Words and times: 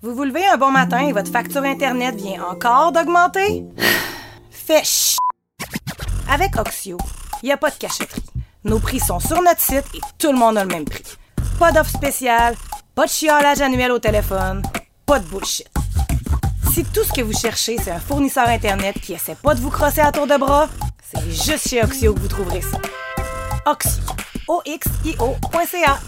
Vous 0.00 0.14
vous 0.14 0.22
levez 0.22 0.46
un 0.46 0.56
bon 0.56 0.70
matin 0.70 1.08
et 1.08 1.12
votre 1.12 1.32
facture 1.32 1.64
Internet 1.64 2.14
vient 2.14 2.44
encore 2.44 2.92
d'augmenter? 2.92 3.64
Fait 4.50 4.84
ch... 4.84 5.16
Avec 6.30 6.56
Oxio, 6.56 6.96
il 7.42 7.46
n'y 7.46 7.52
a 7.52 7.56
pas 7.56 7.70
de 7.70 7.74
cachotterie. 7.74 8.22
Nos 8.62 8.78
prix 8.78 9.00
sont 9.00 9.18
sur 9.18 9.42
notre 9.42 9.60
site 9.60 9.86
et 9.94 10.00
tout 10.16 10.30
le 10.30 10.38
monde 10.38 10.56
a 10.56 10.62
le 10.62 10.70
même 10.70 10.84
prix. 10.84 11.02
Pas 11.58 11.72
d'offre 11.72 11.90
spéciale, 11.90 12.54
pas 12.94 13.06
de 13.06 13.10
chiolage 13.10 13.60
annuel 13.60 13.90
au 13.90 13.98
téléphone, 13.98 14.62
pas 15.04 15.18
de 15.18 15.26
bullshit. 15.26 15.68
Si 16.72 16.84
tout 16.84 17.02
ce 17.02 17.12
que 17.12 17.22
vous 17.22 17.36
cherchez, 17.36 17.76
c'est 17.82 17.90
un 17.90 17.98
fournisseur 17.98 18.46
Internet 18.46 19.00
qui 19.00 19.14
essaie 19.14 19.34
pas 19.34 19.56
de 19.56 19.60
vous 19.60 19.70
crosser 19.70 20.02
à 20.02 20.12
tour 20.12 20.28
de 20.28 20.36
bras, 20.36 20.68
c'est 21.02 21.28
juste 21.28 21.68
chez 21.68 21.82
Oxio 21.82 22.14
que 22.14 22.20
vous 22.20 22.28
trouverez 22.28 22.62
ça. 22.62 22.78
Oxio. 23.66 24.04
O-X-I-O.ca. 24.46 25.98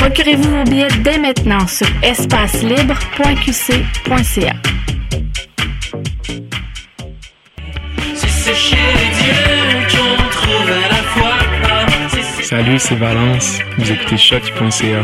Procurez-vous 0.00 0.50
vos 0.50 0.64
billets 0.64 0.88
dès 1.02 1.18
maintenant 1.18 1.66
sur 1.66 1.86
espacelibre.qc.ca. 2.02 4.54
Salut, 12.42 12.78
c'est 12.78 12.94
Valence. 12.94 13.58
Vous 13.76 13.92
écoutez 13.92 14.16
choc.ca. 14.16 15.02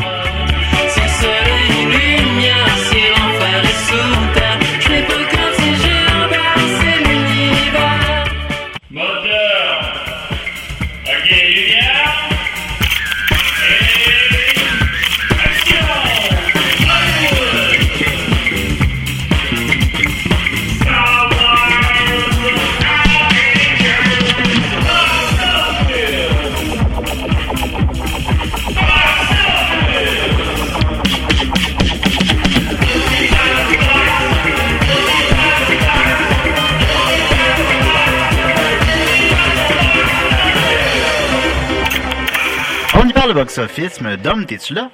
box-office, 43.36 44.00
Dom, 44.22 44.47
t'es-tu 44.47 44.72
là? 44.72 44.91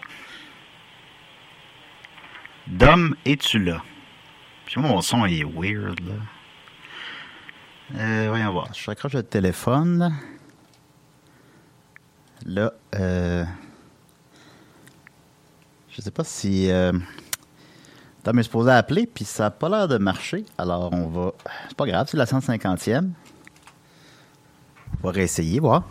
Dom, 2.67 3.15
es-tu 3.25 3.61
là? 3.61 3.81
Puis 4.65 4.81
mon 4.81 5.01
son 5.01 5.25
est 5.27 5.45
weird, 5.45 6.01
là. 6.01 6.15
Euh, 7.95 8.27
voyons 8.31 8.51
voir. 8.51 8.75
Je 8.75 8.85
raccroche 8.85 9.13
le 9.13 9.23
téléphone. 9.23 10.13
Là, 12.45 12.73
euh... 12.97 13.45
Je 15.91 16.01
sais 16.01 16.11
pas 16.11 16.25
si... 16.25 16.69
Euh... 16.69 16.91
Dom 18.25 18.41
est 18.41 18.43
supposé 18.43 18.73
appeler, 18.73 19.07
puis 19.07 19.25
ça 19.25 19.47
a 19.47 19.51
pas 19.53 19.69
l'air 19.69 19.87
de 19.87 19.99
marcher. 19.99 20.45
Alors, 20.59 20.93
on 20.93 21.07
va... 21.07 21.33
C'est 21.69 21.77
pas 21.77 21.87
grave, 21.87 22.09
c'est 22.11 22.17
la 22.17 22.25
150e. 22.25 23.11
On 24.99 25.07
va 25.07 25.13
réessayer, 25.13 25.61
voir. 25.61 25.85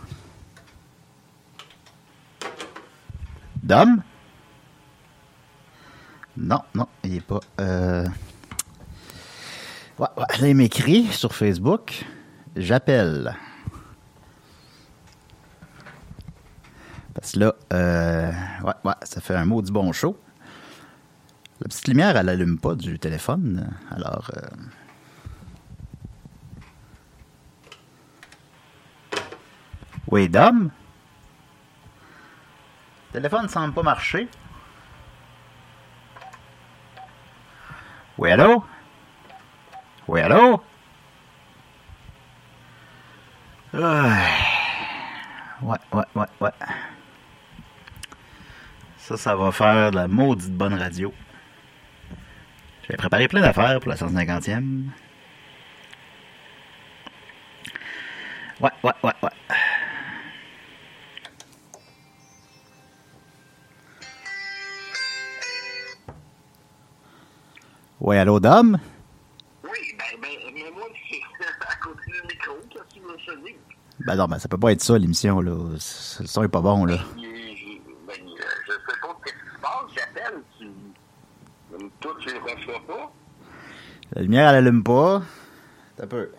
Dom? 3.62 4.02
Non, 6.36 6.62
non, 6.74 6.88
il 7.04 7.16
est 7.16 7.20
pas. 7.20 7.40
Euh... 7.60 8.06
Ouais, 9.98 10.08
ouais, 10.16 10.24
là, 10.40 10.48
il 10.48 10.56
m'écrit 10.56 11.06
sur 11.06 11.34
Facebook. 11.34 12.04
J'appelle. 12.56 13.36
Parce 17.14 17.32
que 17.32 17.38
là, 17.40 17.54
euh... 17.72 18.32
ouais, 18.64 18.72
ouais, 18.84 18.94
ça 19.02 19.20
fait 19.20 19.34
un 19.36 19.44
maudit 19.44 19.70
bon 19.70 19.92
show. 19.92 20.18
La 21.60 21.68
petite 21.68 21.86
lumière, 21.88 22.16
elle 22.16 22.28
allume 22.28 22.58
pas 22.58 22.74
du 22.74 22.98
téléphone. 22.98 23.70
Alors. 23.90 24.30
euh, 24.36 24.40
Oui, 30.08 30.28
Dom? 30.28 30.70
Le 33.12 33.20
téléphone 33.20 33.42
ne 33.42 33.48
semble 33.48 33.74
pas 33.74 33.82
marcher. 33.82 34.26
Oui, 38.16 38.30
allô? 38.30 38.64
Oui, 40.08 40.20
allô? 40.20 40.62
Ah. 43.74 44.28
Ouais, 45.60 45.78
ouais, 45.92 46.04
ouais, 46.14 46.26
ouais. 46.40 46.50
Ça, 48.96 49.16
ça 49.18 49.36
va 49.36 49.52
faire 49.52 49.90
de 49.90 49.96
la 49.96 50.08
maudite 50.08 50.52
bonne 50.52 50.74
radio. 50.74 51.12
J'ai 52.88 52.96
préparé 52.96 53.28
plein 53.28 53.42
d'affaires 53.42 53.78
pour 53.80 53.90
la 53.90 53.96
150e. 53.96 54.84
Ouais, 58.60 58.70
ouais, 58.82 58.92
ouais, 59.02 59.12
ouais. 59.22 59.30
Oui, 68.04 68.16
allô, 68.16 68.40
Dom? 68.40 68.76
Oui, 69.62 69.70
ben, 69.96 70.20
ben, 70.20 70.28
mais 70.52 70.68
moi, 70.72 70.88
c'est 71.08 71.44
à 71.68 71.76
côté 71.76 72.00
du 72.10 72.26
micro, 72.26 72.54
qu'est-ce 72.68 73.00
que 73.00 73.16
tu 73.16 73.26
te 73.26 73.46
dise? 73.46 73.54
Ben 74.00 74.16
non, 74.16 74.26
ben 74.26 74.40
ça 74.40 74.48
peut 74.48 74.58
pas 74.58 74.72
être 74.72 74.82
ça, 74.82 74.98
l'émission, 74.98 75.40
là. 75.40 75.52
Le 75.52 75.78
son 75.78 76.42
est 76.42 76.48
pas 76.48 76.60
bon, 76.60 76.84
là. 76.84 76.96
Ben, 76.96 77.22
euh, 77.22 77.30
je 78.66 78.72
sais 78.72 78.78
pas 79.00 79.16
ce 79.24 79.32
qui 79.32 79.38
se 79.38 79.60
passe, 79.62 79.94
j'appelle, 79.94 80.42
tu... 80.58 80.66
Comme 81.70 81.90
toi, 82.00 82.12
tu 82.18 82.28
les 82.30 82.38
reçois 82.40 82.82
pas? 82.88 83.12
La 84.16 84.22
lumière, 84.22 84.48
elle 84.48 84.56
allume 84.56 84.82
pas. 84.82 85.22
T'as 85.96 86.06
peu. 86.08 86.32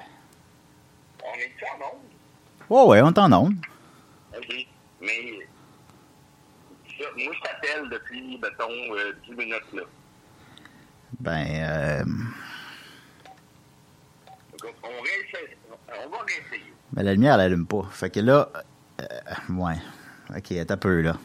On 1.23 1.39
est 1.39 1.55
en 1.63 1.85
onde? 1.95 2.01
Ouais, 2.69 2.91
ouais, 2.91 3.01
on 3.03 3.13
t'en 3.13 3.31
onde. 3.31 3.55
OK. 4.35 4.67
Mais, 4.99 5.47
moi, 6.99 7.33
je 7.33 7.41
t'appelle 7.41 7.89
depuis, 7.89 8.37
mettons, 8.37 8.95
euh, 8.97 9.13
10 9.29 9.31
minutes, 9.37 9.71
là. 9.71 9.83
Ben, 11.23 11.45
euh... 11.47 12.03
Donc, 14.61 14.73
on, 14.83 14.87
réessaye, 15.01 15.55
on 16.05 16.09
va 16.09 16.17
réessayer. 16.27 16.73
ben, 16.91 17.03
la 17.03 17.13
lumière, 17.13 17.35
elle 17.35 17.41
allume 17.41 17.65
pas. 17.65 17.83
Fait 17.91 18.09
que 18.09 18.19
là, 18.19 18.49
euh, 19.01 19.05
ouais. 19.53 19.75
Ok, 20.35 20.53
t'as 20.67 20.77
peu, 20.77 21.01
là. 21.01 21.15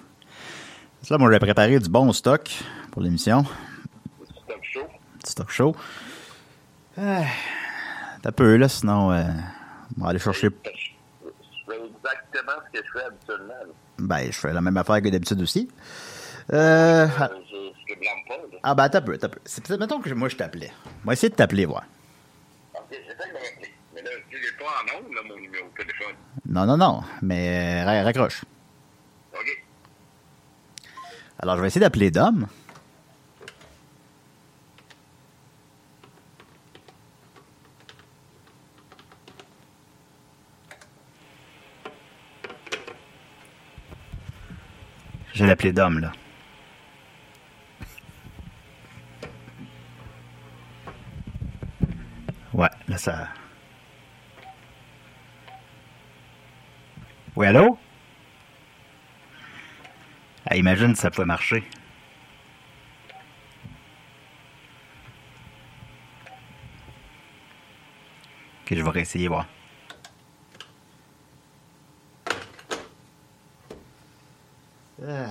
Là, 1.10 1.18
moi, 1.18 1.32
j'ai 1.32 1.38
préparé 1.40 1.78
du 1.80 1.88
bon 1.88 2.12
stock 2.12 2.48
pour 2.92 3.02
l'émission. 3.02 3.44
Stop 4.24 4.60
show. 4.62 4.86
Du 5.24 5.30
stock 5.30 5.50
show. 5.50 5.76
Ah, 6.96 7.22
T'as 8.22 8.32
peu, 8.32 8.56
là, 8.56 8.68
sinon, 8.68 9.10
euh, 9.12 9.24
on 9.98 10.04
va 10.04 10.10
aller 10.10 10.18
chercher. 10.20 10.48
Je 10.64 10.70
fais 11.66 11.76
exactement 11.76 12.62
ce 12.72 12.78
que 12.80 12.84
je 12.86 12.92
fais 12.98 13.04
habituellement. 13.04 13.48
là. 13.48 13.72
Ben, 13.98 14.26
je 14.30 14.38
fais 14.38 14.52
la 14.52 14.60
même 14.60 14.76
affaire 14.76 15.02
que 15.02 15.08
d'habitude 15.08 15.40
aussi. 15.42 15.68
Euh, 16.52 17.06
ah, 17.18 17.30
Euh, 17.32 17.34
te 17.98 18.00
blâme 18.00 18.24
pas, 18.26 18.36
là. 18.36 18.58
ah, 18.62 18.74
ben, 18.74 18.88
t'as 18.88 19.00
peu, 19.00 19.18
t'as 19.18 19.28
peu. 19.28 19.38
C'est 19.44 19.64
peut-être, 19.64 19.80
mettons 19.80 20.00
que 20.00 20.12
moi, 20.14 20.28
je 20.28 20.36
t'appelais. 20.36 20.72
Va 21.04 21.12
essayer 21.12 21.30
de 21.30 21.34
t'appeler, 21.34 21.66
voir. 21.66 21.84
pas 24.58 24.64
en 24.64 24.98
ondes, 24.98 25.12
là, 25.14 25.20
mon 25.26 25.36
numéro 25.36 25.68
de 25.68 25.82
téléphone. 25.82 26.14
Non, 26.46 26.66
non, 26.66 26.76
non, 26.76 27.02
mais 27.22 27.82
euh, 27.86 28.04
raccroche. 28.04 28.44
OK. 29.34 29.64
Alors, 31.40 31.56
je 31.56 31.60
vais 31.62 31.68
essayer 31.68 31.80
d'appeler 31.80 32.10
Dom. 32.10 32.46
Je 45.32 45.44
vais 45.44 45.50
l'appeler 45.50 45.72
Dom, 45.72 46.00
là. 46.00 46.10
Ouais, 52.58 52.68
là, 52.88 52.98
ça... 52.98 53.28
Oui, 57.36 57.46
allô? 57.46 57.78
Ah, 60.44 60.56
imagine 60.56 60.92
si 60.96 61.02
ça 61.02 61.12
pouvait 61.12 61.24
marcher. 61.24 61.62
Ok, 68.62 68.74
je 68.74 68.82
vais 68.82 68.90
réessayer 68.90 69.28
voir. 69.28 69.46
Ah. 75.00 75.30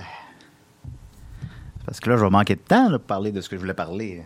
Parce 1.84 2.00
que 2.00 2.08
là, 2.08 2.16
je 2.16 2.24
vais 2.24 2.30
manquer 2.30 2.54
de 2.54 2.60
temps 2.60 2.88
là, 2.88 2.98
pour 2.98 3.06
parler 3.06 3.32
de 3.32 3.42
ce 3.42 3.50
que 3.50 3.56
je 3.56 3.60
voulais 3.60 3.74
parler. 3.74 4.24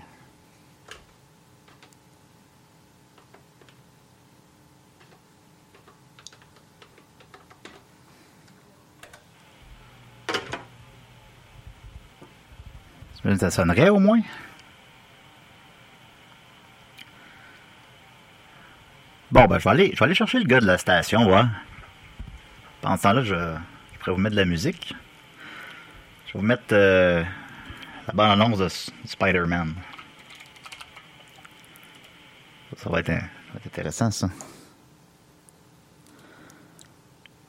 Ça 13.39 13.51
sonnerait 13.51 13.89
au 13.89 13.99
moins? 13.99 14.21
Bon, 19.31 19.47
ben, 19.47 19.59
je 19.59 19.65
vais 19.65 19.71
aller, 19.71 19.91
je 19.95 19.99
vais 19.99 20.05
aller 20.05 20.15
chercher 20.15 20.39
le 20.39 20.45
gars 20.45 20.61
de 20.61 20.67
la 20.67 20.77
station, 20.77 21.27
ouais. 21.27 21.43
Pendant 22.83 22.99
ce 22.99 23.03
temps-là, 23.03 23.23
je, 23.23 23.35
je 23.35 23.99
pourrais 23.99 24.13
vous 24.13 24.21
mettre 24.21 24.37
de 24.37 24.41
la 24.41 24.47
musique. 24.47 24.95
Je 26.27 26.35
vais 26.35 26.41
vous 26.41 26.47
mettre 26.47 26.65
euh, 26.73 27.25
la 28.07 28.13
bonne 28.13 28.31
annonce 28.31 28.59
de 28.59 28.69
Spider-Man. 29.07 29.75
Ça, 32.71 32.77
ça 32.85 32.91
va 32.91 33.01
être 33.01 33.13
intéressant, 33.67 34.11
ça. 34.11 34.29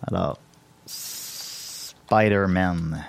Alors, 0.08 0.40
Spider-Man. 0.86 3.04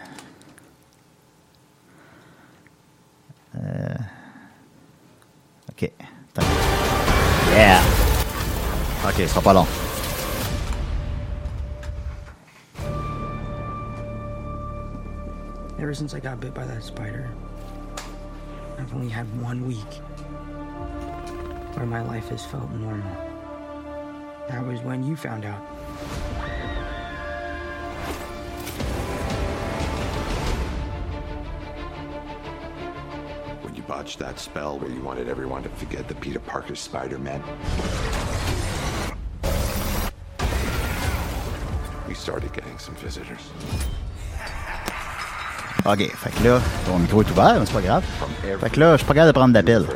Ok, 9.14 9.20
ce 9.20 9.28
sera 9.28 9.40
pas 9.42 9.52
long. 9.52 9.66
Ever 15.78 15.94
since 15.94 16.14
I 16.14 16.18
got 16.18 16.40
bit 16.40 16.52
by 16.52 16.64
that 16.66 16.82
spider, 16.82 17.30
I've 18.76 18.92
only 18.92 19.08
had 19.08 19.26
one 19.40 19.68
week 19.68 20.02
where 21.74 21.86
my 21.86 22.02
life 22.02 22.28
has 22.30 22.44
felt 22.44 22.68
normal. 22.72 23.16
That 24.48 24.66
was 24.66 24.80
when 24.80 25.04
you 25.04 25.14
found 25.14 25.44
out. 25.44 25.60
When 33.62 33.76
you 33.76 33.82
botched 33.82 34.18
that 34.18 34.40
spell 34.40 34.80
where 34.80 34.90
you 34.90 35.02
wanted 35.02 35.28
everyone 35.28 35.62
to 35.62 35.68
forget 35.68 36.08
the 36.08 36.16
Peter 36.16 36.40
Parker 36.40 36.74
Spider-Man. 36.74 37.40
We 37.40 38.23
started 42.24 42.50
getting 42.54 42.78
some 42.78 42.94
visitors. 42.94 43.52
Ok, 45.84 46.10
fait 46.16 46.30
que 46.30 46.44
là, 46.44 46.58
ton 46.86 46.98
micro 46.98 47.20
est 47.20 47.30
ouvert, 47.30 47.60
mais 47.60 47.66
c'est 47.66 47.74
pas 47.74 47.82
grave. 47.82 48.02
Fait 48.60 48.70
que 48.70 48.80
là, 48.80 48.92
je 48.92 48.96
suis 48.98 49.06
pas 49.06 49.12
capable 49.12 49.32
de 49.32 49.38
prendre 49.38 49.52
d'appel. 49.52 49.86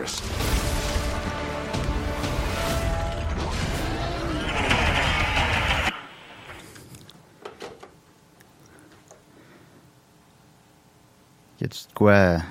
Y 11.61 11.65
a-tu 11.65 11.89
de 11.89 11.95
quoi? 11.95 12.43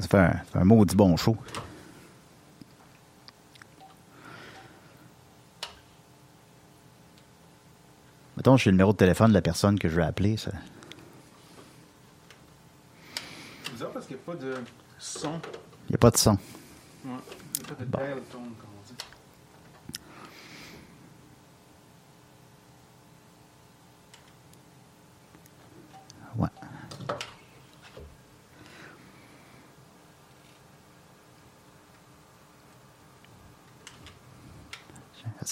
Ça 0.00 0.08
fait 0.08 0.18
un, 0.18 0.42
un 0.54 0.64
maudit 0.64 0.96
bon 0.96 1.16
show. 1.16 1.36
Mettons, 8.36 8.56
j'ai 8.56 8.70
le 8.70 8.76
numéro 8.76 8.92
de 8.92 8.96
téléphone 8.96 9.28
de 9.28 9.34
la 9.34 9.42
personne 9.42 9.78
que 9.78 9.86
je 9.88 9.96
veux 9.96 10.02
appeler. 10.02 10.38
Ça. 10.38 10.50
C'est 13.64 13.72
bizarre 13.72 13.90
parce 13.90 14.06
qu'il 14.06 14.16
n'y 14.16 14.22
a 14.22 14.24
pas 14.24 14.34
de 14.34 14.54
son. 14.98 15.40
Il 15.88 15.90
n'y 15.90 15.94
a 15.96 15.98
pas 15.98 16.10
de 16.10 16.16
son. 16.16 16.30
Ouais. 16.32 16.38
Il 17.04 17.10
n'y 17.10 17.64
a 17.64 17.74
pas 17.74 17.84
de 17.84 17.90
dial 17.90 18.20
tone, 18.32 18.40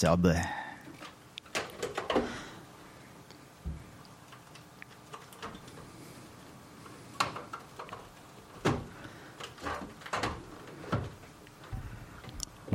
On 0.01 0.05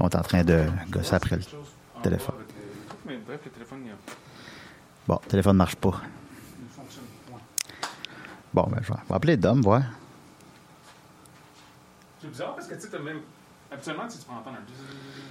est 0.08 0.16
en 0.16 0.22
train 0.22 0.44
de 0.44 0.66
gosser 0.90 1.14
après 1.14 1.36
le 1.36 1.42
téléphone. 2.02 2.34
Bon, 5.06 5.18
le 5.22 5.28
téléphone 5.28 5.52
ne 5.54 5.58
marche 5.58 5.76
pas. 5.76 6.02
Bon, 8.52 8.66
ben, 8.68 8.80
je 8.82 8.92
vais 8.92 8.98
appeler 9.10 9.36
Dom, 9.38 9.62
voir. 9.62 9.82
C'est 12.20 12.28
bizarre 12.28 12.54
parce 12.54 12.68
que 12.68 12.74
tu 12.74 12.80
sais, 12.82 12.98
même. 12.98 13.22
Habituellement, 13.70 14.06
tu 14.08 14.18
peux 14.18 14.32
entendre 14.32 14.58
un. 14.58 14.64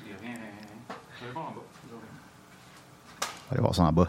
Il 0.05 0.11
n'y 0.11 0.17
a 0.17 0.19
rien. 0.19 0.42
Je 1.23 1.27
vais 1.29 1.33
voir 1.33 1.47
en 1.47 1.51
bas. 1.51 1.61
Je 1.83 1.89
vais 1.89 1.95
voir. 1.95 2.03
On 3.21 3.49
va 3.49 3.51
aller 3.51 3.61
voir 3.61 3.75
ça 3.75 3.83
en 3.83 3.93
bas. 3.93 4.07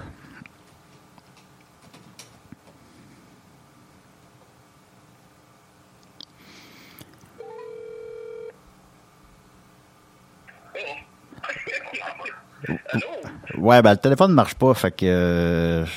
Ouais, 13.58 13.82
ben 13.82 13.92
le 13.92 13.98
téléphone 13.98 14.30
ne 14.30 14.34
marche 14.34 14.54
pas, 14.56 14.74
fait 14.74 14.90
que 14.90 15.06
euh, 15.06 15.84
je 15.86 15.92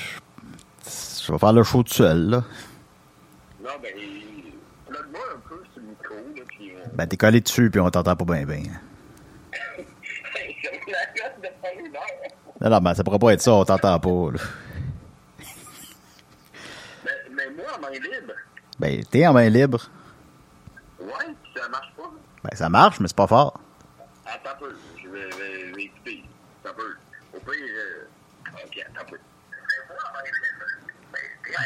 je 1.26 1.32
vais 1.32 1.38
faire 1.38 1.52
le 1.52 1.62
show 1.62 1.82
tout 1.82 1.92
seul, 1.92 2.30
là. 2.30 2.42
Non, 3.62 3.70
ben, 3.82 3.92
donne-moi 4.90 5.20
un 5.34 5.38
peu 5.48 5.62
sur 5.72 5.82
le 5.82 5.88
micro, 5.88 6.14
là, 6.14 6.42
puis. 6.46 6.72
Ben 6.94 7.06
t'es 7.06 7.16
collé 7.16 7.40
dessus 7.40 7.70
puis 7.70 7.80
on 7.80 7.90
t'entend 7.90 8.16
pas 8.16 8.24
bien 8.24 8.44
bien. 8.46 8.56
Hey, 8.56 8.72
c'est 10.62 10.90
la 10.90 11.06
gosse 11.14 11.36
de 11.38 11.42
faire 11.42 11.78
une 11.78 11.94
heure. 11.94 12.02
Non, 12.60 12.70
non, 12.70 12.80
ben 12.80 12.94
ça 12.94 13.04
pourrait 13.04 13.18
pas 13.20 13.32
être 13.32 13.40
ça, 13.40 13.52
on 13.52 13.64
t'entend 13.64 13.98
pas, 14.00 14.32
là. 14.32 14.40
Mais, 17.04 17.10
mais 17.30 17.50
moi, 17.56 17.66
en 17.76 17.80
main 17.80 17.90
libre, 17.90 18.32
Ben 18.80 19.04
t'es 19.04 19.26
en 19.26 19.32
main 19.32 19.48
libre. 19.48 19.88
ouais, 21.00 21.34
ça 21.56 21.68
marche 21.68 21.92
pas. 21.96 22.10
Ben 22.44 22.56
ça 22.56 22.68
marche, 22.68 22.98
mais 23.00 23.08
c'est 23.08 23.16
pas 23.16 23.26
fort. 23.28 23.60
Attends 24.26 24.50
un 24.50 24.54
peu, 24.56 24.76
je 25.02 25.08
vais, 25.08 25.28
vais, 25.30 25.72
vais 25.72 25.82
écouter. 25.84 26.24
Attends 26.64 26.74
un 26.74 26.76
peu. 26.76 26.96
Au 27.36 27.40
pire, 27.40 27.54
euh... 27.54 28.08
ok, 28.64 28.86
attends 28.88 29.02
un 29.02 29.10
peu. 29.10 29.18
Ben, 31.48 31.64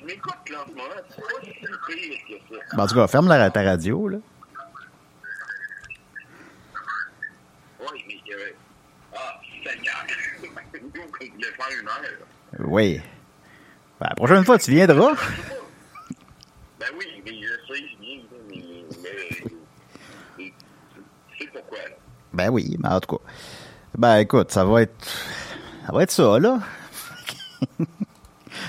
je 0.00 0.04
m'écoute 0.04 0.50
là 0.50 0.62
en 0.62 0.66
ce 0.66 0.72
moment, 0.72 0.84
c'est 1.08 1.20
pas 1.20 1.40
si 1.42 1.50
pire 1.52 2.18
que 2.28 2.54
ça. 2.54 2.60
Ben, 2.76 2.82
en 2.82 2.86
tout 2.86 2.94
cas, 2.94 3.06
ferme 3.06 3.28
la, 3.28 3.50
ta 3.50 3.62
radio, 3.62 4.08
là. 4.08 4.18
Oui, 7.80 8.04
mais 8.06 8.34
euh... 8.34 8.52
Voulait 11.20 11.52
faire 11.52 11.66
une 11.80 11.88
heure. 11.88 12.66
Oui. 12.68 13.00
Ben, 14.00 14.06
la 14.10 14.14
prochaine 14.14 14.44
fois, 14.44 14.58
tu 14.58 14.70
viendras. 14.70 15.14
Ben 16.78 16.86
oui, 16.98 17.06
mais 17.24 17.32
je 17.32 17.74
sais, 17.74 17.80
je 17.88 17.96
viens, 18.00 18.20
mais, 18.50 18.84
mais, 20.38 20.52
sais 21.38 21.46
pourquoi, 21.50 21.78
là? 21.78 21.96
Ben 22.34 22.50
oui, 22.50 22.76
mais 22.78 22.88
en 22.90 23.00
tout 23.00 23.16
cas. 23.16 23.22
Ben 23.96 24.18
écoute, 24.18 24.50
ça 24.52 24.64
va 24.64 24.82
être. 24.82 24.94
Ça 25.86 25.92
va 25.92 26.02
être 26.02 26.10
ça, 26.10 26.38
là. 26.38 26.58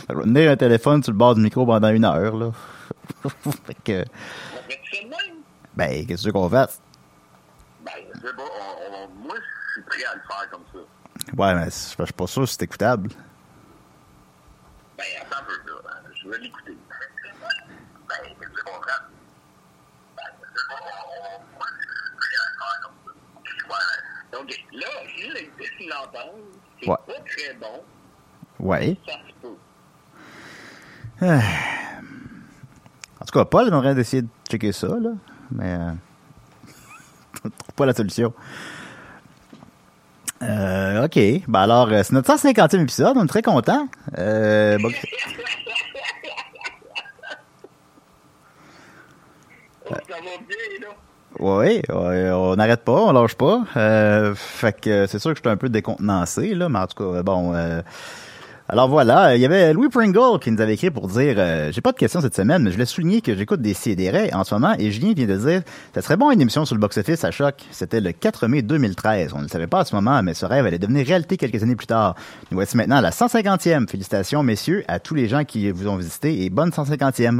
Je 0.09 0.15
vais 0.15 0.23
tenir 0.23 0.51
un 0.51 0.55
téléphone 0.57 1.03
sur 1.03 1.11
le 1.11 1.17
bord 1.17 1.35
du 1.35 1.41
micro 1.41 1.65
pendant 1.65 1.89
une 1.89 2.05
heure, 2.05 2.37
là. 2.37 2.51
fait 3.65 3.77
que. 3.83 4.05
Ben, 5.75 6.05
qu'est-ce 6.07 6.21
que 6.21 6.21
tu 6.21 6.25
veux 6.27 6.31
qu'on 6.33 6.49
fasse? 6.49 6.81
Ben, 7.85 7.91
je 8.15 8.19
sais 8.27 8.33
pas, 8.33 8.43
on, 8.43 8.95
on- 9.03 9.09
moi, 9.27 9.35
je 9.35 9.73
suis 9.73 9.81
prêt 9.83 10.05
à 10.11 10.15
le 10.15 10.21
faire 10.21 10.49
comme 10.49 10.63
ça. 10.73 10.76
Ouais, 11.37 11.53
mais 11.53 11.65
je 11.65 11.69
suis 12.03 12.13
pas 12.13 12.27
sûr 12.27 12.47
si 12.47 12.55
c'est 12.55 12.63
écoutable. 12.63 13.09
Ben, 14.97 15.05
attends 15.21 15.37
un 15.43 15.45
peu, 15.65 15.71
là. 15.83 15.91
Je 16.15 16.27
vais 16.29 16.39
l'écouter. 16.39 16.75
Ben, 18.09 18.15
qu'est-ce 18.39 18.63
qu'on 18.63 18.81
fait? 18.81 19.01
Ben, 20.15 20.23
là, 24.73 24.87
je 25.15 25.27
l'ai 25.33 25.51
l'entendre. 25.87 26.33
C'est 26.81 26.89
Ouais. 26.89 26.95
pas 27.05 27.13
très 27.25 27.53
bon. 27.55 27.83
Ouais. 28.59 28.97
Ça 29.05 29.13
se 29.27 29.33
peut. 29.41 29.57
En 33.19 33.25
tout 33.25 33.39
cas, 33.39 33.45
Paul 33.45 33.67
aimerait 33.67 33.95
d'essayer 33.95 34.21
de 34.21 34.27
checker 34.49 34.71
ça, 34.71 34.87
là. 34.87 35.09
Mais. 35.51 35.73
Euh, 35.75 35.91
trouve 37.33 37.73
pas 37.75 37.85
la 37.85 37.93
solution. 37.93 38.33
Euh, 40.43 41.05
ok. 41.05 41.19
Ben 41.47 41.59
alors, 41.61 41.89
euh, 41.91 42.01
c'est 42.03 42.13
notre 42.13 42.31
150e 42.35 42.81
épisode. 42.83 43.17
On 43.17 43.23
est 43.25 43.27
très 43.27 43.41
contents. 43.41 43.87
Euh, 44.17 44.77
bon, 44.81 44.89
Oh, 49.89 49.93
ça 49.93 50.15
va 50.15 50.19
bien, 50.47 50.87
là. 50.87 50.87
Oui, 51.39 51.81
ouais, 51.89 52.31
on 52.31 52.55
n'arrête 52.55 52.83
pas, 52.83 52.93
on 52.93 53.11
lâche 53.11 53.35
pas. 53.35 53.63
Euh, 53.77 54.33
fait 54.35 54.79
que 54.81 55.05
c'est 55.07 55.19
sûr 55.19 55.31
que 55.31 55.37
je 55.37 55.41
suis 55.41 55.49
un 55.49 55.57
peu 55.57 55.69
décontenancé, 55.69 56.53
là, 56.55 56.67
mais 56.67 56.79
en 56.79 56.87
tout 56.87 57.03
cas, 57.13 57.21
bon. 57.23 57.53
euh, 57.53 57.81
alors 58.69 58.89
voilà, 58.89 59.37
il 59.37 59.41
y 59.41 59.45
avait 59.45 59.71
Louis 59.71 59.87
Pringle 59.87 60.39
qui 60.41 60.51
nous 60.51 60.59
avait 60.59 60.73
écrit 60.73 60.91
pour 60.91 61.07
dire 61.07 61.35
euh, 61.37 61.71
j'ai 61.71 61.79
pas 61.79 61.93
de 61.93 61.97
questions 61.97 62.19
cette 62.19 62.35
semaine, 62.35 62.63
mais 62.63 62.69
je 62.69 62.75
voulais 62.75 62.85
souligner 62.85 63.21
que 63.21 63.33
j'écoute 63.33 63.61
des 63.61 63.73
CDR 63.73 64.35
en 64.35 64.43
ce 64.43 64.53
moment 64.53 64.75
et 64.77 64.91
Julien 64.91 65.13
vient 65.13 65.25
de 65.25 65.37
dire 65.37 65.61
ça 65.95 66.01
serait 66.01 66.17
bon 66.17 66.31
une 66.31 66.41
émission 66.41 66.65
sur 66.65 66.75
le 66.75 66.81
box-office 66.81 67.23
à 67.23 67.31
choc. 67.31 67.55
C'était 67.71 68.01
le 68.01 68.11
4 68.11 68.47
mai 68.47 68.63
2013. 68.63 69.31
On 69.33 69.37
ne 69.37 69.43
le 69.43 69.47
savait 69.47 69.67
pas 69.67 69.79
à 69.79 69.85
ce 69.85 69.95
moment, 69.95 70.21
mais 70.21 70.33
ce 70.33 70.45
rêve 70.45 70.65
allait 70.65 70.79
devenir 70.79 71.05
réalité 71.05 71.37
quelques 71.37 71.63
années 71.63 71.77
plus 71.77 71.87
tard. 71.87 72.15
Nous 72.51 72.57
voici 72.57 72.75
maintenant 72.75 72.97
à 72.97 73.01
la 73.01 73.11
150e. 73.11 73.87
Félicitations, 73.87 74.43
messieurs, 74.43 74.83
à 74.89 74.99
tous 74.99 75.15
les 75.15 75.29
gens 75.29 75.45
qui 75.45 75.71
vous 75.71 75.87
ont 75.87 75.95
visité 75.95 76.43
et 76.43 76.49
bonne 76.49 76.71
150e. 76.71 77.39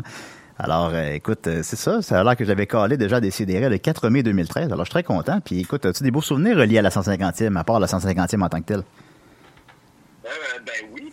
Alors, 0.60 0.91
euh, 0.93 1.12
écoute, 1.12 1.46
euh, 1.48 1.60
c'est 1.62 1.75
ça. 1.75 2.01
Ça 2.01 2.22
a 2.22 2.24
l'air 2.24 2.38
que 2.38 2.46
j'avais 2.46 2.67
calé 2.67 2.96
déjà 2.96 3.19
des 3.19 3.31
CDR 3.31 3.69
le 3.69 3.77
4 3.77 4.10
mai 4.10 4.24
2013. 4.24 4.72
Alors, 4.72 4.86
je 4.86 4.91
suis 4.91 4.91
très 4.91 5.03
content. 5.03 5.39
Puis, 5.43 5.60
écoute, 5.60 5.86
as-tu 5.86 6.03
des 6.03 6.10
beaux 6.10 6.22
souvenirs 6.22 6.57
liés 6.57 6.79
à 6.79 6.81
la 6.81 6.89
150e, 6.89 7.57
à 7.57 7.63
part 7.65 7.81
la 7.81 7.88
150e 7.88 8.41
en 8.41 8.50
tant 8.50 8.60
que 8.60 8.65
telle? 8.65 8.84
Euh, 10.27 10.29
ben 10.65 10.89
oui, 10.93 11.07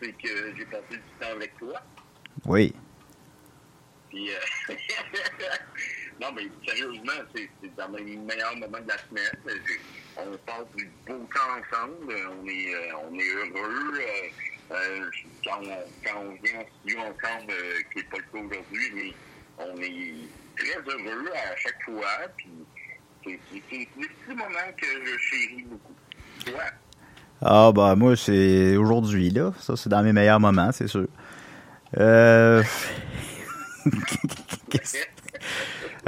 c'est 0.00 0.12
que 0.12 0.56
j'ai 0.56 0.64
passé 0.66 0.82
du 0.90 0.98
temps 1.20 1.32
avec 1.32 1.56
toi. 1.58 1.80
Oui. 2.46 2.74
Puis, 4.08 4.30
euh, 4.30 4.74
non, 6.20 6.32
mais 6.32 6.48
sérieusement, 6.66 7.12
c'est 7.34 7.48
dans 7.76 7.88
mes 7.90 8.16
meilleurs 8.16 8.56
moments 8.56 8.80
de 8.80 8.88
la 8.88 8.98
semaine. 8.98 9.62
On 10.16 10.36
passe 10.38 10.66
du 10.76 10.90
beau 11.06 11.28
temps 11.34 11.58
ensemble. 11.58 12.14
On 12.30 12.46
est, 12.48 12.74
euh, 12.74 12.96
on 13.08 13.18
est 13.18 13.34
heureux. 13.34 14.00
Euh, 14.00 14.28
euh, 14.70 15.10
quand, 15.44 15.60
on, 15.62 15.84
quand 16.04 16.20
on 16.20 16.30
vient 16.42 16.60
en 16.60 16.66
studio 16.80 17.00
ensemble, 17.00 17.54
qui 17.92 17.98
n'est 17.98 18.04
pas 18.04 18.16
le 18.18 18.22
cas 18.22 18.38
aujourd'hui, 18.38 18.90
mais 18.94 19.12
on 19.58 19.76
est 19.80 20.14
très 20.56 20.80
heureux 20.80 21.30
à 21.34 21.56
chaque 21.56 21.82
fois. 21.84 22.28
Puis, 22.36 22.50
c'est 23.24 23.40
des 23.52 23.86
petits 23.86 24.34
moments 24.34 24.72
que 24.76 24.86
je 24.86 25.18
chéris 25.18 25.62
beaucoup. 25.62 25.94
Toi? 26.46 26.64
Ah, 27.42 27.72
bah, 27.74 27.94
moi, 27.94 28.16
c'est 28.16 28.76
aujourd'hui, 28.76 29.30
là. 29.30 29.52
Ça, 29.60 29.76
c'est 29.76 29.88
dans 29.88 30.02
mes 30.02 30.12
meilleurs 30.12 30.40
moments, 30.40 30.70
c'est 30.72 30.88
sûr. 30.88 31.06
Euh... 31.98 32.62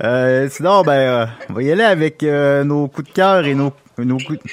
Euh, 0.02 0.48
sinon, 0.48 0.80
ben, 0.82 0.92
euh, 0.92 1.26
on 1.50 1.52
va 1.52 1.62
y 1.62 1.70
aller 1.70 1.82
avec 1.82 2.22
euh, 2.22 2.64
nos 2.64 2.88
coups 2.88 3.08
de 3.08 3.12
cœur 3.12 3.44
et 3.44 3.54
nos, 3.54 3.74
nos 3.98 4.16
coups 4.16 4.38
de... 4.38 4.50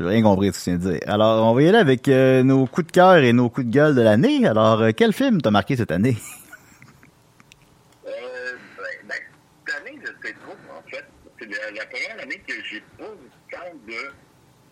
J'ai 0.00 0.06
rien 0.06 0.22
compris 0.22 0.48
de 0.48 0.54
ce 0.54 0.58
que 0.58 0.64
tu 0.64 0.70
viens 0.70 0.78
de 0.78 0.98
dire. 0.98 1.00
Alors, 1.06 1.46
on 1.46 1.54
va 1.54 1.62
y 1.62 1.68
aller 1.68 1.76
avec 1.76 2.08
euh, 2.08 2.42
nos 2.42 2.64
coups 2.66 2.86
de 2.86 2.92
cœur 2.92 3.16
et 3.16 3.34
nos 3.34 3.50
coups 3.50 3.66
de 3.66 3.72
gueule 3.72 3.94
de 3.94 4.00
l'année. 4.00 4.46
Alors, 4.46 4.80
euh, 4.80 4.90
quel 4.96 5.12
film 5.12 5.42
t'a 5.42 5.50
marqué 5.50 5.76
cette 5.76 5.90
année? 5.90 6.16
Euh, 8.06 8.10
ben, 8.78 9.08
ben, 9.08 9.16
cette 9.66 9.76
année, 9.76 9.98
je 10.00 10.06
sais 10.26 10.34
trop, 10.42 10.56
en 10.74 10.82
fait. 10.90 11.04
C'est 11.38 11.46
la, 11.46 11.70
la 11.78 11.86
première 11.86 12.22
année 12.22 12.40
que 12.46 12.54
j'ai 12.70 12.82
pas 12.96 13.04
eu 13.04 13.08
le 13.08 13.56
temps 13.56 13.76
de. 13.86 13.92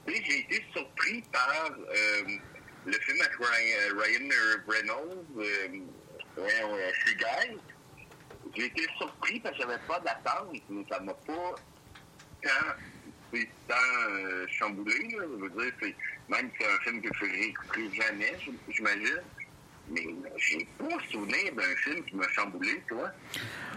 Tu 0.06 0.14
sais, 0.14 0.16
j'ai 0.28 0.40
été 0.40 0.64
surpris 0.72 1.22
par 1.32 1.70
euh, 1.70 2.22
le 2.84 2.92
film 2.92 3.18
avec 3.20 3.36
Ryan, 3.38 3.98
Ryan 3.98 4.28
Reynolds, 4.68 5.26
euh, 5.38 5.68
ouais, 6.36 6.64
ouais, 6.64 6.92
Free 7.00 7.16
Guy. 7.16 7.56
J'ai 8.56 8.64
été 8.66 8.86
surpris 8.98 9.40
parce 9.40 9.56
que 9.56 9.62
j'avais 9.62 9.78
pas 9.86 10.00
d'attente, 10.00 10.52
mais 10.68 10.84
ça 10.90 11.00
m'a 11.00 11.14
pas 11.14 11.54
tant, 12.42 13.76
euh, 14.10 14.46
chamboulé. 14.48 14.94
Je 15.10 15.16
veux 15.16 15.50
dire, 15.50 15.94
même 16.28 16.50
si 16.50 16.56
c'est 16.60 16.72
un 16.72 16.78
film 16.80 17.02
que 17.02 17.08
je 17.14 17.24
réécouterai 17.24 17.90
jamais, 17.92 18.38
j'imagine. 18.68 19.22
Mais 19.92 20.02
j'ai 20.36 20.66
pas 20.78 20.86
souvenir 21.10 21.52
d'un 21.56 21.76
film 21.76 22.04
qui 22.08 22.16
m'a 22.16 22.28
chamboulé, 22.28 22.68
toi. 22.88 23.10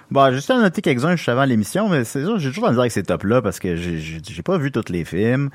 Bon, 0.09 0.29
j'ai 0.29 0.35
juste 0.35 0.49
à 0.51 0.59
noter 0.59 0.81
quelques-uns 0.81 1.15
juste 1.15 1.29
avant 1.29 1.45
l'émission, 1.45 1.87
mais 1.87 2.03
c'est 2.03 2.23
sûr, 2.23 2.37
j'ai 2.37 2.49
toujours 2.49 2.67
à 2.67 2.71
dire 2.71 2.81
avec 2.81 2.91
ces 2.91 3.03
tops-là 3.03 3.41
parce 3.41 3.59
que 3.59 3.75
j'ai- 3.75 4.41
pas 4.43 4.57
vu 4.57 4.71
tous 4.71 4.89
les 4.89 5.05
films. 5.05 5.49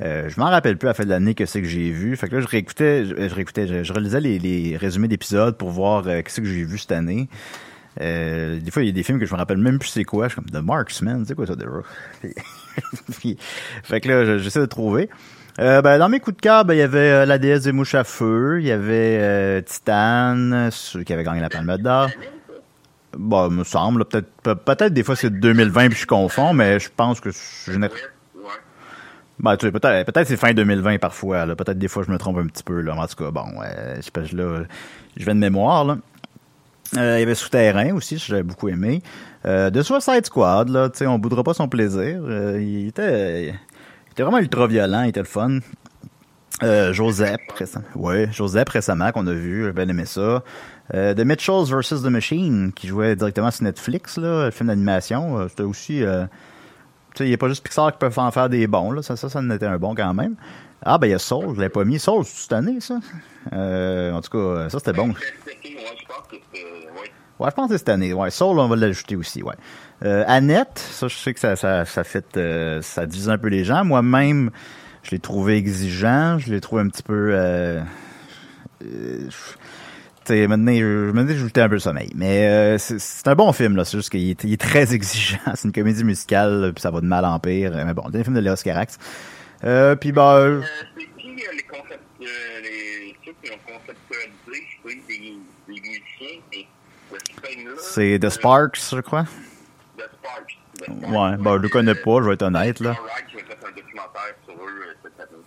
Euh, 0.00 0.28
je 0.28 0.38
m'en 0.40 0.46
rappelle 0.50 0.76
plus 0.76 0.88
à 0.88 0.90
la 0.90 0.94
fin 0.94 1.04
de 1.04 1.08
l'année 1.10 1.34
que 1.34 1.46
c'est 1.46 1.62
que 1.62 1.68
j'ai 1.68 1.90
vu. 1.90 2.16
Fait 2.16 2.28
que 2.28 2.34
là, 2.36 2.40
je 2.40 2.46
réécoutais, 2.48 3.04
je, 3.06 3.28
je 3.28 3.34
réécoutais, 3.34 3.84
je, 3.84 3.92
relisais 3.92 4.20
les, 4.20 4.38
les 4.38 4.76
résumés 4.76 5.08
d'épisodes 5.08 5.56
pour 5.56 5.70
voir 5.70 6.06
euh, 6.08 6.22
qu'est-ce 6.22 6.40
que 6.40 6.46
j'ai 6.46 6.64
vu 6.64 6.76
cette 6.78 6.92
année. 6.92 7.28
Euh, 8.00 8.58
des 8.58 8.70
fois, 8.70 8.82
il 8.82 8.86
y 8.86 8.88
a 8.88 8.92
des 8.92 9.02
films 9.02 9.18
que 9.20 9.26
je 9.26 9.32
me 9.32 9.38
rappelle 9.38 9.58
même 9.58 9.78
plus 9.78 9.88
c'est 9.90 10.04
quoi. 10.04 10.28
Je 10.28 10.32
suis 10.34 10.42
comme 10.42 10.50
The 10.50 10.64
Marksman, 10.64 11.24
c'est 11.26 11.34
quoi 11.34 11.46
ça? 11.46 11.54
Puis- 12.20 12.34
puis- 13.18 13.36
fait 13.82 14.00
que 14.00 14.08
là, 14.08 14.24
je- 14.24 14.38
j'essaie 14.38 14.60
de 14.60 14.66
trouver. 14.66 15.08
Euh, 15.58 15.82
ben, 15.82 15.98
dans 15.98 16.08
mes 16.08 16.18
coups 16.20 16.36
de 16.36 16.40
cœur, 16.40 16.64
ben, 16.64 16.74
il 16.74 16.78
y 16.78 16.82
avait 16.82 16.98
euh, 16.98 17.26
La 17.26 17.38
déesse 17.38 17.64
des 17.64 17.72
mouches 17.72 17.94
à 17.94 18.04
feu, 18.04 18.58
il 18.60 18.66
y 18.66 18.70
avait 18.72 19.18
euh, 19.20 19.60
Titan, 19.60 20.68
ceux 20.70 21.02
qui 21.02 21.12
avaient 21.12 21.24
gagné 21.24 21.40
la 21.40 21.50
Palme 21.50 21.76
d'Or. 21.78 22.08
Bon, 23.16 23.50
me 23.50 23.62
semble. 23.64 24.06
Peut-être 24.06 24.30
pe- 24.42 24.54
peut-être 24.54 24.94
des 24.94 25.02
fois 25.02 25.14
c'est 25.16 25.28
2020 25.28 25.88
puis 25.90 25.98
je 25.98 26.06
confonds, 26.06 26.54
mais 26.54 26.80
je 26.80 26.88
pense 26.96 27.20
que 27.20 27.30
je 27.30 27.72
n'ai- 27.72 27.90
ben, 29.38 29.56
tu 29.56 29.66
sais, 29.66 29.72
peut-être 29.72 30.10
peut-être 30.10 30.28
c'est 30.28 30.36
fin 30.38 30.52
2020 30.54 30.98
parfois. 30.98 31.44
là. 31.44 31.54
Peut-être 31.54 31.78
des 31.78 31.88
fois 31.88 32.02
je 32.06 32.10
me 32.10 32.16
trompe 32.16 32.38
un 32.38 32.46
petit 32.46 32.62
peu. 32.62 32.80
Là. 32.80 32.94
En 32.96 33.06
tout 33.06 33.16
cas, 33.22 33.30
bon, 33.30 33.44
je 33.96 34.00
sais 34.00 34.34
là, 34.34 34.62
je 35.16 35.24
vais 35.26 35.34
de 35.34 35.38
mémoire. 35.38 35.84
Là. 35.84 35.98
Euh, 36.96 37.16
il 37.18 37.20
y 37.20 37.22
avait 37.24 37.34
Souterrain 37.34 37.92
aussi, 37.94 38.16
j'avais 38.18 38.42
beaucoup 38.42 38.68
aimé. 38.70 39.02
De 39.44 39.82
Suicide 39.82 40.24
Squad, 40.24 40.68
là, 40.70 40.88
tu 40.88 40.98
sais, 40.98 41.06
on 41.06 41.18
boudra 41.18 41.42
pas 41.42 41.52
son 41.52 41.68
plaisir. 41.68 42.22
Il 42.58 42.86
était, 42.88 43.54
il 44.12 44.14
était 44.14 44.24
vraiment 44.24 44.38
ultra 44.40 44.66
violent, 44.66 45.04
il 45.04 45.08
était 45.08 45.20
le 45.20 45.26
fun. 45.26 45.58
Euh, 46.62 46.92
Joseph, 46.92 47.40
récemment. 47.56 47.86
Ouais, 47.94 48.28
Joseph 48.30 48.68
récemment 48.68 49.10
qu'on 49.10 49.26
a 49.26 49.32
vu, 49.32 49.64
j'ai 49.64 49.72
bien 49.72 49.88
aimé 49.88 50.04
ça. 50.04 50.42
Euh, 50.94 51.14
The 51.14 51.20
Mitchells 51.20 51.64
vs. 51.64 52.02
The 52.02 52.10
Machine, 52.10 52.72
qui 52.74 52.88
jouait 52.88 53.16
directement 53.16 53.50
sur 53.50 53.64
Netflix, 53.64 54.18
là, 54.18 54.44
le 54.44 54.50
film 54.50 54.68
d'animation. 54.68 55.38
Euh, 55.38 55.48
C'était 55.48 55.62
aussi. 55.62 56.04
euh, 56.04 56.24
tu 57.14 57.18
sais, 57.18 57.24
il 57.24 57.28
n'y 57.28 57.34
a 57.34 57.38
pas 57.38 57.48
juste 57.48 57.64
Pixar 57.64 57.90
qui 57.92 57.98
peut 57.98 58.10
en 58.14 58.30
faire 58.30 58.50
des 58.50 58.66
bons, 58.66 58.92
là. 58.92 59.02
Ça, 59.02 59.16
ça, 59.16 59.30
ça 59.30 59.38
en 59.38 59.50
était 59.50 59.66
un 59.66 59.78
bon 59.78 59.94
quand 59.94 60.12
même. 60.12 60.36
Ah, 60.82 60.98
ben, 60.98 61.06
il 61.06 61.10
y 61.10 61.14
a 61.14 61.18
Soul, 61.18 61.54
je 61.54 61.60
l'avais 61.60 61.68
pas 61.70 61.84
mis. 61.84 61.98
Soul, 61.98 62.24
c'est 62.26 62.42
cette 62.42 62.52
année, 62.52 62.80
ça? 62.80 62.96
En 63.50 64.20
tout 64.20 64.30
cas, 64.30 64.68
ça, 64.68 64.78
c'était 64.78 64.92
bon. 64.92 65.08
Ouais, 65.08 65.14
je 65.16 66.06
pense 66.06 66.28
que 66.28 66.36
c'était. 66.52 66.66
Ouais. 67.40 67.48
Ouais, 67.58 67.78
cette 67.78 67.88
année. 67.88 68.12
Ouais, 68.12 68.30
Soul, 68.30 68.58
on 68.58 68.68
va 68.68 68.76
l'ajouter 68.76 69.16
aussi, 69.16 69.42
ouais. 69.42 69.54
Euh, 70.04 70.24
Annette, 70.26 70.78
ça, 70.78 71.06
je 71.08 71.14
sais 71.16 71.32
que 71.32 71.38
ça, 71.40 71.54
ça, 71.56 71.84
ça 71.84 72.02
fait, 72.02 72.36
euh, 72.36 72.82
ça 72.82 73.06
divise 73.06 73.28
un 73.28 73.38
peu 73.38 73.48
les 73.48 73.64
gens. 73.64 73.84
Moi-même, 73.84 74.50
je 75.04 75.12
l'ai 75.12 75.20
trouvé 75.20 75.56
exigeant, 75.56 76.38
je 76.38 76.50
l'ai 76.52 76.60
trouvé 76.60 76.82
un 76.82 76.88
petit 76.88 77.04
peu, 77.04 77.30
euh, 77.32 77.80
euh, 78.84 79.28
tu 79.28 79.32
sais, 80.24 80.46
maintenant, 80.48 80.72
je, 80.74 81.10
maintenant, 81.12 81.34
je 81.36 81.60
un 81.60 81.68
peu 81.68 81.74
le 81.74 81.78
sommeil. 81.78 82.10
Mais 82.16 82.48
euh, 82.48 82.78
c'est- 82.78 83.28
un 83.28 83.34
bon 83.36 83.52
film, 83.52 83.76
là. 83.76 83.84
C'est 83.84 83.96
juste 83.96 84.10
qu'il 84.10 84.28
est, 84.30 84.60
très 84.60 84.92
exigeant. 84.94 85.38
C'est 85.54 85.68
une 85.68 85.72
comédie 85.72 86.02
musicale, 86.04 86.72
puis 86.74 86.82
ça 86.82 86.90
va 86.90 87.00
de 87.00 87.06
mal 87.06 87.24
en 87.24 87.38
pire. 87.38 87.72
Mais 87.72 87.94
bon, 87.94 88.02
c'est 88.12 88.18
un 88.18 88.24
film 88.24 88.34
de 88.34 88.40
Léos 88.40 88.56
Carax. 88.64 88.98
Euh, 89.64 89.94
puis 89.94 90.10
bah, 90.10 90.34
Euh, 90.38 90.62
c'est 90.98 91.04
qui 91.22 91.28
les 91.28 91.62
concept, 91.62 92.00
les, 92.20 93.14
ceux 93.24 93.32
qui 93.40 93.52
ont 93.52 93.72
conceptualisé, 93.72 94.66
je 94.84 94.90
sais, 94.90 95.00
des, 95.08 95.74
des 95.74 95.80
musiciens, 95.80 96.66
c'est 97.78 98.18
The 98.20 98.30
Sparks, 98.30 98.80
je 98.90 99.00
crois. 99.00 99.26
Ouais, 100.88 101.36
bah, 101.38 101.52
je 101.56 101.62
le 101.62 101.68
connais 101.68 101.94
pas, 101.94 102.22
je 102.22 102.28
vais 102.28 102.34
être 102.34 102.42
honnête, 102.42 102.80
là. 102.80 102.94
Te 102.94 102.96
faire 102.96 103.72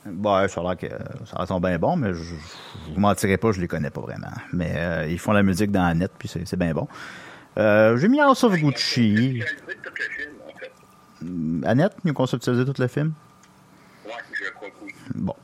Ouais, 0.05 0.47
ça 0.47 0.61
a 0.61 0.63
l'air 0.63 0.77
que 0.77 0.87
ça 1.25 1.37
a 1.37 1.45
l'air 1.45 1.59
bien 1.59 1.79
bon, 1.79 1.95
mais 1.95 2.13
je, 2.13 2.23
je 2.23 2.93
vous 2.93 2.99
mentirais 2.99 3.37
pas, 3.37 3.51
je 3.51 3.59
les 3.59 3.67
connais 3.67 3.89
pas 3.89 4.01
vraiment. 4.01 4.31
Mais 4.53 4.71
euh, 4.75 5.07
ils 5.07 5.17
font 5.17 5.31
la 5.31 5.41
musique 5.41 5.71
dans 5.71 5.83
la 5.83 5.93
net, 5.95 6.11
puis 6.17 6.27
c'est 6.29 6.57
bien 6.57 6.73
bon. 6.73 6.87
Euh, 7.57 7.97
J'ai 7.97 8.07
mis 8.07 8.19
House 8.19 8.43
of 8.43 8.53
Gucci. 8.53 9.41
Fait. 9.41 10.71
Annette, 11.65 11.93
nous 12.03 12.13
conceptualisé 12.13 12.65
tout 12.65 12.79
le 12.79 12.87
film? 12.87 13.13
Ouais, 14.05 14.11
je 14.33 14.51
crois 14.51 14.69
que. 14.69 15.17
Bon. 15.17 15.35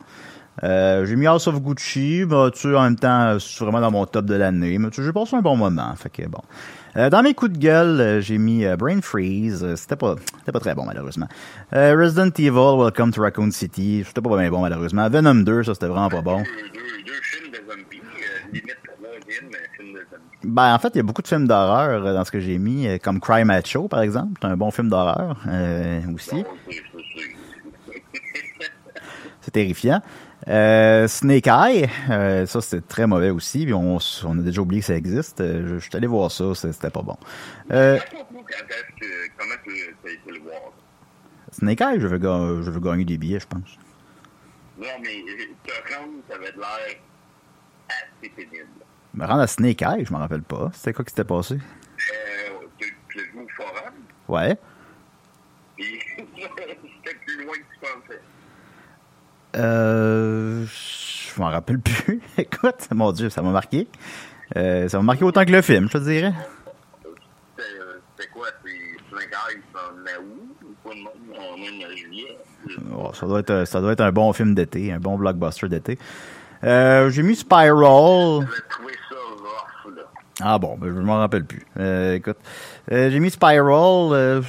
Euh, 0.63 1.05
j'ai 1.05 1.15
mis 1.15 1.25
House 1.25 1.47
of 1.47 1.59
Gucci, 1.59 2.25
bah, 2.25 2.51
tu 2.53 2.75
en 2.75 2.83
même 2.83 2.97
temps, 2.97 3.39
c'est 3.39 3.63
vraiment 3.63 3.81
dans 3.81 3.91
mon 3.91 4.05
top 4.05 4.25
de 4.25 4.35
l'année, 4.35 4.77
mais 4.77 4.89
tu 4.91 5.03
j'ai 5.03 5.13
passé 5.13 5.35
un 5.35 5.41
bon 5.41 5.55
moment, 5.55 5.95
fait 5.95 6.09
que 6.09 6.27
bon. 6.27 6.41
Euh, 6.98 7.10
dans 7.10 7.24
mes 7.24 7.33
coups 7.33 7.53
de 7.53 7.57
gueule, 7.57 8.01
euh, 8.01 8.21
j'ai 8.21 8.38
mis 8.38 8.65
euh, 8.65 8.75
Brain 8.75 9.01
Freeze, 9.01 9.75
c'était 9.75 9.95
pas, 9.95 10.15
c'était 10.39 10.51
pas 10.51 10.60
très 10.60 10.75
bon 10.75 10.86
malheureusement. 10.86 11.27
Resident 11.71 12.31
Evil, 12.38 12.77
Welcome 12.77 13.12
to 13.13 13.21
Raccoon 13.21 13.51
City, 13.51 14.03
c'était 14.05 14.19
pas 14.19 14.38
bien 14.38 14.50
bon 14.50 14.60
malheureusement. 14.62 15.10
Venom 15.10 15.36
2, 15.36 15.63
ça 15.63 15.74
c'était 15.74 15.88
vraiment 15.88 16.10
pas 16.10 16.21
bon. 16.21 16.39
Deux, 16.39 16.43
deux, 16.43 17.03
deux 17.05 17.21
films 17.21 17.51
de 17.51 17.57
zombies, 17.57 18.01
limite 18.51 18.77
troisième, 18.83 19.50
mais 19.51 19.57
film 19.77 19.93
de 19.93 20.00
zombies. 20.00 20.24
Ben 20.43 20.74
en 20.75 20.79
fait, 20.79 20.89
il 20.89 20.98
y 20.98 21.00
a 21.00 21.03
beaucoup 21.03 21.21
de 21.21 21.27
films 21.27 21.48
d'horreur 21.48 22.03
dans 22.13 22.25
ce 22.25 22.31
que 22.31 22.41
j'ai 22.41 22.57
mis, 22.57 23.00
comme 23.00 23.21
Cry 23.21 23.45
Macho 23.45 23.88
par 23.88 24.01
exemple, 24.01 24.33
c'est 24.41 24.48
un 24.48 24.57
bon 24.57 24.71
film 24.71 24.89
d'horreur 24.89 25.38
aussi. 26.13 26.43
C'est 29.39 29.51
terrifiant. 29.51 30.01
Euh, 30.48 31.07
Snake 31.07 31.45
Eye, 31.48 31.88
euh, 32.10 32.45
ça 32.48 32.62
c'était 32.62 32.81
très 32.86 33.05
mauvais 33.05 33.29
aussi, 33.29 33.63
puis 33.65 33.74
on, 33.75 33.98
on 34.25 34.39
a 34.39 34.41
déjà 34.41 34.62
oublié 34.62 34.81
que 34.81 34.88
ça 34.88 34.95
existe. 34.95 35.39
Euh, 35.39 35.67
je, 35.67 35.75
je 35.75 35.79
suis 35.88 35.95
allé 35.95 36.07
voir 36.07 36.31
ça, 36.31 36.55
c'est- 36.55 36.71
c'était 36.74 36.89
pas 36.89 37.03
bon. 37.03 37.15
Euh, 37.71 38.00
comment 38.19 38.43
tu 39.63 39.71
as 40.07 40.12
été 40.12 40.31
le 40.31 40.39
voir. 40.39 40.71
Snake 41.51 41.81
Eye, 41.81 42.00
je 42.00 42.07
veux, 42.07 42.19
je 42.63 42.71
veux 42.71 42.79
gagner 42.79 43.05
des 43.05 43.17
billets, 43.17 43.39
je 43.39 43.48
pense. 43.48 43.77
Non, 44.79 44.88
mais 45.01 45.24
te 45.63 45.93
rendre, 45.95 46.13
ça 46.27 46.36
avait 46.36 46.45
l'air 46.45 46.95
assez 47.89 48.29
pénible. 48.36 48.67
Me 49.13 49.25
rendre 49.25 49.41
à 49.41 49.48
Snake 49.48 49.81
Eye, 49.81 50.05
je 50.05 50.12
m'en 50.12 50.19
rappelle 50.19 50.41
pas. 50.43 50.71
C'était 50.74 50.93
quoi 50.93 51.05
qui 51.05 51.10
s'était 51.12 51.24
passé? 51.25 51.55
Euh, 51.55 52.65
tu 52.79 52.98
tu 53.10 53.17
l'as 53.17 53.24
vu 53.25 53.39
au 53.45 53.48
forum, 53.50 53.93
Ouais. 54.27 54.57
puis 55.75 56.00
c'était 56.17 57.17
plus 57.25 57.43
loin 57.43 57.53
que 57.53 57.60
tu 57.60 57.79
pensais. 57.79 58.21
Euh, 59.55 60.65
je 60.65 61.41
m'en 61.41 61.50
rappelle 61.50 61.79
plus. 61.79 62.22
Écoute, 62.38 62.88
mon 62.93 63.12
Dieu, 63.12 63.29
ça 63.29 63.41
m'a 63.41 63.51
marqué. 63.51 63.88
Euh, 64.58 64.88
ça 64.88 64.98
m'a 64.98 65.03
marqué 65.03 65.24
autant 65.24 65.46
que 65.46 65.51
le 65.51 65.62
film, 65.62 65.88
je 65.88 65.98
te 65.98 66.03
dirais. 66.03 66.34
C'était 67.58 67.70
euh, 67.79 68.34
quoi? 68.34 68.48
C'est 68.63 69.15
5 69.15 69.34
heures, 69.34 69.50
ils 69.51 69.62
sont 69.72 69.79
en 69.79 70.24
août, 70.24 70.58
ou 70.63 70.88
pas 70.88 70.93
de 70.93 71.00
même, 71.00 71.08
en 71.39 71.58
même 71.58 71.91
en 71.91 71.96
juillet? 71.96 72.38
Oh, 72.96 73.12
ça, 73.13 73.25
doit 73.25 73.39
être, 73.39 73.65
ça 73.65 73.81
doit 73.81 73.93
être 73.93 74.01
un 74.01 74.12
bon 74.12 74.31
film 74.34 74.53
d'été, 74.53 74.91
un 74.91 75.00
bon 75.00 75.17
blockbuster 75.17 75.67
d'été. 75.67 75.98
Euh, 76.63 77.10
j'ai 77.10 77.24
mis 77.24 77.36
Spiral. 77.36 78.48
Ah 80.43 80.58
bon, 80.58 80.77
ben, 80.77 80.88
je 80.96 81.01
m'en 81.01 81.17
rappelle 81.17 81.46
plus. 81.46 81.65
Euh, 81.79 82.15
écoute, 82.15 82.38
euh, 82.91 83.10
j'ai 83.12 83.20
mis 83.20 83.29
Spiral. 83.29 84.12
euh, 84.13 84.41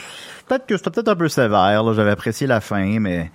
peut-être 0.47 0.67
que 0.67 0.77
c'était 0.77 0.91
peut-être 0.91 1.09
un 1.09 1.17
peu 1.17 1.29
sévère. 1.29 1.93
J'avais 1.95 2.11
apprécié 2.11 2.47
la 2.47 2.61
fin, 2.61 2.99
mais 2.99 3.31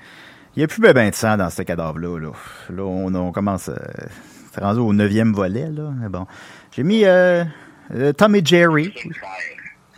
il 0.58 0.62
n'y 0.62 0.64
a 0.64 0.68
plus 0.68 0.82
ben, 0.82 0.92
ben 0.92 1.10
de 1.10 1.16
sang 1.16 1.38
dans 1.38 1.50
ce 1.50 1.62
cadavre-là. 1.62 2.20
Là, 2.20 2.32
là 2.72 2.84
on, 2.84 3.14
on 3.16 3.32
commence... 3.32 3.70
Euh, 3.70 3.76
c'est 4.58 4.64
rendu 4.64 4.80
au 4.80 4.92
neuvième 4.92 5.34
volet. 5.34 5.70
Là. 5.70 5.92
Mais 6.00 6.10
bon, 6.10 6.26
j'ai 6.72 6.82
mis 6.82 7.06
euh, 7.06 7.44
euh, 7.94 8.12
Tom 8.12 8.36
et 8.36 8.44
Jerry. 8.44 8.92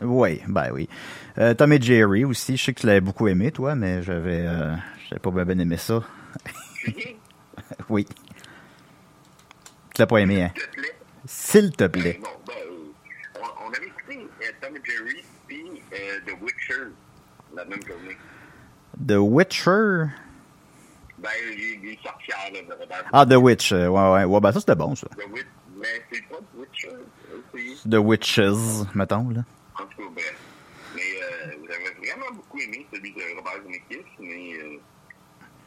Oui, 0.01 0.41
ben 0.49 0.69
oui. 0.73 0.89
Euh, 1.37 1.53
Tom 1.53 1.71
et 1.71 1.81
Jerry 1.81 2.25
aussi. 2.25 2.57
Je 2.57 2.65
sais 2.65 2.73
que 2.73 2.81
tu 2.81 2.87
l'avais 2.87 2.99
beaucoup 2.99 3.29
aimé, 3.29 3.53
toi, 3.53 3.75
mais 3.75 4.03
j'avais 4.03 4.47
j'avais 5.07 5.19
pas 5.21 5.31
bien 5.45 5.59
aimé 5.59 5.77
ça. 5.77 6.03
oui. 7.89 8.05
Tu 9.95 10.01
l'as 10.01 10.07
pas 10.07 10.17
aimé, 10.17 10.43
hein? 10.43 10.51
S'il 11.25 11.71
te 11.71 11.87
plaît. 11.87 12.19
Ben, 12.21 12.53
on, 13.65 13.73
avait 13.73 13.87
écouté 13.87 14.27
Tom 14.61 14.75
et 14.75 14.81
Jerry, 14.83 15.23
puis 15.47 15.81
The 16.25 16.31
Witcher, 16.41 16.91
la 17.55 17.63
même 17.63 17.79
journée. 17.87 18.17
The 19.07 19.19
Witcher? 19.19 20.07
Ben, 21.21 21.29
sorcières, 22.03 22.51
là, 22.53 22.61
de 22.61 22.79
Robert. 22.81 23.03
Ah, 23.11 23.25
The 23.25 23.35
Witch. 23.35 23.71
euh, 23.73 23.87
ouais, 23.87 24.11
ouais. 24.13 24.23
Ouais, 24.23 24.39
ben 24.39 24.51
ça, 24.51 24.59
c'était 24.59 24.75
bon, 24.75 24.95
ça. 24.95 25.07
The 25.07 25.31
Witch, 25.31 25.45
mais 25.75 25.87
c'est 26.11 26.23
pas 26.29 26.37
The 26.37 26.57
Witcher, 26.57 26.89
c'est... 27.53 27.89
The 27.89 27.95
Witches, 27.95 28.95
mettons, 28.95 29.29
là. 29.29 29.41
En 29.75 29.83
tout 29.83 29.97
cas, 29.97 30.03
bref. 30.13 30.37
Mais 30.95 31.01
euh, 31.01 31.51
j'avais 31.67 32.07
vraiment 32.11 32.31
beaucoup 32.33 32.59
aimé 32.59 32.85
celui 32.93 33.11
de 33.11 33.21
Robert 33.37 33.61
Zemeckis, 33.63 34.05
mais 34.19 34.53
euh, 34.53 34.77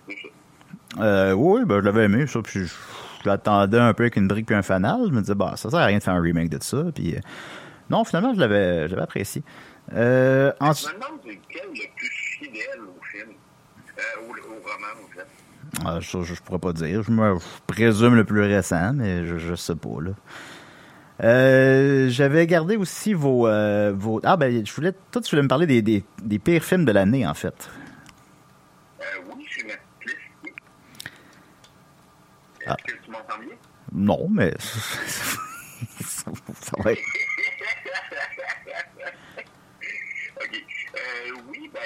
c'est 0.08 0.16
ça. 0.16 1.02
Euh, 1.02 1.32
oui, 1.32 1.64
ben, 1.64 1.80
je 1.80 1.84
l'avais 1.84 2.04
aimé, 2.04 2.26
ça, 2.26 2.40
puis 2.42 2.60
je, 2.60 2.74
je 3.22 3.28
l'attendais 3.28 3.78
un 3.78 3.94
peu 3.94 4.04
avec 4.04 4.16
une 4.16 4.28
brique 4.28 4.46
puis 4.46 4.54
un 4.56 4.62
fanal. 4.62 5.00
Je 5.06 5.12
me 5.12 5.20
disais, 5.20 5.34
bah, 5.34 5.54
ça 5.56 5.70
sert 5.70 5.78
à 5.78 5.86
rien 5.86 5.98
de 5.98 6.02
faire 6.02 6.14
un 6.14 6.20
remake 6.22 6.48
de 6.48 6.62
ça, 6.62 6.82
puis... 6.94 7.14
euh, 7.14 7.20
non, 7.90 8.04
finalement, 8.04 8.32
je 8.34 8.40
l'avais, 8.40 8.84
je 8.88 8.90
l'avais 8.92 9.02
apprécié. 9.02 9.42
Euh, 9.92 10.52
Je 10.60 10.66
ensuite... 10.66 10.94
me 10.94 10.94
demande 10.94 11.20
lequel 11.26 11.68
le 11.74 11.94
plus 11.96 12.10
fidèle 12.38 12.80
au 12.80 13.02
film, 13.04 13.30
euh, 13.98 14.22
au, 14.22 14.30
au 14.30 14.60
roman, 14.60 14.94
ça, 15.80 16.00
je, 16.00 16.22
je 16.34 16.42
pourrais 16.42 16.58
pas 16.58 16.72
dire. 16.72 17.02
Je 17.02 17.10
me 17.10 17.38
je 17.38 17.44
présume 17.66 18.14
le 18.14 18.24
plus 18.24 18.42
récent, 18.42 18.92
mais 18.94 19.24
je, 19.26 19.38
je 19.38 19.54
sais 19.54 19.76
pas, 19.76 20.00
là. 20.00 20.10
Euh, 21.22 22.08
j'avais 22.08 22.46
gardé 22.46 22.76
aussi 22.76 23.14
vos, 23.14 23.46
euh, 23.46 23.92
vos... 23.94 24.20
Ah, 24.24 24.36
ben, 24.36 24.66
je 24.66 24.72
voulais... 24.72 24.92
Toi, 25.12 25.22
tu 25.22 25.30
voulais 25.30 25.42
me 25.42 25.48
parler 25.48 25.66
des, 25.66 25.80
des, 25.80 26.04
des 26.20 26.38
pires 26.40 26.64
films 26.64 26.84
de 26.84 26.90
l'année, 26.92 27.24
en 27.26 27.34
fait. 27.34 27.70
Euh, 29.00 29.04
oui, 29.36 29.46
c'est 29.54 29.62
ma 29.64 29.74
liste. 30.04 30.18
Est-ce 32.60 32.70
Ah. 32.70 32.76
que 32.84 32.92
tu 33.04 33.10
m'entends 33.10 33.38
bien? 33.38 33.54
Non, 33.92 34.28
mais... 34.30 34.52
ça, 34.58 36.32
ça 36.60 36.76
va 36.82 36.92
être... 36.92 37.00
OK. 40.40 40.64
Euh, 40.94 41.40
oui, 41.50 41.70
ben, 41.72 41.82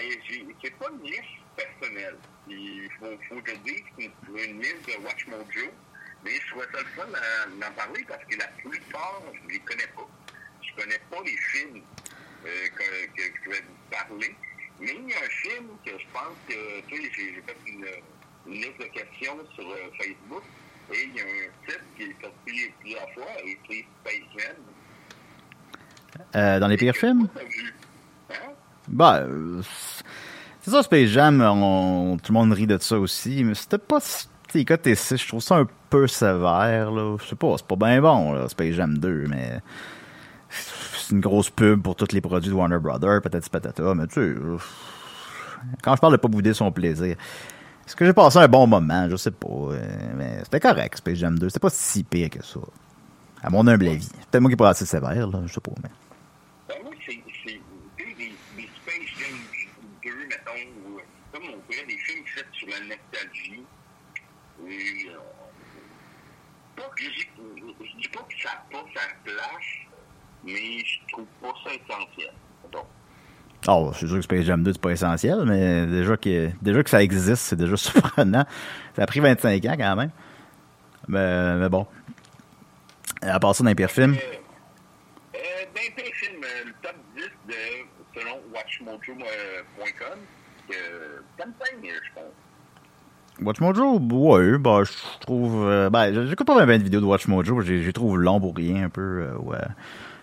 c'est 0.63 0.75
pas 0.79 0.87
une 0.93 1.03
liste 1.05 1.23
personnelle. 1.57 2.17
Il 2.49 2.89
faut, 2.99 3.07
faut 3.29 3.41
te 3.41 3.51
dire 3.59 3.83
c'est 3.99 4.05
une 4.49 4.61
liste 4.61 4.87
de 4.87 5.05
Watch 5.05 5.27
Mojo, 5.27 5.67
mais 6.25 6.31
je 6.41 6.49
trouvais 6.51 6.67
ça 6.73 6.79
le 6.81 6.87
fun 6.97 7.07
d'en- 7.61 7.73
parler 7.75 8.05
parce 8.09 8.25
que 8.25 8.37
la 8.39 8.47
plupart, 8.49 9.23
je 9.35 9.53
les 9.53 9.59
connais 9.61 9.87
pas. 9.97 10.09
Je 10.63 10.83
connais 10.83 11.01
pas 11.11 11.17
les 11.25 11.37
films 11.37 11.83
euh, 12.45 12.69
que, 12.77 13.07
que, 13.07 13.29
que 13.29 13.39
je 13.45 13.51
vais 13.51 13.61
vous 13.63 13.91
parler. 13.91 14.35
Mais 14.81 14.93
il 14.95 15.09
y 15.11 15.15
a 15.15 15.19
un 15.19 15.29
film 15.31 15.67
que 15.85 15.91
je 15.99 16.05
pense 16.13 16.37
que, 16.49 16.81
tu 16.89 16.97
sais, 17.03 17.11
j'ai 17.17 17.43
fait 17.43 17.57
une, 17.67 17.87
une 18.47 18.53
liste 18.63 18.79
de 18.79 18.85
questions 18.87 19.39
sur 19.55 19.69
euh, 19.71 19.91
Facebook 19.99 20.43
et 20.93 21.03
il 21.05 21.17
y 21.17 21.21
a 21.21 21.25
un 21.25 21.67
titre 21.67 21.85
qui 21.97 22.03
est 22.05 22.17
sorti 22.23 22.73
plusieurs 22.81 23.11
fois 23.15 23.27
et 23.45 23.59
c'est 23.69 23.85
Space 24.03 24.29
Jam. 24.39 24.57
Euh, 26.35 26.59
dans 26.61 26.69
les 26.69 26.77
pires 26.77 26.97
films? 26.97 27.29
Hein? 28.31 28.35
Bah, 28.89 29.21
euh, 29.23 29.63
c'est 30.67 30.73
ça, 30.73 30.83
Space 30.83 31.11
Jam, 31.11 31.39
tout 31.39 32.33
le 32.33 32.35
monde 32.35 32.53
rit 32.53 32.67
de 32.67 32.77
ça 32.79 32.99
aussi, 32.99 33.45
mais 33.45 33.55
c'était 33.55 33.79
pas... 33.79 34.01
côté 34.67 34.97
6, 34.97 35.17
je 35.17 35.29
trouve 35.29 35.41
ça 35.41 35.59
un 35.59 35.69
peu 35.91 36.09
sévère, 36.09 36.91
là. 36.91 37.17
Je 37.23 37.29
sais 37.29 37.37
pas, 37.37 37.55
c'est 37.57 37.67
pas 37.69 37.77
bien 37.77 38.01
bon, 38.01 38.33
là, 38.33 38.49
Space 38.49 38.75
Jam 38.75 38.99
2, 38.99 39.27
mais... 39.29 39.61
C'est 40.49 41.15
une 41.15 41.21
grosse 41.21 41.51
pub 41.51 41.83
pour 41.83 41.95
tous 41.95 42.11
les 42.11 42.21
produits 42.21 42.51
de 42.51 42.55
Warner 42.55 42.81
Brothers, 42.81 43.23
peut-être 43.23 43.49
patata, 43.49 43.95
mais 43.95 44.09
tu 44.09 44.15
sais... 44.15 44.35
Quand 45.85 45.95
je 45.95 46.01
parle 46.01 46.15
de 46.15 46.19
pas 46.19 46.27
bouder 46.27 46.53
son 46.53 46.73
plaisir... 46.73 47.15
Est-ce 47.87 47.95
que 47.95 48.05
j'ai 48.05 48.13
passé 48.13 48.39
un 48.39 48.49
bon 48.49 48.67
moment? 48.67 49.09
Je 49.09 49.15
sais 49.15 49.31
pas, 49.31 49.47
euh, 49.49 49.81
mais 50.17 50.41
c'était 50.43 50.59
correct, 50.59 50.99
Space 50.99 51.19
Jam 51.19 51.39
2. 51.39 51.49
C'était 51.49 51.61
pas 51.61 51.71
si 51.71 52.03
pire 52.03 52.31
que 52.31 52.45
ça. 52.45 52.59
À 53.41 53.51
mon 53.51 53.65
humble 53.69 53.87
avis. 53.87 54.09
Peut-être 54.09 54.41
moi 54.41 54.51
qui 54.51 54.57
pas 54.57 54.71
assez 54.71 54.85
sévère, 54.85 55.29
là, 55.29 55.43
je 55.47 55.53
sais 55.53 55.61
pas, 55.61 55.71
mais... 55.81 55.91
Ben, 56.69 56.75
moi, 56.83 56.93
c'est, 57.07 57.23
c'est, 57.45 57.61
tu 57.97 58.05
sais, 58.05 58.15
des, 58.19 58.35
des 58.57 58.69
Space 58.83 59.07
Jam 59.17 59.39
2, 60.05 60.11
mettons, 60.29 60.51
ou, 60.85 61.01
comme 61.37 61.55
on 61.55 61.71
dirait, 61.71 61.87
des 61.87 61.99
films 61.99 62.25
faits 62.27 62.47
sur 62.53 62.69
la 62.69 62.81
nostalgie. 62.81 63.63
Et, 64.67 65.09
euh, 65.11 65.19
pas 66.77 66.91
que 66.97 67.05
je, 67.05 67.27
je 67.85 68.01
dis 68.01 68.09
pas 68.09 68.21
que 68.21 68.41
ça 68.43 68.51
n'a 68.55 68.79
pas 68.79 68.85
sa 68.95 69.09
place, 69.25 69.71
mais 70.45 70.79
je 70.85 71.13
trouve 71.13 71.27
pas 71.41 71.53
ça 71.65 71.71
essentiel. 71.75 72.33
Donc, 72.73 72.87
Oh, 73.69 73.91
c'est 73.95 74.07
sûr 74.07 74.17
que 74.17 74.23
Space 74.23 74.45
Jam 74.45 74.63
2, 74.63 74.73
c'est 74.75 74.81
pas 74.81 74.93
essentiel, 74.93 75.45
mais 75.45 75.87
déjà 75.87 76.17
que, 76.17 76.51
déjà 76.63 76.83
que 76.85 76.91
ça 76.91 77.03
existe, 77.03 77.43
c'est 77.43 77.57
déjà 77.57 77.77
surprenant. 77.77 78.45
Ça 78.95 79.03
a 79.03 79.07
pris 79.07 79.21
25 79.21 79.65
ans 79.65 79.75
quand 79.77 79.97
même. 79.97 80.11
Mais, 81.09 81.57
mais 81.57 81.69
bon. 81.69 81.87
À 83.23 83.41
part 83.41 83.55
ça, 83.57 83.65
dans 83.65 83.71
les 83.77 83.89
films, 83.89 84.15
euh, 84.15 84.37
euh, 85.35 85.65
d'un 85.75 85.95
pire 85.97 86.15
film, 86.15 86.45
euh, 86.45 86.65
le 86.67 86.73
top 86.83 86.97
10 87.17 87.23
de, 87.49 88.21
selon 88.21 88.41
WatchMojo.com, 88.55 90.19
t'aimes 91.37 91.53
bien, 91.83 91.93
je 92.05 92.15
pense. 92.15 92.33
Watch 93.43 93.61
Mojo, 93.61 93.99
ouais, 93.99 94.57
bah, 94.59 94.83
je 94.85 94.93
trouve. 95.21 95.67
euh, 95.67 95.91
ben, 95.91 96.27
j'écoute 96.27 96.47
pas 96.47 96.65
bien 96.65 96.79
de 96.79 96.85
vidéos 96.85 97.01
de 97.01 97.07
Watch 97.07 97.27
Mojo, 97.29 97.61
j'ai 97.61 97.93
trouve 97.93 98.19
long 98.19 98.41
pour 98.41 98.57
rien 98.57 98.85
un 98.85 98.89
peu. 98.89 99.01
euh, 99.31 99.37
ouais. 99.39 99.59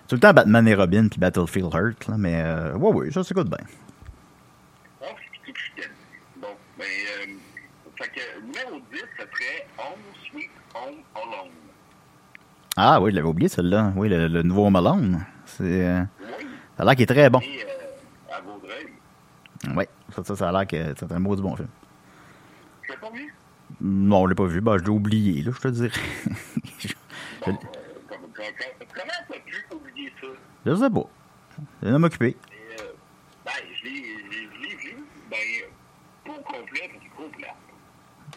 Tout 0.07 0.15
le 0.15 0.19
temps 0.19 0.33
Batman 0.33 0.67
et 0.67 0.73
Robin 0.75 1.07
puis 1.07 1.19
Battlefield 1.19 1.73
Hurt, 1.73 2.07
là, 2.07 2.15
mais 2.17 2.41
euh, 2.43 2.73
ouais, 2.75 2.91
ouais, 2.91 3.11
ça 3.11 3.23
s'écoute 3.23 3.47
bien. 3.47 3.57
Bon, 4.99 5.05
c'est 5.15 5.47
ce 5.47 5.51
que 5.53 5.59
je 5.59 5.81
t'aime. 5.81 5.91
Bon, 6.41 6.47
euh, 6.79 7.33
fait 7.97 8.09
que 8.09 8.41
numéro 8.41 8.83
10, 8.91 8.97
ce 8.99 9.23
serait 9.23 9.67
Home 9.77 9.99
Sweet 10.29 10.49
Home 10.75 10.95
Alone. 11.15 11.51
Ah 12.75 12.99
oui, 12.99 13.11
je 13.11 13.15
l'avais 13.17 13.27
oublié, 13.27 13.47
celle-là. 13.47 13.93
Oui, 13.95 14.09
le, 14.09 14.27
le 14.27 14.41
nouveau 14.41 14.69
Malone. 14.71 15.23
C'est, 15.45 15.63
euh, 15.87 16.01
Oui. 16.39 16.47
ça 16.75 16.81
a 16.81 16.85
l'air 16.85 16.95
qu'il 16.95 17.03
est 17.03 17.05
très 17.05 17.29
bon. 17.29 17.39
Et 17.39 17.63
euh, 17.63 18.35
à 19.75 19.85
ça, 20.23 20.35
ça 20.35 20.49
a 20.49 20.51
l'air 20.51 20.67
que 20.67 20.93
c'est 20.97 21.11
un 21.11 21.19
beau 21.19 21.35
du 21.35 21.41
bon 21.41 21.55
film. 21.55 21.69
Tu 22.83 22.91
l'as 22.91 22.97
pas 22.97 23.09
vu? 23.11 23.33
Non, 23.81 24.21
on 24.21 24.25
l'a 24.27 24.35
pas 24.35 24.45
vu. 24.45 24.61
Ben, 24.61 24.77
je 24.77 24.83
l'ai 24.83 24.89
oublié, 24.89 25.41
là, 25.41 25.51
je 25.55 25.59
te 25.59 25.67
dirais. 25.69 25.91
Bon, 27.45 27.55
comme- 27.57 27.59
comme- 28.09 28.87
comment 28.95 29.11
t'as 29.27 29.39
pu 29.39 29.65
oublier 29.75 30.13
ça? 30.21 30.27
je 30.65 30.75
sais 30.75 30.89
pas. 30.89 31.03
Je 31.81 31.89
vais 31.89 31.97
m'occuper. 31.99 32.27
Et, 32.51 32.81
euh, 32.81 32.93
ben, 33.45 33.51
je 33.81 33.83
l'ai 33.85 34.03
je- 34.31 34.49
je 34.55 34.61
l'ai 34.61 34.75
vu, 34.75 34.95
ben, 35.29 35.37
pas 36.25 36.37
complet, 36.43 36.89
mais 36.93 36.99
c'est 37.03 37.15
complet. 37.21 37.53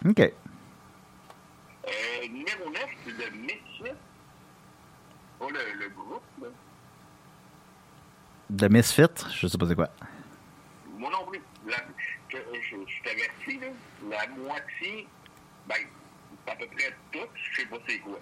OK. 0.09 0.21
Euh, 1.87 2.29
numéro 2.29 2.71
9, 2.71 2.87
c'est 3.05 3.12
le 3.12 3.39
Misfit. 3.39 3.95
Pas 5.39 5.47
le, 5.51 5.79
le 5.85 5.89
groupe, 5.91 6.23
là. 6.43 6.49
The 8.57 8.71
Misfit, 8.71 9.25
je 9.33 9.47
sais 9.47 9.59
pas 9.59 9.67
c'est 9.69 9.75
quoi. 9.77 9.89
Moi 10.96 11.11
non 11.11 11.26
plus. 11.26 11.40
La, 11.66 11.76
je, 12.28 12.38
je, 12.54 12.76
je 12.87 13.02
t'avertis, 13.02 13.59
là, 13.59 13.68
la 14.09 14.26
moitié, 14.35 15.06
ben, 15.68 15.76
c'est 16.44 16.52
à 16.52 16.56
peu 16.56 16.66
près 16.66 16.94
tout, 17.12 17.28
je 17.35 17.61
sais 17.61 17.66
pas 17.66 17.76
c'est 17.88 17.98
quoi. 17.98 18.18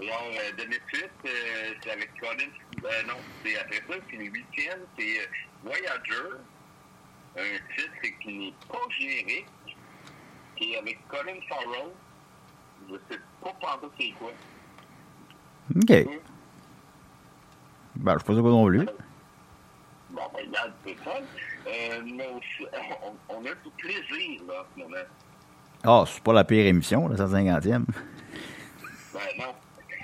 Alors, 0.00 0.30
euh, 0.30 0.52
The 0.56 0.66
Misfit, 0.68 1.04
euh, 1.26 1.74
c'est 1.82 1.90
avec 1.90 2.10
Colin, 2.18 2.48
euh, 2.84 3.02
non, 3.06 3.16
c'est 3.44 3.58
après 3.58 3.82
ça, 3.86 3.94
c'est 4.10 4.16
le 4.16 4.24
huitième, 4.24 4.80
c'est 4.98 5.20
euh, 5.20 5.26
Voyager, 5.62 6.38
un 7.36 7.74
titre 7.76 8.18
qui 8.22 8.32
n'est 8.38 8.54
pas 8.68 8.78
générique, 8.98 9.46
qui 10.56 10.72
est 10.72 10.78
avec 10.78 11.06
Colin 11.08 11.38
Farrell. 11.48 11.90
Je 12.88 12.94
sais 13.10 13.20
pas 13.42 13.52
pendant 13.60 13.92
c'est 13.98 14.10
quoi. 14.12 14.30
OK. 15.76 16.20
Ben, 17.96 18.14
je 18.14 18.18
sais 18.18 18.24
pas 18.24 18.40
quoi 18.40 18.50
non 18.50 18.66
plus. 18.66 18.86
Bon, 20.10 20.22
ben, 20.32 20.46
regarde, 20.46 20.72
c'est 20.86 20.96
ça. 21.04 21.20
Euh, 21.66 22.02
mais 22.04 22.28
aussi, 22.28 22.66
on, 23.02 23.34
on 23.36 23.40
a 23.46 23.54
du 23.54 23.70
plaisir, 23.78 24.42
là, 24.46 24.60
en 24.60 24.64
ce 24.74 24.82
moment. 24.82 24.96
Ah, 25.86 26.04
c'est 26.06 26.22
pas 26.22 26.32
la 26.32 26.44
pire 26.44 26.66
émission, 26.66 27.08
la 27.08 27.16
150e. 27.16 27.84
Ben 29.12 29.20
non. 29.38 29.54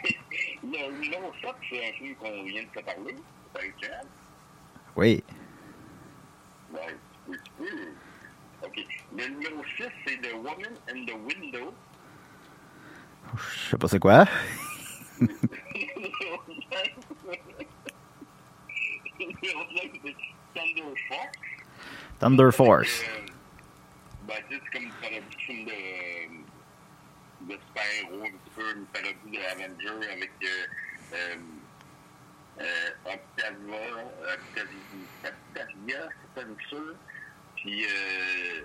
le 0.63 1.01
numéro 1.01 1.33
7, 1.41 1.51
c'est 1.69 1.89
un 1.89 1.93
film 1.95 2.15
qu'on 2.17 2.43
vient 2.45 2.63
de 2.63 2.69
te 2.69 2.85
parler. 2.85 3.17
Un 3.57 3.81
Chad. 3.81 4.07
Oui. 4.97 5.25
Ben. 6.73 6.99
OK. 8.63 8.79
Le 9.17 9.29
numéro 9.29 9.65
6, 9.77 9.85
c'est 10.07 10.17
The 10.19 10.35
Woman 10.35 10.77
and 10.91 11.07
the 11.07 11.15
Window. 11.27 11.75
Je 13.35 13.71
sais 13.71 13.77
pas 13.79 13.89
c'est 13.89 13.99
quoi. 13.99 14.25
le 15.21 15.27
numéro 15.27 16.43
5, 16.71 16.93
c'est 19.19 20.17
Thunder 20.55 20.95
Fox. 21.09 21.39
Thunder 22.19 22.53
Force. 22.53 23.03
Euh, 23.03 23.27
sais, 24.29 24.45
c'est 24.51 24.71
comme 24.73 24.85
une 24.85 24.93
parodie 24.93 25.37
de 25.37 25.43
film 25.43 25.65
de, 27.47 27.53
super-héros, 27.55 28.25
un 28.25 28.31
petit 28.31 28.51
peu 28.55 28.77
une 28.77 28.87
parodie 28.87 29.31
de 29.31 29.39
Avenger 29.53 30.13
avec 30.13 30.33
euh, 30.43 30.67
euh, 31.15 31.37
euh, 32.61 32.91
Octavia, 33.07 33.81
Octavia, 34.35 35.33
Octavia 35.55 36.09
Spencer, 36.33 36.97
puis, 37.61 37.85
euh, 37.85 38.63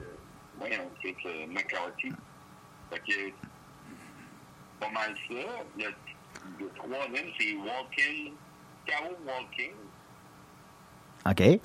voyons, 0.58 0.90
c'est 1.02 1.16
euh, 1.26 1.48
McCarthy. 1.48 2.14
Fait 2.90 3.00
que, 3.00 3.32
pas 4.80 4.90
mal 4.90 5.14
ça. 5.28 5.64
Le, 5.78 5.94
le 6.60 6.70
troisième, 6.76 7.28
c'est 7.38 7.54
Walking, 7.56 8.34
Cow 8.86 9.18
Walking. 9.26 9.74
OK. 11.26 11.60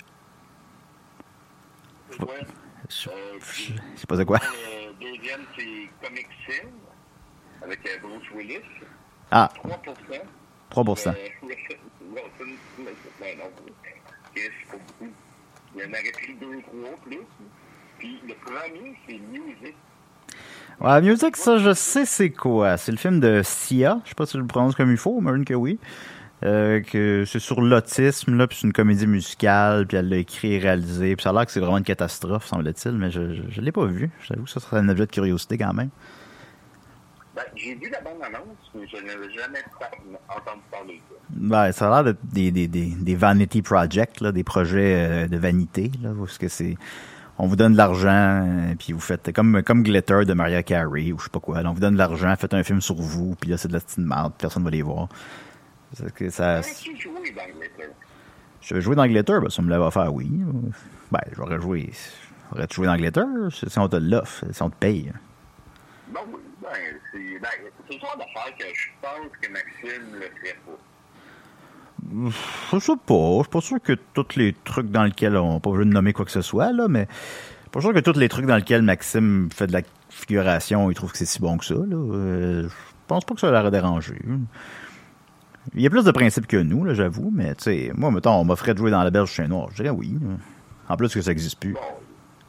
Je 2.10 3.08
Euh, 3.08 3.38
je 3.40 3.72
sais 3.96 4.06
pas 4.06 4.16
c'est 4.16 4.24
quoi. 4.24 4.38
Le 4.40 4.92
deuxième, 5.00 5.40
c'est 5.56 5.88
Comic 6.02 6.26
Sin, 6.46 6.68
avec 7.62 7.78
euh, 7.86 7.98
Bruce 8.02 8.30
Willis. 8.34 8.58
Ah, 9.30 9.48
3%. 9.64 9.74
3%. 10.70 11.08
Euh, 11.08 11.14
Wilson, 11.42 12.56
ben 13.20 13.38
beaucoup. 14.72 15.12
Il 15.74 15.80
y 15.80 15.84
en 15.84 15.90
aurait 15.90 16.12
pris 16.12 16.34
deux, 16.34 16.62
trois 16.62 16.96
plus. 17.04 17.20
Puis 17.98 18.20
le 18.26 18.34
premier, 18.34 18.96
c'est 19.06 19.18
Music. 19.18 19.76
Ouais, 20.80 21.02
Music, 21.02 21.36
ça, 21.36 21.58
je 21.58 21.74
sais 21.74 22.06
c'est 22.06 22.30
quoi. 22.30 22.76
C'est 22.76 22.90
le 22.92 22.98
film 22.98 23.20
de 23.20 23.42
Sia. 23.44 24.00
Je 24.04 24.08
sais 24.08 24.14
pas 24.14 24.26
si 24.26 24.32
je 24.32 24.38
le 24.38 24.46
prononce 24.46 24.74
comme 24.74 24.90
il 24.90 24.96
faut, 24.96 25.20
mais 25.20 25.44
que 25.44 25.54
oui. 25.54 25.78
Euh, 26.42 26.80
que 26.80 27.24
c'est 27.26 27.38
sur 27.38 27.60
l'autisme, 27.60 28.36
là, 28.38 28.46
puis 28.46 28.56
c'est 28.58 28.66
une 28.66 28.72
comédie 28.72 29.06
musicale, 29.06 29.86
puis 29.86 29.98
elle 29.98 30.08
l'a 30.08 30.16
écrit 30.16 30.54
et 30.54 30.58
réalisé, 30.58 31.14
puis 31.14 31.22
ça 31.22 31.30
a 31.30 31.32
l'air 31.34 31.44
que 31.44 31.52
c'est 31.52 31.60
vraiment 31.60 31.76
une 31.76 31.84
catastrophe, 31.84 32.46
semble-t-il, 32.46 32.92
mais 32.92 33.10
je, 33.10 33.42
je 33.50 33.60
l'ai 33.60 33.72
pas 33.72 33.84
vu. 33.84 34.10
J'avoue 34.26 34.44
que 34.44 34.50
ça 34.50 34.58
serait 34.58 34.78
un 34.78 34.88
objet 34.88 35.04
de 35.04 35.12
curiosité 35.12 35.58
quand 35.58 35.74
même. 35.74 35.90
Ben, 37.36 37.42
j'ai 37.54 37.74
vu 37.74 37.90
la 37.90 38.00
bande 38.00 38.22
annonce, 38.22 38.70
mais 38.74 38.86
je 38.88 38.96
n'avais 38.96 39.30
jamais 39.32 39.62
entendu 40.28 40.62
parler 40.70 40.94
de 40.94 40.98
ça. 40.98 41.20
Ben, 41.28 41.72
ça 41.72 41.88
a 41.88 42.02
l'air 42.02 42.14
d'être 42.14 42.26
des, 42.32 42.50
des, 42.50 42.68
des, 42.68 42.86
des 42.86 43.14
vanity 43.14 43.60
projects, 43.60 44.20
là, 44.22 44.32
des 44.32 44.42
projets 44.44 44.94
euh, 44.96 45.28
de 45.28 45.36
vanité, 45.36 45.90
là, 46.02 46.10
parce 46.18 46.38
que 46.38 46.48
c'est... 46.48 46.76
On 47.42 47.46
vous 47.46 47.56
donne 47.56 47.72
de 47.72 47.78
l'argent, 47.78 48.46
euh, 48.46 48.74
puis 48.78 48.92
vous 48.92 49.00
faites 49.00 49.32
comme, 49.32 49.62
comme 49.62 49.82
Glitter 49.82 50.24
de 50.26 50.32
Maria 50.34 50.62
Carey, 50.62 51.12
ou 51.12 51.18
je 51.18 51.24
sais 51.24 51.30
pas 51.30 51.40
quoi. 51.40 51.62
là, 51.62 51.70
on 51.70 51.74
vous 51.74 51.80
donne 51.80 51.94
de 51.94 51.98
l'argent, 51.98 52.34
faites 52.36 52.54
un 52.54 52.62
film 52.62 52.80
sur 52.80 52.96
vous, 52.96 53.34
puis 53.40 53.50
là, 53.50 53.58
c'est 53.58 53.68
de 53.68 53.74
la 53.74 53.80
petite 53.80 53.98
merde, 53.98 54.32
personne 54.38 54.64
va 54.64 54.70
les 54.70 54.82
voir. 54.82 55.08
Ça, 55.92 56.04
Aurais-tu 56.04 56.96
je 58.60 58.74
vais 58.74 58.80
jouer 58.80 58.94
dans 58.94 59.06
Glitter, 59.06 59.38
ben, 59.40 59.48
ça 59.48 59.62
me 59.62 59.70
l'a 59.70 59.90
faire, 59.90 60.12
oui. 60.12 60.30
Ben, 61.10 61.20
j'aurais 61.32 61.60
joué. 61.60 61.90
J'aurais 62.52 62.66
joué 62.70 62.86
dans 62.86 62.96
Glitter, 62.96 63.24
si 63.50 63.78
on 63.78 63.88
te 63.88 63.96
l'offre, 63.96 64.44
si 64.52 64.62
on 64.62 64.70
te 64.70 64.76
paye. 64.76 65.10
Ben 66.12 66.20
oui, 66.28 66.40
ben, 66.60 66.68
c'est 67.12 67.38
ben, 67.40 67.48
le 67.88 67.98
genre 67.98 68.16
d'affaire 68.18 68.56
que 68.58 68.64
je 68.74 68.88
pense 69.00 69.30
que 69.40 69.50
Maxime 69.50 70.14
le 70.14 70.20
ferait 70.20 70.58
pas. 70.66 70.78
Je 72.72 72.78
sais 72.78 72.92
pas. 73.06 73.36
Je 73.38 73.42
suis 73.42 73.50
pas 73.50 73.60
sûr 73.60 73.80
que 73.82 73.92
tous 74.14 74.36
les 74.36 74.54
trucs 74.64 74.90
dans 74.90 75.04
lesquels 75.04 75.36
on 75.36 75.60
pas 75.60 75.70
besoin 75.70 75.86
de 75.86 75.92
nommer 75.92 76.12
quoi 76.12 76.24
que 76.24 76.30
ce 76.30 76.42
soit, 76.42 76.72
là, 76.72 76.86
mais 76.88 77.06
je 77.10 77.62
suis 77.62 77.70
pas 77.72 77.80
sûr 77.80 77.94
que 77.94 78.00
tous 78.00 78.18
les 78.18 78.28
trucs 78.28 78.46
dans 78.46 78.56
lesquels 78.56 78.82
Maxime 78.82 79.48
fait 79.52 79.66
de 79.66 79.72
la 79.72 79.82
figuration, 80.10 80.90
il 80.90 80.94
trouve 80.94 81.12
que 81.12 81.18
c'est 81.18 81.24
si 81.24 81.40
bon 81.40 81.56
que 81.56 81.64
ça. 81.64 81.74
Là. 81.74 81.96
Euh, 81.96 82.68
je 82.68 82.74
pense 83.06 83.24
pas 83.24 83.34
que 83.34 83.40
ça 83.40 83.50
l'aurait 83.50 83.70
dérangé. 83.70 84.16
Il 85.74 85.82
y 85.82 85.86
a 85.86 85.90
plus 85.90 86.04
de 86.04 86.10
principes 86.10 86.46
que 86.46 86.56
nous, 86.56 86.84
là, 86.84 86.94
j'avoue, 86.94 87.30
mais 87.32 87.54
tu 87.54 87.64
sais, 87.64 87.92
moi, 87.94 88.10
mettons, 88.10 88.32
on 88.32 88.44
m'offrait 88.44 88.74
de 88.74 88.78
jouer 88.78 88.90
dans 88.90 89.02
la 89.02 89.10
berge 89.10 89.30
chien 89.30 89.46
noir. 89.46 89.68
Je 89.70 89.76
dirais 89.82 89.90
oui. 89.90 90.18
En 90.88 90.96
plus 90.96 91.12
que 91.14 91.20
ça 91.22 91.30
n'existe 91.30 91.60
plus. 91.60 91.74
Bon, 91.74 91.80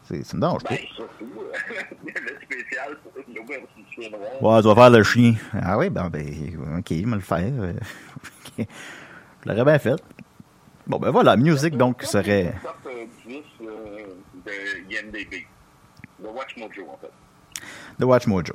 C'est, 0.06 0.24
ça 0.26 0.36
me 0.36 0.42
dérange 0.42 0.64
pas. 0.64 0.72
ben, 0.72 0.80
surtout, 0.96 1.26
le 2.04 2.12
spécial 2.46 2.98
pour 3.04 3.12
l'auberge 3.36 3.68
du 3.78 3.84
chien 3.94 4.10
noir. 4.10 4.56
Ouais, 4.56 4.62
tu 4.62 4.68
vas 4.68 4.76
faire 4.76 4.90
le 4.90 5.04
chien. 5.04 5.36
Ah 5.62 5.78
oui, 5.78 5.90
ben, 5.92 6.10
ben 6.10 6.26
ok, 6.80 6.88
je 6.90 7.06
vais 7.06 7.16
le 7.16 7.20
faire. 7.20 7.52
Euh. 7.60 7.74
Je 9.44 9.50
l'aurais 9.50 9.66
bien 9.66 9.80
fait. 9.80 10.04
Bon, 10.86 11.00
ben 11.00 11.10
voilà, 11.10 11.36
musique 11.36 11.78
donc 11.78 12.04
serait. 12.04 12.54
Euh, 12.86 13.06
10 13.28 13.38
euh, 13.62 13.72
de 14.46 14.94
IMDB. 14.94 15.48
Watch 16.24 16.56
Mojo, 16.58 16.88
en 16.92 16.98
fait. 16.98 17.12
de 17.98 18.06
Watch 18.06 18.28
Mojo. 18.28 18.54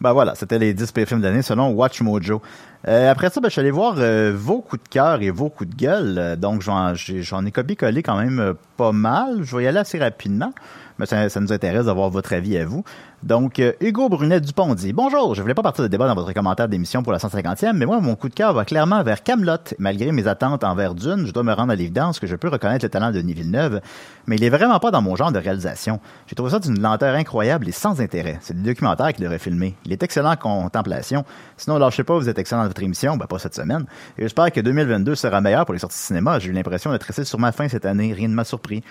Ben 0.00 0.12
voilà, 0.12 0.34
c'était 0.34 0.58
les 0.58 0.74
10 0.74 0.92
pires 0.92 1.08
films 1.08 1.20
de 1.20 1.28
l'année 1.28 1.42
selon 1.42 1.70
Watch 1.70 2.02
Mojo. 2.02 2.42
Euh, 2.88 3.10
après 3.10 3.30
ça, 3.30 3.40
ben, 3.40 3.48
je 3.48 3.52
suis 3.52 3.60
allé 3.60 3.72
voir 3.72 3.94
euh, 3.98 4.32
vos 4.36 4.60
coups 4.60 4.82
de 4.84 4.88
cœur 4.88 5.20
et 5.20 5.30
vos 5.30 5.48
coups 5.48 5.70
de 5.70 5.74
gueule. 5.74 6.18
Euh, 6.18 6.36
donc, 6.36 6.62
j'en, 6.62 6.94
ai 6.94 7.50
copié-collé 7.50 8.02
quand 8.02 8.16
même 8.16 8.54
pas 8.76 8.92
mal. 8.92 9.42
Je 9.42 9.56
vais 9.56 9.64
y 9.64 9.66
aller 9.66 9.78
assez 9.78 9.98
rapidement. 9.98 10.52
Mais 10.98 11.06
ça, 11.06 11.40
nous 11.40 11.52
intéresse 11.52 11.86
d'avoir 11.86 12.08
votre 12.08 12.32
avis 12.32 12.56
à 12.56 12.64
vous. 12.64 12.84
Donc, 13.22 13.60
Hugo 13.80 14.08
Brunet 14.08 14.40
Dupont 14.40 14.74
dit 14.74 14.92
Bonjour, 14.92 15.34
je 15.34 15.42
voulais 15.42 15.54
pas 15.54 15.62
partir 15.62 15.82
de 15.82 15.88
débat 15.88 16.06
dans 16.06 16.14
votre 16.14 16.32
commentaire 16.32 16.68
d'émission 16.68 17.02
pour 17.02 17.12
la 17.12 17.18
150e, 17.18 17.72
mais 17.72 17.84
moi, 17.84 18.00
mon 18.00 18.14
coup 18.14 18.28
de 18.28 18.34
cœur 18.34 18.54
va 18.54 18.64
clairement 18.64 19.02
vers 19.02 19.22
Camelot. 19.22 19.74
Malgré 19.78 20.12
mes 20.12 20.26
attentes 20.26 20.64
envers 20.64 20.94
Dune, 20.94 21.26
je 21.26 21.32
dois 21.32 21.42
me 21.42 21.52
rendre 21.52 21.72
à 21.72 21.76
l'évidence 21.76 22.20
que 22.20 22.26
je 22.26 22.36
peux 22.36 22.48
reconnaître 22.48 22.84
le 22.84 22.88
talent 22.88 23.08
de 23.08 23.20
Denis 23.20 23.34
Villeneuve, 23.34 23.80
mais 24.26 24.36
il 24.36 24.44
est 24.44 24.50
vraiment 24.50 24.78
pas 24.78 24.90
dans 24.90 25.02
mon 25.02 25.16
genre 25.16 25.32
de 25.32 25.38
réalisation. 25.38 25.98
J'ai 26.26 26.36
trouvé 26.36 26.50
ça 26.50 26.60
d'une 26.60 26.80
lenteur 26.80 27.14
incroyable 27.14 27.68
et 27.68 27.72
sans 27.72 28.00
intérêt. 28.00 28.38
C'est 28.42 28.54
des 28.54 28.70
documentaires 28.70 29.12
qu'il 29.12 29.24
devrait 29.24 29.38
filmer. 29.38 29.74
Il 29.84 29.92
est 29.92 30.02
excellent 30.02 30.32
en 30.32 30.36
contemplation. 30.36 31.24
Sinon, 31.56 31.78
lâchez 31.78 32.04
pas, 32.04 32.16
vous 32.16 32.28
êtes 32.28 32.38
excellent 32.38 32.68
émission, 32.82 33.16
ben 33.16 33.26
pas 33.26 33.38
cette 33.38 33.54
semaine. 33.54 33.86
J'espère 34.18 34.52
que 34.52 34.60
2022 34.60 35.14
sera 35.14 35.40
meilleur 35.40 35.64
pour 35.64 35.72
les 35.72 35.80
sorties 35.80 35.98
cinéma. 35.98 36.38
J'ai 36.38 36.50
eu 36.50 36.52
l'impression 36.52 36.92
d'être 36.92 37.04
resté 37.04 37.24
sur 37.24 37.38
ma 37.38 37.52
fin 37.52 37.68
cette 37.68 37.86
année. 37.86 38.12
Rien 38.12 38.28
ne 38.28 38.34
m'a 38.34 38.44
surpris. 38.44 38.82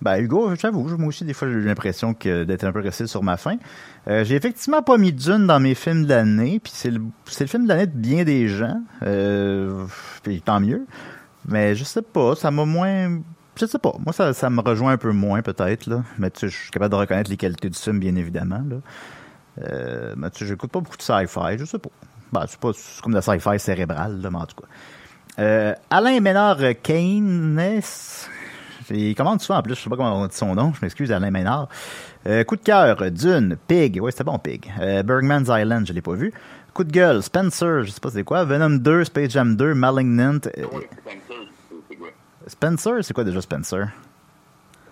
Ben, 0.00 0.18
Hugo, 0.18 0.54
j'avoue, 0.54 0.96
moi 0.96 1.08
aussi, 1.08 1.24
des 1.24 1.34
fois, 1.34 1.48
j'ai 1.48 1.54
eu 1.54 1.64
l'impression 1.64 2.14
que 2.14 2.44
d'être 2.44 2.64
un 2.64 2.70
peu 2.70 2.80
resté 2.80 3.06
sur 3.08 3.24
ma 3.24 3.36
fin. 3.36 3.56
Euh, 4.06 4.24
j'ai 4.24 4.36
effectivement 4.36 4.82
pas 4.82 4.96
mis 4.96 5.12
Dune 5.12 5.46
dans 5.46 5.58
mes 5.58 5.74
films 5.74 6.04
de 6.04 6.10
l'année, 6.10 6.60
puis 6.60 6.72
c'est 6.74 6.90
le, 6.90 7.02
film 7.26 7.64
de 7.64 7.68
l'année 7.68 7.86
de 7.86 7.96
bien 7.96 8.22
des 8.22 8.46
gens. 8.46 8.80
Euh, 9.02 9.86
puis 10.22 10.40
tant 10.40 10.60
mieux. 10.60 10.86
Mais 11.46 11.74
je 11.74 11.82
sais 11.82 12.02
pas, 12.02 12.36
ça 12.36 12.50
m'a 12.50 12.64
moins. 12.64 13.20
Je 13.56 13.66
sais 13.66 13.78
pas. 13.78 13.94
Moi, 14.04 14.12
ça, 14.12 14.32
ça 14.34 14.50
me 14.50 14.60
rejoint 14.60 14.92
un 14.92 14.98
peu 14.98 15.10
moins, 15.10 15.42
peut-être, 15.42 15.86
là. 15.86 16.04
Mais 16.18 16.30
tu 16.30 16.40
sais, 16.40 16.48
je 16.48 16.56
suis 16.56 16.70
capable 16.70 16.92
de 16.92 17.00
reconnaître 17.00 17.30
les 17.30 17.36
qualités 17.36 17.68
du 17.68 17.78
film, 17.78 17.98
bien 17.98 18.14
évidemment, 18.14 18.62
là. 18.68 18.76
Euh, 19.64 20.14
mais 20.16 20.30
tu 20.30 20.40
sais, 20.40 20.46
j'écoute 20.46 20.70
pas 20.70 20.80
beaucoup 20.80 20.96
de 20.96 21.02
sci-fi, 21.02 21.58
je 21.58 21.64
sais 21.64 21.80
pas. 21.80 21.90
Ben, 22.32 22.44
c'est 22.46 22.58
pas 22.60 22.70
c'est 22.74 23.00
comme 23.02 23.12
de 23.12 23.16
la 23.18 23.22
sci-fi 23.22 23.58
cérébrale, 23.58 24.20
là, 24.20 24.30
mais 24.30 24.38
en 24.38 24.46
tout 24.46 24.56
cas. 24.56 24.68
Euh, 25.42 25.74
Alain 25.90 26.20
Ménard 26.20 26.58
Keynes. 26.82 27.80
Il 28.90 29.14
commande 29.14 29.40
souvent 29.40 29.58
en 29.58 29.62
plus, 29.62 29.74
je 29.74 29.80
sais 29.82 29.90
pas 29.90 29.96
comment 29.96 30.20
on 30.22 30.26
dit 30.26 30.34
son 30.36 30.54
nom, 30.54 30.72
je 30.72 30.78
m'excuse 30.82 31.12
Alain 31.12 31.30
Ménard. 31.30 31.68
Euh, 32.26 32.42
coup 32.44 32.56
de 32.56 32.62
cœur, 32.62 32.96
Dune, 33.10 33.56
Pig, 33.68 34.00
ouais 34.00 34.10
c'était 34.10 34.24
bon 34.24 34.38
Pig. 34.38 34.72
Euh, 34.80 35.02
Bergman's 35.02 35.48
Island, 35.48 35.86
je 35.86 35.92
l'ai 35.92 36.00
pas 36.02 36.14
vu. 36.14 36.32
Coup 36.74 36.84
de 36.84 36.90
gueule, 36.92 37.22
Spencer, 37.22 37.84
je 37.84 37.90
sais 37.90 38.00
pas 38.00 38.10
c'est 38.10 38.24
quoi. 38.24 38.44
Venom 38.44 38.70
2, 38.78 39.04
Space 39.04 39.30
Jam 39.30 39.56
2, 39.56 39.74
Malignant. 39.74 40.38
Spencer, 40.42 41.48
c'est- 41.88 41.96
quoi? 41.96 42.08
Spencer, 42.46 42.92
c'est 43.04 43.12
quoi 43.14 43.24
déjà 43.24 43.40
Spencer? 43.40 43.88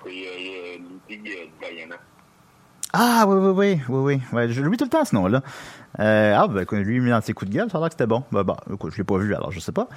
C'est 0.04 1.18
Diana. 1.18 1.95
Ah 2.92 3.24
oui, 3.26 3.36
oui, 3.36 3.50
oui, 3.50 3.80
oui, 3.88 3.98
oui. 3.98 4.22
Ouais, 4.32 4.48
je 4.48 4.62
l'oublie 4.62 4.78
tout 4.78 4.84
le 4.84 4.90
temps 4.90 5.04
ce 5.04 5.14
nom-là. 5.14 5.42
Euh, 5.98 6.36
ah, 6.36 6.46
ben, 6.48 6.64
lui, 6.82 6.96
il 6.96 7.02
mis 7.02 7.10
dans 7.10 7.20
ses 7.20 7.32
coups 7.32 7.50
de 7.50 7.56
gueule, 7.56 7.70
ça 7.70 7.78
a 7.78 7.80
l'air 7.80 7.88
que 7.88 7.94
c'était 7.94 8.06
bon. 8.06 8.22
Ben, 8.32 8.42
bon, 8.42 8.56
écoute, 8.72 8.92
je 8.92 8.98
l'ai 8.98 9.04
pas 9.04 9.18
vu, 9.18 9.34
alors 9.34 9.50
je 9.50 9.60
sais 9.60 9.72
pas. 9.72 9.88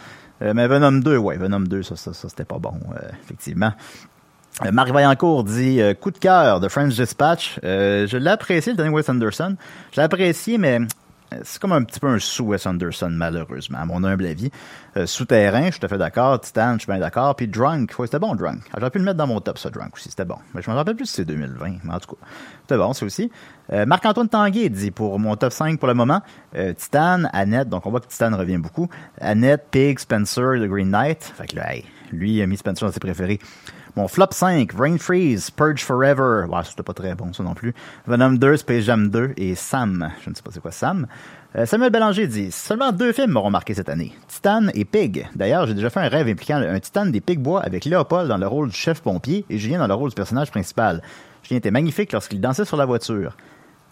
Euh, 0.42 0.54
mais 0.56 0.68
Venom 0.68 0.92
2, 0.92 1.18
ouais, 1.18 1.38
Venom 1.38 1.62
2, 1.62 1.84
ça, 1.84 1.96
ça, 1.96 2.14
ça 2.14 2.30
c'était 2.30 2.46
pas 2.46 2.58
bon, 2.58 2.74
euh, 2.96 3.10
effectivement. 3.24 3.74
Marc 4.74 4.90
Vaillancourt 4.90 5.46
dit 5.46 5.80
coup 6.02 6.12
de 6.12 6.18
cœur 6.18 6.60
de 6.60 6.68
French 6.68 6.94
Dispatch. 6.94 7.60
Je 7.64 8.18
l'ai 8.18 8.30
apprécié, 8.30 8.74
le 8.74 8.78
dernier 8.78 8.92
Wes 8.92 9.08
Anderson. 9.08 9.56
Je 9.92 9.98
l'ai 9.98 10.04
apprécié, 10.04 10.58
mais 10.58 10.80
c'est 11.44 11.62
comme 11.62 11.72
un 11.72 11.84
petit 11.84 12.00
peu 12.00 12.08
un 12.08 12.20
sous-Wes 12.20 12.66
Anderson, 12.66 13.10
malheureusement, 13.12 13.80
à 13.80 13.86
mon 13.86 14.04
humble 14.04 14.26
avis. 14.26 14.50
Euh, 14.98 15.06
Souterrain, 15.06 15.68
je 15.68 15.72
suis 15.72 15.80
tout 15.80 15.86
à 15.86 15.90
fait 15.90 15.98
d'accord. 15.98 16.42
Titan, 16.42 16.74
je 16.74 16.80
suis 16.80 16.92
bien 16.92 17.00
d'accord. 17.00 17.36
Puis 17.36 17.48
Drunk, 17.48 17.94
c'était 17.98 18.20
bon, 18.20 18.36
Drunk. 18.36 18.62
Ah, 18.72 18.78
J'aurais 18.80 18.92
pu 18.92 19.00
le 19.00 19.06
mettre 19.06 19.18
dans 19.18 19.28
mon 19.28 19.40
top, 19.40 19.58
ça, 19.58 19.70
Drunk 19.70 19.96
aussi, 19.96 20.10
c'était 20.10 20.26
bon. 20.26 20.38
Mais 20.54 20.62
je 20.62 20.70
me 20.70 20.76
rappelle 20.76 20.96
plus 20.96 21.06
si 21.06 21.16
c'est 21.16 21.26
2020, 21.26 21.78
mais 21.84 21.94
en 21.94 22.00
tout 22.00 22.16
cas, 22.16 22.28
c'était 22.62 22.78
bon, 22.78 22.94
c'est 22.94 23.06
aussi. 23.06 23.32
Euh, 23.72 23.86
Marc-Antoine 23.86 24.30
Tanguay 24.30 24.70
dit 24.70 24.92
pour 24.92 25.20
mon 25.20 25.36
top 25.36 25.54
5 25.54 25.80
pour 25.80 25.88
le 25.88 25.94
moment, 25.94 26.22
euh, 26.56 26.74
Titan, 26.74 27.24
Annette, 27.34 27.70
donc 27.70 27.86
on 27.86 27.92
voit 27.92 28.00
que 28.00 28.08
Titan 28.08 28.36
revient 28.36 28.58
beaucoup. 28.58 28.90
Annette, 29.22 29.68
Pig, 29.70 30.00
Spencer, 30.00 30.56
The 30.56 30.68
Green 30.68 30.90
Knight. 30.90 31.24
Fait 31.24 31.48
que 31.48 31.56
là, 31.56 31.76
hey, 31.76 31.86
lui, 32.12 32.34
il 32.34 32.42
a 32.42 32.48
mis 32.48 32.58
Spencer 32.58 32.86
dans 32.86 32.92
ses 32.92 33.00
préférés. 33.00 33.40
Mon 33.96 34.08
flop 34.08 34.28
5, 34.32 34.72
Rain 34.78 34.98
Freeze, 34.98 35.50
Purge 35.52 35.84
Forever. 35.84 36.46
Ouais, 36.48 36.62
c'était 36.64 36.84
pas 36.84 36.94
très 36.94 37.16
bon, 37.16 37.34
ça 37.34 37.44
non 37.44 37.54
plus. 37.54 37.74
Venom 38.06 38.34
2, 38.34 38.58
Space 38.58 38.84
Jam 38.84 39.10
2 39.10 39.34
et 39.38 39.56
Sam. 39.56 40.12
Je 40.24 40.30
ne 40.30 40.36
sais 40.36 40.42
pas 40.42 40.52
c'est 40.54 40.62
quoi 40.62 40.72
Sam. 40.72 41.08
Euh, 41.56 41.66
Samuel 41.66 41.92
Bélanger 41.92 42.28
dit 42.28 42.52
Seulement 42.52 42.92
deux 42.92 43.12
films 43.12 43.32
m'auront 43.32 43.50
marqué 43.50 43.74
cette 43.74 43.90
année 43.90 44.14
Titan 44.28 44.68
et 44.76 44.86
Pig. 44.86 45.28
D'ailleurs, 45.36 45.66
j'ai 45.66 45.74
déjà 45.74 45.90
fait 45.90 46.00
un 46.00 46.08
rêve 46.08 46.28
impliquant 46.28 46.58
un 46.58 46.80
Titan 46.80 47.08
des 47.08 47.22
Pigbois 47.22 47.62
avec 47.62 47.86
Léopold 47.86 48.28
dans 48.28 48.38
le 48.38 48.48
rôle 48.48 48.70
du 48.70 48.76
chef 48.76 49.02
pompier 49.02 49.46
et 49.50 49.58
Julien 49.58 49.80
dans 49.80 49.88
le 49.88 49.96
rôle 49.96 50.10
du 50.10 50.16
personnage 50.16 50.52
principal. 50.52 51.02
Julien 51.42 51.58
était 51.58 51.72
magnifique 51.72 52.12
lorsqu'il 52.12 52.40
dansait 52.40 52.66
sur 52.66 52.78
la 52.78 52.86
voiture. 52.86 53.36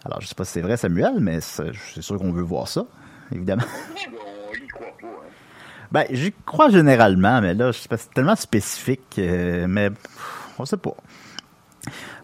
Alors, 0.04 0.20
je 0.20 0.28
sais 0.28 0.36
pas 0.36 0.44
si 0.44 0.52
c'est 0.52 0.60
vrai, 0.60 0.76
Samuel, 0.76 1.14
mais 1.18 1.40
c'est 1.40 1.72
c'est 1.92 2.02
sûr 2.02 2.18
qu'on 2.18 2.30
veut 2.30 2.42
voir 2.42 2.68
ça, 2.68 2.86
évidemment. 3.34 3.64
On 3.66 4.54
y 4.54 4.68
croit 4.68 4.86
pas. 5.00 5.06
Hein. 5.06 5.77
Ben, 5.90 6.04
j'y 6.10 6.32
crois 6.44 6.68
généralement, 6.68 7.40
mais 7.40 7.54
là, 7.54 7.72
c'est 7.72 8.10
tellement 8.12 8.36
spécifique, 8.36 9.16
euh, 9.18 9.66
mais 9.68 9.90
on 10.58 10.66
sait 10.66 10.76
pas. 10.76 10.94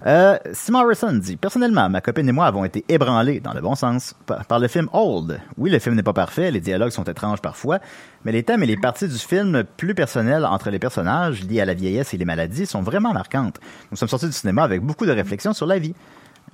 Euh, 0.07 0.37
Simon 0.53 0.81
Harrison 0.81 1.15
dit 1.15 1.37
Personnellement, 1.37 1.89
ma 1.89 2.03
copine 2.03 2.29
et 2.29 2.33
moi 2.33 2.45
avons 2.45 2.65
été 2.65 2.85
ébranlés, 2.89 3.41
dans 3.41 3.55
le 3.55 3.63
bon 3.63 3.75
sens, 3.75 4.15
par 4.27 4.59
le 4.59 4.69
film 4.69 4.89
Old. 4.93 5.41
Oui, 5.57 5.71
le 5.71 5.79
film 5.79 5.95
n'est 5.95 6.03
pas 6.03 6.13
parfait, 6.13 6.51
les 6.51 6.61
dialogues 6.61 6.91
sont 6.91 7.05
étranges 7.05 7.41
parfois, 7.41 7.79
mais 8.25 8.33
les 8.33 8.43
thèmes 8.43 8.63
et 8.63 8.67
les 8.67 8.77
parties 8.77 9.09
du 9.09 9.17
film 9.17 9.65
plus 9.79 9.95
personnelles 9.95 10.45
entre 10.45 10.69
les 10.69 10.79
personnages, 10.79 11.43
liés 11.45 11.61
à 11.61 11.65
la 11.65 11.75
vieillesse 11.75 12.13
et 12.13 12.19
les 12.19 12.27
maladies, 12.27 12.67
sont 12.67 12.83
vraiment 12.83 13.15
marquantes. 13.15 13.61
Nous 13.91 13.97
sommes 13.97 14.09
sortis 14.09 14.27
du 14.27 14.33
cinéma 14.33 14.63
avec 14.63 14.83
beaucoup 14.83 15.07
de 15.07 15.13
réflexions 15.13 15.55
sur 15.55 15.67
la 15.67 15.79
vie. 15.79 15.95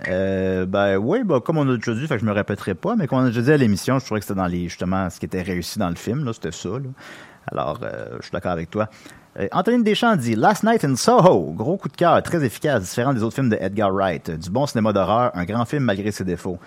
Euh, 0.08 0.66
ben 0.66 0.96
oui, 0.96 1.24
ben, 1.24 1.40
comme 1.40 1.58
on 1.58 1.68
a 1.68 1.76
déjà 1.76 1.94
dit, 1.94 2.06
fait 2.06 2.14
que 2.14 2.20
je 2.20 2.26
me 2.26 2.32
répéterai 2.32 2.74
pas, 2.74 2.96
mais 2.96 3.06
comme 3.06 3.18
on 3.18 3.24
a 3.24 3.28
déjà 3.28 3.42
dit 3.42 3.52
à 3.52 3.56
l'émission, 3.56 3.98
je 3.98 4.04
trouvais 4.04 4.20
que 4.20 4.26
c'était 4.26 4.38
dans 4.38 4.46
les 4.46 4.68
justement 4.68 5.10
ce 5.10 5.18
qui 5.18 5.26
était 5.26 5.42
réussi 5.42 5.78
dans 5.78 5.90
le 5.90 5.96
film, 5.96 6.24
là, 6.24 6.32
c'était 6.32 6.52
ça. 6.52 6.70
Alors, 7.50 7.80
euh, 7.82 8.16
je 8.18 8.24
suis 8.24 8.32
d'accord 8.32 8.52
avec 8.52 8.70
toi. 8.70 8.88
Euh, 9.38 9.46
Anthony 9.52 9.82
Deschamps 9.84 10.16
dit 10.16 10.34
Last 10.34 10.64
Night 10.64 10.84
in 10.84 10.96
Soho, 10.96 11.52
gros 11.52 11.76
coup 11.76 11.88
de 11.88 11.96
cœur, 11.96 12.20
très 12.22 12.44
efficace, 12.44 12.82
différent 12.82 13.12
des 13.12 13.22
autres 13.22 13.34
films 13.34 13.50
de 13.50 13.56
Edgar 13.60 13.92
Wright, 13.92 14.30
du 14.30 14.50
bon 14.50 14.66
cinéma 14.66 14.92
d'horreur, 14.92 15.30
un 15.34 15.44
grand 15.44 15.64
film 15.64 15.84
malgré 15.84 16.10
ses 16.10 16.24
défauts. 16.24 16.58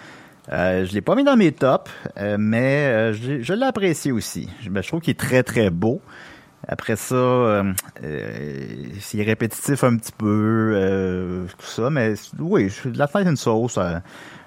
Euh, 0.51 0.85
je 0.85 0.93
l'ai 0.93 1.01
pas 1.01 1.15
mis 1.15 1.23
dans 1.23 1.37
mes 1.37 1.51
tops, 1.53 1.89
euh, 2.17 2.35
mais 2.39 3.13
je, 3.13 3.41
je 3.41 3.53
l'ai 3.53 3.65
apprécié 3.65 4.11
aussi. 4.11 4.49
Ben, 4.69 4.83
je 4.83 4.87
trouve 4.87 4.99
qu'il 4.99 5.11
est 5.11 5.19
très 5.19 5.43
très 5.43 5.69
beau. 5.69 6.01
Après 6.67 6.95
ça, 6.95 7.15
euh, 7.15 7.73
euh, 8.03 8.65
c'est 9.01 9.21
répétitif 9.21 9.83
un 9.83 9.97
petit 9.97 10.13
peu, 10.13 10.71
euh, 10.75 11.45
tout 11.57 11.65
ça, 11.65 11.89
mais 11.89 12.13
oui, 12.39 12.69
je- 12.69 12.89
la 12.89 13.07
fête 13.07 13.27
une 13.27 13.35
sauce. 13.37 13.77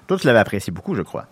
Toi, 0.07 0.17
tu 0.17 0.25
l'avais 0.25 0.39
apprécié 0.39 0.71
beaucoup, 0.73 0.95
je 0.95 1.03
crois. 1.03 1.27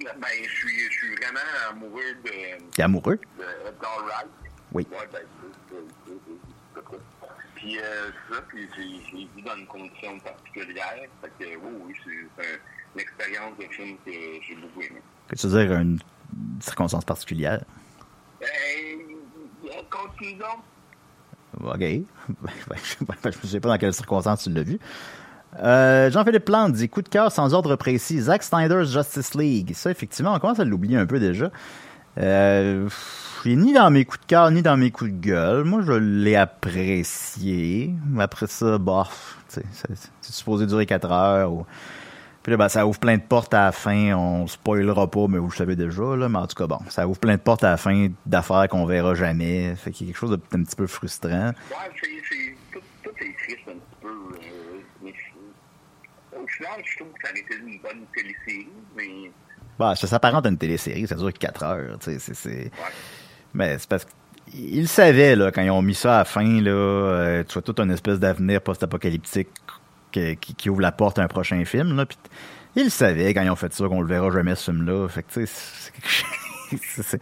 Ben, 0.00 0.28
je 0.42 0.50
suis, 0.50 0.78
je 0.90 0.90
suis 0.90 1.14
vraiment 1.16 1.40
amoureux 1.70 2.00
de, 2.24 2.70
T'es 2.72 2.82
amoureux? 2.82 3.18
de 3.38 3.42
Wright. 3.42 4.26
Oui. 4.72 4.86
Ouais, 4.90 5.08
ben. 5.12 5.20
Puis, 7.54 7.78
euh, 7.78 8.10
ça, 8.30 8.40
puis 8.48 8.68
j'ai 8.76 8.82
j'ai 9.10 9.28
vu 9.34 9.42
dans 9.42 9.56
une 9.56 9.66
condition 9.66 10.18
particulière. 10.18 10.94
Fait 11.22 11.30
que, 11.38 11.44
oui, 11.56 11.72
oui, 11.86 11.94
c'est 12.04 12.42
un- 12.44 12.58
une 12.94 13.00
expérience 13.00 13.56
de 13.58 13.64
film 13.72 13.96
que 14.04 14.10
j'ai 14.46 14.54
beaucoup 14.56 14.82
aimé. 14.82 15.00
Que 15.28 15.36
tu 15.36 15.46
veux 15.46 15.64
dire 15.66 15.76
une 15.78 15.98
circonstance 16.60 17.04
particulière? 17.04 17.62
Ben, 18.40 18.46
OK. 21.62 21.80
Je 21.80 23.28
ne 23.28 23.46
sais 23.46 23.60
pas 23.60 23.68
dans 23.68 23.78
quelles 23.78 23.94
circonstances 23.94 24.44
tu 24.44 24.50
l'as 24.50 24.62
vu. 24.62 24.78
Euh, 25.62 26.10
Jean-Philippe 26.10 26.46
Plante 26.46 26.72
dit 26.72 26.88
coup 26.88 27.02
de 27.02 27.08
cœur 27.08 27.30
sans 27.30 27.54
ordre 27.54 27.76
précis. 27.76 28.22
Zack 28.22 28.42
Snyder's 28.42 28.90
Justice 28.90 29.34
League. 29.34 29.72
Ça, 29.74 29.90
effectivement, 29.90 30.34
on 30.34 30.38
commence 30.38 30.58
à 30.58 30.64
l'oublier 30.64 30.96
un 30.96 31.06
peu 31.06 31.20
déjà. 31.20 31.50
Euh, 32.18 32.88
ni 33.46 33.72
dans 33.72 33.90
mes 33.90 34.04
coups 34.04 34.20
de 34.20 34.26
cœur, 34.26 34.50
ni 34.50 34.62
dans 34.62 34.76
mes 34.76 34.90
coups 34.90 35.10
de 35.10 35.16
gueule. 35.16 35.64
Moi, 35.64 35.82
je 35.82 35.92
l'ai 35.92 36.36
apprécié. 36.36 37.92
Après 38.18 38.46
ça, 38.46 38.78
bof. 38.78 39.38
c'est 39.48 39.64
supposé 40.22 40.66
durer 40.66 40.86
4 40.86 41.10
heures. 41.12 41.52
Ou... 41.52 41.66
Puis 42.44 42.50
là, 42.50 42.58
ben, 42.58 42.68
ça 42.68 42.86
ouvre 42.86 43.00
plein 43.00 43.16
de 43.16 43.22
portes 43.22 43.54
à 43.54 43.64
la 43.64 43.72
fin. 43.72 44.12
On 44.14 44.46
spoilera 44.46 45.10
pas, 45.10 45.26
mais 45.28 45.38
vous 45.38 45.48
le 45.48 45.56
savez 45.56 45.76
déjà. 45.76 46.14
Là. 46.14 46.28
Mais 46.28 46.38
en 46.38 46.46
tout 46.46 46.54
cas, 46.54 46.66
bon, 46.66 46.78
ça 46.90 47.08
ouvre 47.08 47.18
plein 47.18 47.36
de 47.36 47.40
portes 47.40 47.64
à 47.64 47.70
la 47.70 47.76
fin 47.78 48.08
d'affaires 48.26 48.68
qu'on 48.68 48.84
verra 48.84 49.14
jamais. 49.14 49.74
Fait 49.76 49.90
qu'il 49.90 50.06
y 50.06 50.10
a 50.10 50.12
quelque 50.12 50.20
chose 50.20 50.38
d'un 50.52 50.62
petit 50.62 50.76
peu 50.76 50.86
frustrant. 50.86 51.30
ouais, 51.30 51.54
c'est, 51.98 52.08
c'est, 52.28 52.54
tout, 52.70 52.80
tout 53.02 53.10
est 53.18 53.34
triste 53.42 53.66
un 53.66 53.72
petit 53.72 53.96
peu. 54.02 54.08
Euh, 54.08 54.80
mais 55.02 55.14
au 56.38 56.46
final, 56.46 56.72
je 56.84 56.96
trouve 56.98 57.12
que 57.14 57.26
ça 57.26 57.30
aurait 57.32 57.40
été 57.40 57.54
une 57.56 57.80
bonne 57.80 58.04
télésérie, 58.14 58.68
mais 58.94 59.30
Bah, 59.78 59.94
ça 59.96 60.06
s'apparente 60.06 60.44
à 60.44 60.50
une 60.50 60.58
télésérie, 60.58 61.06
ça 61.06 61.14
dure 61.14 61.32
4 61.32 61.62
heures, 61.62 61.98
tu 61.98 62.10
sais, 62.12 62.18
c'est, 62.18 62.34
c'est... 62.34 62.64
ouais. 62.64 62.70
Mais 63.54 63.78
c'est 63.78 63.88
parce 63.88 64.06
qu'ils 64.50 64.82
le 64.82 64.86
savaient, 64.86 65.34
là, 65.34 65.50
quand 65.50 65.62
ils 65.62 65.70
ont 65.70 65.80
mis 65.80 65.94
ça 65.94 66.16
à 66.16 66.18
la 66.18 66.24
fin, 66.26 66.60
là, 66.60 66.70
euh, 66.70 67.44
tu 67.44 67.54
vois 67.54 67.62
tout 67.62 67.74
un 67.78 67.88
espèce 67.88 68.18
d'avenir 68.20 68.60
post-apocalyptique 68.60 69.48
qui, 70.14 70.36
qui- 70.36 70.54
qui 70.54 70.70
ouvre 70.70 70.80
la 70.80 70.92
porte 70.92 71.18
à 71.18 71.22
un 71.22 71.28
prochain 71.28 71.64
film, 71.64 71.96
là, 71.96 72.06
puis 72.06 72.16
ils 72.76 72.84
le 72.84 72.90
savaient 72.90 73.34
quand 73.34 73.42
ils 73.42 73.50
ont 73.50 73.56
fait 73.56 73.72
ça, 73.72 73.86
qu'on 73.88 74.00
le 74.00 74.06
verra 74.06 74.30
jamais, 74.30 74.54
ce 74.54 74.70
film-là, 74.70 75.08
fait 75.08 75.22
que, 75.22 75.32
tu 75.32 75.46
sais, 75.46 75.92
c'est, 77.02 77.20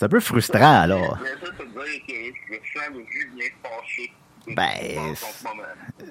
un 0.02 0.08
peu 0.08 0.20
frustrant, 0.20 0.80
alors. 0.80 1.18
Mais 1.22 1.28
ça, 1.30 1.46
ça 1.46 1.64
veut 1.64 1.84
dire 1.84 2.00
que 2.06 2.14
je 2.54 2.78
sens 2.80 2.88
le 2.94 3.04
jus 3.10 3.30
bien 3.34 3.46
fâché. 3.62 4.12
de 4.46 4.54
Ben. 4.54 5.14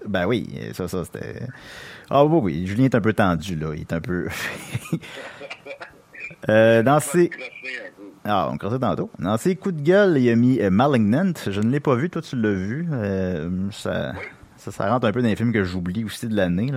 Ben 0.08 0.26
oui, 0.28 0.48
ça, 0.74 0.88
ça, 0.88 1.06
c'était... 1.06 1.42
Ah 2.10 2.24
oui, 2.26 2.40
oui, 2.42 2.68
Julien 2.68 2.86
est 2.86 2.96
un 2.96 3.02
peu 3.02 3.14
tendu, 3.14 3.56
là, 3.56 3.74
il 3.74 3.82
est 3.82 3.94
un 3.94 4.02
peu... 4.02 4.28
euh, 6.50 6.84
dans 6.84 7.00
ses... 7.00 7.30
Ah, 8.30 8.50
on 8.52 8.58
tantôt. 8.58 9.10
Dans 9.20 9.38
ses 9.38 9.56
coups 9.56 9.76
de 9.76 9.82
gueule, 9.82 10.18
il 10.18 10.30
a 10.30 10.36
mis 10.36 10.60
euh, 10.60 10.70
Malignant. 10.70 11.32
Je 11.50 11.62
ne 11.62 11.70
l'ai 11.70 11.80
pas 11.80 11.96
vu, 11.96 12.10
toi 12.10 12.22
tu 12.22 12.36
l'as 12.36 12.52
vu. 12.52 12.86
Euh, 12.92 13.50
ça, 13.72 14.14
ça, 14.72 14.84
ça 14.84 14.90
rentre 14.92 15.08
un 15.08 15.12
peu 15.12 15.22
dans 15.22 15.28
les 15.28 15.36
films 15.36 15.54
que 15.54 15.64
j'oublie 15.64 16.04
aussi 16.04 16.28
de 16.28 16.36
l'année. 16.36 16.72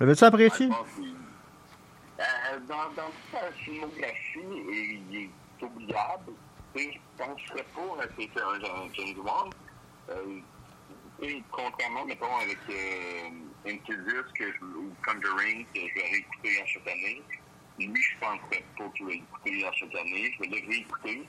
L'avais-tu 0.00 0.24
apprécié? 0.24 0.68
Euh, 0.68 2.24
dans, 2.68 2.88
dans 2.96 3.10
toute 3.10 3.30
sa 3.32 3.52
filmographie, 3.52 4.38
il 4.72 5.16
est 5.16 5.64
oubliable. 5.64 6.32
Je 6.74 6.98
penserais 7.18 7.66
pas 7.74 7.82
un 8.02 8.08
James 8.94 9.14
Bond. 9.16 9.50
Euh, 10.10 10.40
contrairement, 11.50 12.06
mettons, 12.06 12.36
avec 12.42 12.58
euh, 12.70 13.30
Insidious 13.66 14.24
ou 14.62 14.90
Conjuring, 15.04 15.66
que 15.74 15.80
je 15.80 15.94
vais 15.94 16.08
réécouter 16.10 16.62
à 16.62 16.66
chaque 16.66 16.88
année, 16.88 17.22
lui, 17.78 18.02
je 18.02 18.18
penserais 18.18 18.64
pas 18.76 18.84
que 18.84 18.98
je 18.98 19.04
vais 19.04 19.16
écouter 19.16 19.66
à 19.66 19.72
chaque 19.72 19.94
année. 19.94 20.32
Je 20.34 20.38
vais 20.42 20.60
le 20.60 20.68
réécouter, 20.68 21.28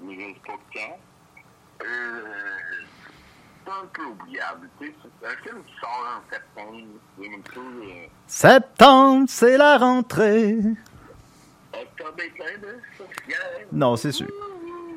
mais 0.00 0.14
je 0.14 0.20
ne 0.20 0.34
sais 0.34 0.40
pas 0.46 0.58
quand. 0.74 0.98
Euh, 1.82 2.84
peu 3.92 4.02
oubliable. 4.04 4.68
tu 4.78 4.86
sais. 4.86 4.94
C'est 5.20 5.26
un 5.26 5.42
film 5.42 5.62
qui 5.64 5.72
sort 5.80 6.06
en 6.06 6.32
septembre. 6.32 6.78
Euh, 7.20 8.06
Septembre, 8.26 9.26
c'est 9.28 9.56
la 9.56 9.78
rentrée. 9.78 10.56
Octobre 11.72 12.14
est 12.18 12.30
plein 12.30 12.58
de 12.60 12.78
social. 12.96 13.66
Non, 13.72 13.96
c'est 13.96 14.12
sûr. 14.12 14.28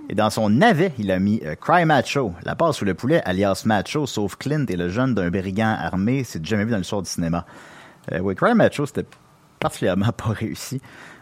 Et 0.09 0.15
dans 0.15 0.29
son 0.29 0.49
navet, 0.49 0.93
il 0.97 1.11
a 1.11 1.19
mis 1.19 1.41
euh, 1.45 1.55
Cry 1.55 1.85
Macho, 1.85 2.33
la 2.43 2.55
passe 2.55 2.77
sous 2.77 2.85
le 2.85 2.93
poulet, 2.93 3.21
alias 3.23 3.63
Macho, 3.65 4.05
sauf 4.05 4.35
Clint 4.35 4.65
et 4.67 4.75
le 4.75 4.89
jeune 4.89 5.13
d'un 5.13 5.29
brigand 5.29 5.75
armé, 5.79 6.23
c'est 6.23 6.45
jamais 6.45 6.65
vu 6.65 6.71
dans 6.71 6.77
l'histoire 6.77 7.01
du 7.01 7.09
cinéma. 7.09 7.45
Euh, 8.11 8.19
oui, 8.19 8.35
Cry 8.35 8.53
Macho, 8.53 8.85
c'était 8.85 9.05
particulièrement 9.59 10.11
pas 10.17 10.29
réussi. 10.29 10.81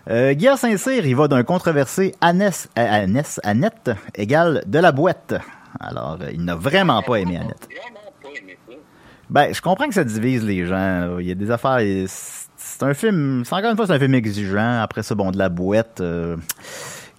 Euh, 0.09 0.33
Guillaume 0.33 0.57
Saint-Cyr, 0.57 1.05
il 1.05 1.15
va 1.15 1.27
d'un 1.27 1.43
controversé 1.43 2.15
euh, 2.23 2.27
Annès, 2.75 3.39
Annette 3.43 3.91
égale 4.15 4.63
de 4.65 4.79
la 4.79 4.91
boîte. 4.91 5.35
Alors, 5.79 6.17
euh, 6.21 6.29
il 6.33 6.43
n'a 6.43 6.55
vraiment 6.55 7.01
pas 7.01 7.15
aimé 7.17 7.37
Annette. 7.37 7.67
Ben, 9.29 9.53
je 9.53 9.61
comprends 9.61 9.87
que 9.87 9.93
ça 9.93 10.03
divise 10.03 10.43
les 10.43 10.65
gens. 10.65 11.17
Il 11.19 11.27
y 11.27 11.31
a 11.31 11.35
des 11.35 11.51
affaires. 11.51 11.79
C'est 12.07 12.83
un 12.83 12.93
film. 12.93 13.43
Encore 13.49 13.71
une 13.71 13.77
fois, 13.77 13.87
c'est 13.87 13.93
un 13.93 13.99
film 13.99 14.13
exigeant. 14.13 14.81
Après 14.81 15.03
ça, 15.03 15.15
bon, 15.15 15.31
de 15.31 15.37
la 15.37 15.49
boîte. 15.49 16.01
Euh, 16.01 16.35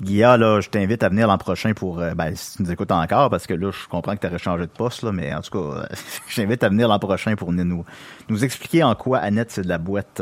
Guilla, 0.02 0.36
là, 0.36 0.60
je 0.60 0.68
t'invite 0.68 1.02
à 1.04 1.08
venir 1.08 1.28
l'an 1.28 1.38
prochain 1.38 1.72
pour. 1.74 2.00
euh, 2.00 2.14
ben, 2.14 2.34
si 2.34 2.56
tu 2.56 2.62
nous 2.64 2.72
écoutes 2.72 2.90
encore, 2.90 3.30
parce 3.30 3.46
que 3.46 3.54
là, 3.54 3.70
je 3.70 3.88
comprends 3.88 4.14
que 4.14 4.20
tu 4.20 4.26
aurais 4.26 4.38
changé 4.38 4.62
de 4.66 4.70
poste, 4.70 5.02
là, 5.02 5.12
mais 5.12 5.32
en 5.32 5.40
tout 5.40 5.50
cas, 5.52 5.78
euh, 5.78 5.86
je 6.28 6.36
t'invite 6.36 6.62
à 6.64 6.68
venir 6.68 6.88
l'an 6.88 6.98
prochain 6.98 7.34
pour 7.36 7.52
nous, 7.52 7.84
nous 8.28 8.44
expliquer 8.44 8.82
en 8.82 8.94
quoi 8.94 9.18
Annette, 9.18 9.52
c'est 9.52 9.62
de 9.62 9.68
la 9.68 9.78
boîte. 9.78 10.20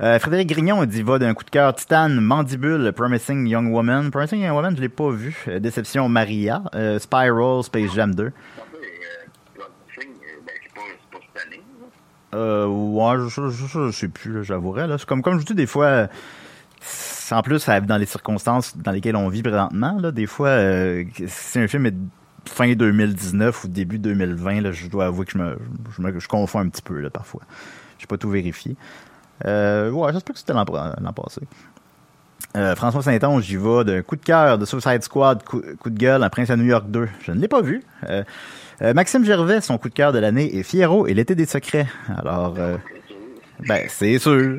Euh, 0.00 0.18
Frédéric 0.18 0.48
Grignon 0.48 0.84
dit 0.84 1.02
va 1.02 1.18
d'un 1.18 1.32
coup 1.32 1.44
de 1.44 1.50
cœur 1.50 1.74
Titane, 1.74 2.20
Mandibule, 2.20 2.92
Promising 2.92 3.46
Young 3.46 3.72
Woman. 3.72 4.10
Promising 4.10 4.40
Young 4.40 4.54
Woman, 4.54 4.76
je 4.76 4.82
l'ai 4.82 4.90
pas 4.90 5.10
vu. 5.10 5.44
Euh, 5.48 5.58
Déception 5.58 6.08
Maria, 6.08 6.62
euh, 6.74 6.98
Spiral, 6.98 7.62
Space 7.62 7.94
Jam 7.94 8.14
2. 8.14 8.26
En 8.26 8.30
fait, 8.30 8.36
euh, 12.34 12.66
ouais, 12.66 13.28
je, 13.28 13.48
je, 13.48 13.66
je, 13.66 13.90
sais 13.90 14.08
plus, 14.08 14.44
j'avouerais. 14.44 14.86
Comme, 15.06 15.22
comme 15.22 15.34
je 15.34 15.38
vous 15.38 15.44
dis, 15.44 15.54
des 15.54 15.66
fois, 15.66 16.08
en 17.30 17.42
plus, 17.42 17.66
dans 17.66 17.96
les 17.96 18.06
circonstances 18.06 18.76
dans 18.76 18.92
lesquelles 18.92 19.16
on 19.16 19.28
vit 19.28 19.42
présentement, 19.42 19.98
là, 19.98 20.12
des 20.12 20.26
fois, 20.26 20.48
euh, 20.48 21.04
si 21.26 21.58
un 21.58 21.68
film 21.68 21.86
est 21.86 21.94
fin 22.44 22.72
2019 22.72 23.64
ou 23.64 23.68
début 23.68 23.98
2020, 23.98 24.60
là, 24.60 24.72
je 24.72 24.86
dois 24.88 25.06
avouer 25.06 25.24
que 25.24 25.32
je 25.32 25.38
me, 25.38 25.58
je 25.96 26.02
me 26.02 26.18
je 26.18 26.28
confonds 26.28 26.60
un 26.60 26.68
petit 26.68 26.82
peu, 26.82 27.00
là, 27.00 27.10
parfois. 27.10 27.42
J'ai 27.98 28.06
pas 28.06 28.18
tout 28.18 28.30
vérifié. 28.30 28.76
Euh, 29.44 29.90
ouais, 29.90 30.12
j'espère 30.12 30.34
que 30.34 30.38
c'était 30.38 30.52
l'an 30.52 30.64
passé. 30.64 31.42
Euh, 32.56 32.74
François 32.74 33.02
Saint-Onge, 33.02 33.44
j'y 33.44 33.56
vais 33.56 33.84
d'un 33.84 34.02
coup 34.02 34.16
de 34.16 34.24
cœur 34.24 34.56
de 34.56 34.64
Suicide 34.64 35.02
Squad, 35.02 35.42
coup, 35.42 35.60
de 35.60 35.98
gueule, 35.98 36.22
un 36.22 36.30
Prince 36.30 36.48
à 36.48 36.56
New 36.56 36.64
York 36.64 36.86
2. 36.88 37.08
Je 37.22 37.32
ne 37.32 37.40
l'ai 37.40 37.48
pas 37.48 37.60
vu. 37.60 37.82
Euh, 38.08 38.24
Maxime 38.94 39.24
Gervais, 39.24 39.60
son 39.60 39.76
coup 39.78 39.88
de 39.88 39.94
cœur 39.94 40.12
de 40.12 40.18
l'année 40.18 40.56
est 40.56 40.62
Fiero 40.62 41.06
et 41.06 41.14
l'été 41.14 41.34
des 41.34 41.46
secrets. 41.46 41.86
Alors, 42.16 42.54
ben, 43.66 43.86
c'est 43.88 44.18
sûr. 44.18 44.58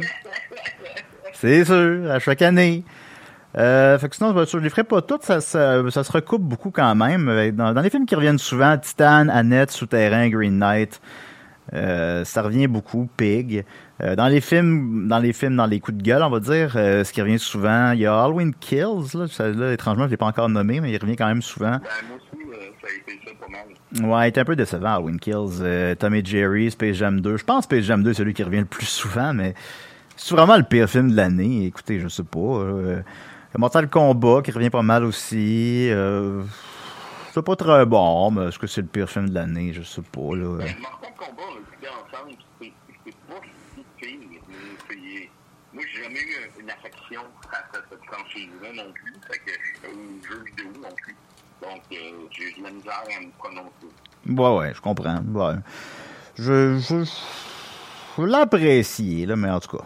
C'est 1.33 1.65
sûr, 1.65 2.11
à 2.11 2.19
chaque 2.19 2.41
année. 2.41 2.83
Fait 3.55 4.09
que 4.09 4.15
sinon, 4.15 4.45
je 4.45 4.57
les 4.57 4.69
ferai 4.69 4.83
pas 4.83 5.01
toutes, 5.01 5.23
ça, 5.23 5.41
se 5.41 6.11
recoupe 6.11 6.43
beaucoup 6.43 6.69
quand 6.69 6.93
même. 6.93 7.51
Dans, 7.55 7.73
dans 7.73 7.81
les 7.81 7.89
films 7.89 8.05
qui 8.05 8.15
reviennent 8.15 8.39
souvent, 8.39 8.77
Titan, 8.77 9.27
Annette, 9.29 9.71
Souterrain, 9.71 10.29
Green 10.29 10.59
Knight, 10.59 10.99
euh, 11.73 12.23
ça 12.23 12.41
revient 12.41 12.67
beaucoup, 12.67 13.09
Pig. 13.17 13.65
Euh, 14.01 14.15
dans 14.15 14.27
les 14.27 14.41
films, 14.41 15.07
dans 15.07 15.19
les 15.19 15.33
films, 15.33 15.55
dans 15.55 15.65
les 15.65 15.79
coups 15.79 15.97
de 15.97 16.03
gueule, 16.03 16.23
on 16.23 16.29
va 16.29 16.39
dire, 16.39 16.73
euh, 16.75 17.03
ce 17.03 17.11
qui 17.11 17.21
revient 17.21 17.39
souvent, 17.39 17.91
il 17.91 17.99
y 17.99 18.05
a 18.05 18.23
Halloween 18.23 18.53
Kills, 18.53 19.15
là, 19.15 19.27
ça, 19.27 19.49
là 19.49 19.73
étrangement, 19.73 20.05
je 20.05 20.11
l'ai 20.11 20.17
pas 20.17 20.27
encore 20.27 20.49
nommé, 20.49 20.79
mais 20.81 20.91
il 20.91 20.97
revient 20.97 21.15
quand 21.15 21.27
même 21.27 21.41
souvent. 21.41 21.79
Ouais, 24.01 24.25
il 24.25 24.27
est 24.27 24.37
un 24.37 24.45
peu 24.45 24.55
décevant, 24.55 24.95
Halloween 24.95 25.19
Kills. 25.19 25.95
Tom 25.97 26.13
et 26.15 26.23
Jerry, 26.23 26.69
Space 26.71 26.95
Jam 26.95 27.21
2. 27.21 27.37
Je 27.37 27.43
pense 27.43 27.65
que 27.65 27.75
Space 27.75 27.85
Jam 27.85 28.03
2 28.03 28.11
est 28.11 28.13
celui 28.13 28.33
qui 28.33 28.43
revient 28.43 28.59
le 28.59 28.65
plus 28.65 28.85
souvent, 28.85 29.33
mais 29.33 29.53
c'est 30.15 30.35
vraiment 30.35 30.57
le 30.57 30.63
pire 30.63 30.89
film 30.89 31.11
de 31.11 31.15
l'année. 31.15 31.65
Écoutez, 31.65 31.99
je 31.99 32.07
sais 32.07 32.23
pas. 32.23 32.63
Mortal 33.57 33.89
Kombat 33.89 34.41
qui 34.43 34.51
revient 34.51 34.69
pas 34.69 34.83
mal 34.83 35.03
aussi. 35.03 35.89
C'est 37.33 37.41
pas 37.45 37.55
très 37.55 37.85
bon, 37.85 38.31
mais 38.31 38.47
est-ce 38.47 38.59
que 38.59 38.67
c'est 38.67 38.81
le 38.81 38.87
pire 38.87 39.09
film 39.09 39.29
de 39.29 39.35
l'année? 39.35 39.71
Je 39.73 39.81
sais 39.83 40.01
pas. 40.01 40.35
Là. 40.35 40.57
Ben, 40.57 40.75
Mortal 40.81 41.11
Kombat, 41.17 41.43
on 41.49 41.53
l'a 41.53 41.61
écouté 41.61 41.87
ensemble, 41.87 42.31
c'est 42.61 42.73
c'est 43.05 43.15
pas 43.27 43.41
si 43.75 43.83
pire. 43.97 44.19
mais 44.29 44.39
c'est- 44.89 45.29
Moi, 45.73 45.83
j'ai 45.93 46.03
jamais 46.03 46.19
eu 46.19 46.49
une 46.67 46.71
affection 46.73 47.21
face 47.49 47.81
à 47.81 47.85
cette 47.89 48.03
franchise-là 48.05 48.83
non 48.83 48.91
plus, 48.91 49.13
fait 49.31 49.39
que, 49.39 49.87
au 49.87 50.23
jeu 50.29 50.43
vidéo 50.45 50.81
non 50.81 50.93
plus. 51.01 51.15
Donc, 51.61 51.81
euh, 51.93 52.27
j'ai 52.31 52.59
de 52.59 52.63
la 52.63 52.71
misère 52.71 53.03
à 53.17 53.21
me 53.21 53.31
prononcer. 53.37 53.71
Ouais, 54.27 54.57
ouais, 54.59 54.73
je 54.75 54.81
comprends. 54.81 55.19
Ouais. 55.33 55.55
Je, 56.37 56.77
je, 56.77 57.03
je 58.17 58.21
l'apprécie, 58.23 59.25
là, 59.25 59.35
mais 59.35 59.49
en 59.49 59.59
tout 59.59 59.77
cas. 59.77 59.83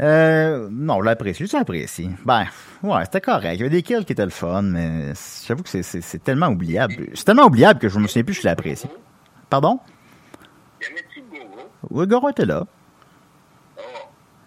Euh, 0.00 0.68
non, 0.70 1.00
je 1.00 1.04
l'apprécie, 1.04 1.46
je 1.46 1.56
l'apprécie. 1.56 2.10
Ben, 2.24 2.46
ouais, 2.82 3.04
c'était 3.04 3.20
correct. 3.20 3.54
Il 3.54 3.58
y 3.58 3.62
avait 3.62 3.70
des 3.70 3.82
kills 3.82 4.04
qui 4.04 4.12
étaient 4.12 4.24
le 4.24 4.30
fun, 4.30 4.62
mais 4.62 5.12
j'avoue 5.46 5.62
que 5.62 5.68
c'est- 5.82 6.18
tellement 6.22 6.48
oubliable. 6.48 6.94
C'est 7.14 7.24
tellement 7.24 7.44
oubliable 7.46 7.80
que 7.80 7.88
je 7.88 7.98
me 7.98 8.06
souviens 8.08 8.24
plus 8.24 8.34
que 8.34 8.40
je 8.42 8.46
l'ai 8.46 8.50
apprécié. 8.52 8.90
Pardon? 9.48 9.80
Y 10.82 10.86
avait-tu 10.86 11.22
Goro? 11.30 11.68
Oui, 11.90 12.06
Goro 12.06 12.28
était 12.28 12.44
là. 12.46 12.66
Oh, 13.78 13.82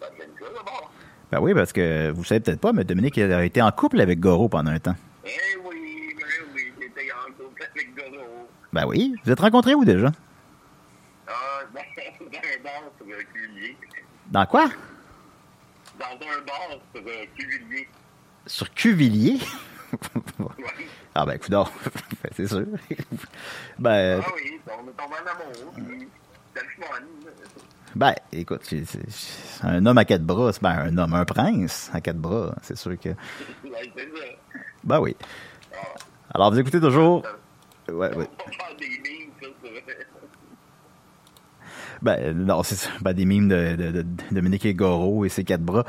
ça 0.02 0.08
fait 0.18 0.30
ça 0.40 0.46
d'abord. 0.54 0.92
Ben 1.32 1.40
oui, 1.42 1.54
parce 1.54 1.74
que 1.74 2.12
vous 2.12 2.24
savez 2.24 2.40
peut-être 2.40 2.62
pas, 2.62 2.72
mais 2.72 2.84
Dominique 2.84 3.18
a 3.18 3.44
été 3.44 3.62
en 3.62 3.72
couple 3.72 4.00
avec 4.00 4.20
Goro 4.20 4.48
pendant 4.48 4.72
un 4.72 4.80
temps. 4.80 4.96
Eh 5.26 5.30
oui, 5.64 6.16
ben 6.18 6.26
oui, 6.56 6.74
j'étais 6.80 7.12
en 7.12 7.32
couple 7.34 7.64
avec 7.64 7.96
Goro. 7.96 8.48
Ben 8.72 8.86
oui. 8.88 9.16
Vous 9.24 9.32
êtes 9.32 9.40
rencontrés 9.40 9.76
où 9.76 9.84
déjà? 9.84 10.12
Ah, 11.28 11.34
dans, 11.74 11.80
dans 12.26 12.38
un 12.38 12.64
bar 12.64 12.84
sur 12.98 13.06
Cuvillier. 13.34 13.78
Dans 14.28 14.46
quoi? 14.46 14.70
Dans 16.00 16.06
un 16.06 16.42
bar 16.46 16.80
sur 16.94 17.04
Cuvillier. 17.36 17.88
Sur 18.46 18.74
Cuvillier? 18.74 19.40
Ah 21.20 21.26
ben, 21.26 21.34
écoute 21.34 21.52
c'est 22.36 22.46
sûr. 22.48 22.64
ben, 23.80 24.22
Ah 24.24 24.30
oui, 24.36 24.60
on 24.68 24.88
est 24.88 24.92
tombé 24.92 25.16
en 25.16 25.32
amour. 25.32 25.74
C'était 26.54 26.68
le 26.78 26.84
fun. 26.86 27.02
Ben, 27.98 28.14
écoute, 28.32 28.62
un 29.64 29.84
homme 29.88 29.98
à 29.98 30.06
quatre 30.06 30.22
bras, 30.24 30.54
c'est 30.54 30.62
ben 30.62 30.70
un 30.70 30.96
homme, 31.00 31.16
un 31.16 31.26
prince 31.26 31.90
à 31.96 32.00
quatre 32.00 32.20
bras, 32.20 32.54
c'est 32.62 32.78
sûr 32.78 32.96
que. 33.00 33.10
Ben 34.84 35.00
oui. 35.00 35.16
Alors, 36.32 36.52
vous 36.52 36.60
écoutez 36.60 36.80
toujours. 36.80 37.24
Ouais, 37.90 38.16
ouais. 38.16 38.30
Ben, 42.04 42.38
non, 42.38 42.62
c'est 42.62 42.88
ben, 43.02 43.14
des 43.14 43.26
mimes 43.26 43.48
de, 43.48 43.76
de, 43.76 43.92
de, 43.92 44.06
Dominique 44.30 44.68
Egoro 44.68 45.26
et 45.26 45.30
ses 45.30 45.44
quatre 45.44 45.64
bras. 45.64 45.84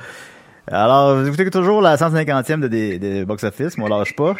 Alors, 0.66 1.14
vous 1.14 1.26
écoutez 1.28 1.50
toujours 1.50 1.82
la 1.82 1.96
150e 1.96 2.60
de, 2.60 2.68
de, 2.68 3.24
Box 3.24 3.44
Office, 3.44 3.76
mais 3.76 3.84
on 3.84 3.88
lâche 3.88 4.16
pas. 4.16 4.34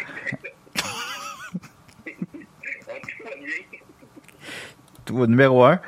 Numéro 5.27 5.63
1. 5.65 5.79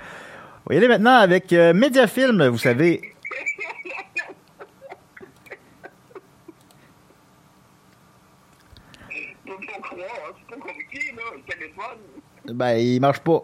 Vous 0.66 0.74
y 0.74 0.78
allez 0.78 0.88
maintenant 0.88 1.18
avec 1.18 1.52
euh, 1.54 1.74
Mediafilm, 1.74 2.48
vous 2.48 2.58
savez. 2.58 3.02
Ben, 12.46 12.78
il 12.78 13.00
marche 13.00 13.20
pas. 13.20 13.44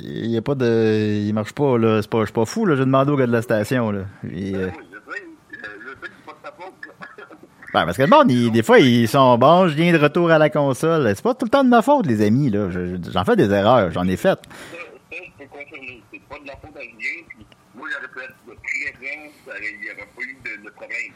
Il 0.00 0.30
y 0.30 0.36
a 0.36 0.42
pas 0.42 0.54
de. 0.54 1.22
Il 1.26 1.32
marche 1.32 1.52
pas, 1.52 1.78
là. 1.78 2.02
C'est 2.02 2.10
pas... 2.10 2.20
Je 2.20 2.26
suis 2.26 2.32
pas 2.32 2.44
fou, 2.44 2.66
là. 2.66 2.76
J'ai 2.76 2.84
demandé 2.84 3.12
au 3.12 3.16
gars 3.16 3.26
de 3.26 3.32
la 3.32 3.42
station, 3.42 3.90
là. 3.90 4.00
Euh, 4.24 4.70
ben, 7.72 7.86
parce 7.86 7.96
que 7.96 8.02
le 8.02 8.08
monde, 8.08 8.28
des 8.52 8.62
fois, 8.62 8.78
ils 8.80 9.08
sont 9.08 9.38
bons, 9.38 9.68
je 9.68 9.74
viens 9.74 9.92
de 9.92 9.98
retour 9.98 10.30
à 10.30 10.38
la 10.38 10.50
console. 10.50 11.10
C'est 11.14 11.22
pas 11.22 11.34
tout 11.34 11.46
le 11.46 11.50
temps 11.50 11.64
de 11.64 11.68
ma 11.68 11.82
faute, 11.82 12.06
les 12.06 12.24
amis, 12.24 12.50
là. 12.50 12.68
J'en 13.12 13.24
fais 13.24 13.36
des 13.36 13.50
erreurs, 13.50 13.90
j'en 13.92 14.06
ai 14.06 14.16
faites 14.16 14.42
de 16.42 16.48
la 16.48 16.56
faute 16.56 16.76
à 16.76 16.80
rien, 16.80 16.92
puis 17.28 17.46
moi, 17.74 17.88
j'aurais 17.92 18.08
pu 18.08 18.20
être 18.20 18.34
ça 19.46 19.50
aurait- 19.50 19.60
il 19.72 19.80
n'y 19.80 19.90
aurait 19.90 20.08
pas 20.14 20.22
eu 20.22 20.36
de, 20.44 20.64
de 20.64 20.70
problème. 20.70 21.12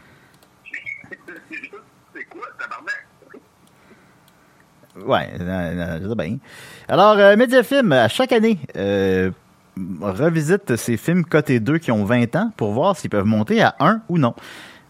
c'est 1.51 1.57
juste, 1.57 1.75
c'est 2.15 2.25
quoi, 2.25 2.47
tabarnak? 2.59 3.07
Ouais, 4.97 5.29
euh, 5.39 5.43
euh, 5.43 5.99
je 6.03 6.09
sais 6.09 6.15
bien. 6.15 6.39
Alors, 6.89 7.19
euh, 7.19 7.37
Mediafilm, 7.37 7.93
à 7.93 8.09
chaque 8.09 8.33
année, 8.33 8.59
euh, 8.77 9.31
revisite 10.01 10.77
ces 10.77 10.97
films 10.97 11.25
cotés 11.25 11.61
2 11.61 11.77
qui 11.79 11.93
ont 11.93 12.05
20 12.05 12.35
ans 12.37 12.51
pour 12.57 12.73
voir 12.73 12.97
s'ils 12.97 13.11
peuvent 13.11 13.27
monter 13.27 13.61
à 13.63 13.75
1 13.79 14.01
ou 14.09 14.17
non. 14.17 14.35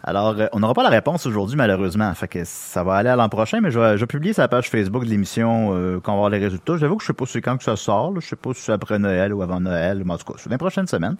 Alors, 0.06 0.36
euh, 0.38 0.46
on 0.52 0.60
n'aura 0.60 0.72
pas 0.72 0.84
la 0.84 0.88
réponse 0.88 1.26
aujourd'hui, 1.26 1.56
malheureusement. 1.56 2.12
Fait 2.14 2.44
ça 2.44 2.84
va 2.84 2.94
aller 2.94 3.08
à 3.08 3.16
l'an 3.16 3.28
prochain, 3.28 3.60
mais 3.60 3.70
je 3.70 3.78
vais, 3.78 3.98
je 3.98 4.04
publier 4.04 4.32
sur 4.32 4.48
page 4.48 4.70
Facebook 4.70 5.04
de 5.04 5.10
l'émission 5.10 5.70
euh, 5.72 5.98
quand 6.00 6.16
on 6.16 6.22
va 6.22 6.30
les 6.30 6.42
résultats. 6.42 6.76
J'avoue 6.76 6.96
que 6.96 7.02
je 7.02 7.08
sais 7.08 7.12
pas 7.12 7.26
c'est 7.26 7.42
quand 7.42 7.56
que 7.56 7.64
ça 7.64 7.76
sort. 7.76 8.12
là. 8.12 8.20
Je 8.20 8.28
sais 8.28 8.36
pas 8.36 8.54
si 8.54 8.62
c'est 8.62 8.72
après 8.72 8.98
Noël 8.98 9.34
ou 9.34 9.42
avant 9.42 9.60
Noël, 9.60 10.02
mais 10.04 10.14
en 10.14 10.18
tout 10.18 10.32
cas, 10.32 10.38
c'est 10.38 10.48
les 10.48 10.58
prochaines 10.58 10.86
semaines. 10.86 11.16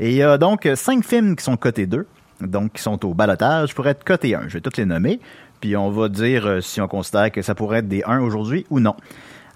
Et 0.00 0.10
il 0.10 0.16
y 0.16 0.22
a 0.22 0.36
donc 0.38 0.68
cinq 0.74 1.04
films 1.04 1.36
qui 1.36 1.44
sont 1.44 1.56
cotés 1.56 1.86
2, 1.86 2.06
donc 2.40 2.74
qui 2.74 2.82
sont 2.82 3.04
au 3.06 3.14
balotage 3.14 3.74
pour 3.74 3.86
être 3.86 4.04
cotés 4.04 4.34
1. 4.34 4.48
Je 4.48 4.54
vais 4.54 4.60
tous 4.60 4.76
les 4.76 4.84
nommer, 4.84 5.20
puis 5.60 5.76
on 5.76 5.90
va 5.90 6.08
dire 6.08 6.46
euh, 6.46 6.60
si 6.60 6.80
on 6.80 6.88
considère 6.88 7.30
que 7.30 7.42
ça 7.42 7.54
pourrait 7.54 7.78
être 7.78 7.88
des 7.88 8.02
1 8.04 8.20
aujourd'hui 8.20 8.66
ou 8.70 8.80
non. 8.80 8.96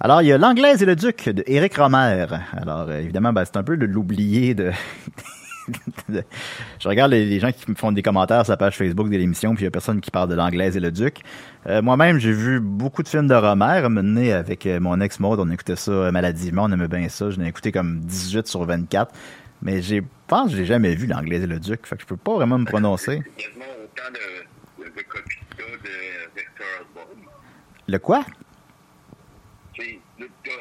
Alors, 0.03 0.23
il 0.23 0.29
y 0.29 0.33
a 0.33 0.39
L'Anglaise 0.39 0.83
et 0.83 0.87
le 0.87 0.97
Duc 0.97 1.29
de 1.29 1.45
Éric 1.47 1.77
Romer. 1.77 2.27
Alors, 2.57 2.87
euh, 2.89 3.01
évidemment, 3.01 3.35
ben, 3.35 3.45
c'est 3.45 3.59
un 3.59 3.63
peu 3.63 3.77
de 3.77 3.85
l'oublier 3.85 4.55
de... 4.55 4.71
Je 6.79 6.89
regarde 6.89 7.13
les, 7.13 7.41
gens 7.41 7.53
qui 7.53 7.71
me 7.71 7.77
font 7.77 7.93
des 7.93 8.03
commentaires 8.03 8.45
sur 8.45 8.53
la 8.53 8.57
page 8.57 8.77
Facebook 8.77 9.09
de 9.09 9.17
l'émission, 9.17 9.55
puis 9.55 9.63
il 9.63 9.65
y 9.65 9.69
a 9.69 9.71
personne 9.71 10.01
qui 10.01 10.11
parle 10.11 10.29
de 10.29 10.35
L'Anglaise 10.35 10.77
et 10.77 10.81
le 10.81 10.91
Duc. 10.91 11.21
Euh, 11.67 11.83
Moi-même, 11.83 12.19
j'ai 12.19 12.33
vu 12.33 12.61
beaucoup 12.61 13.03
de 13.03 13.09
films 13.09 13.29
de 13.29 13.35
Romer, 13.35 13.89
mené 13.89 14.33
avec 14.33 14.67
euh, 14.67 14.81
mon 14.81 15.01
ex-mode. 15.01 15.41
On 15.41 15.51
écoutait 15.51 15.77
ça 15.77 15.91
euh, 15.91 16.11
maladivement, 16.11 16.65
on 16.65 16.73
aimait 16.73 16.89
bien 16.89 17.09
ça. 17.09 17.31
Je 17.31 17.41
l'ai 17.41 17.49
écouté 17.49 17.73
comme 17.73 18.01
18 18.01 18.47
sur 18.47 18.65
24. 18.65 19.13
Mais 19.63 19.83
j'ai 19.83 20.03
pense 20.31 20.51
que 20.53 20.57
j'ai 20.57 20.65
jamais 20.65 20.95
vu 20.95 21.07
l'anglais 21.07 21.43
et 21.43 21.47
le 21.47 21.59
duc, 21.59 21.87
fait 21.87 21.97
que 21.97 22.03
je 22.03 22.07
peux 22.07 22.17
pas 22.17 22.35
vraiment 22.35 22.57
me 22.59 22.65
prononcer. 22.65 23.23
Le 27.89 27.99
quoi? 27.99 28.21
Autant 28.21 28.27
de 29.75 30.59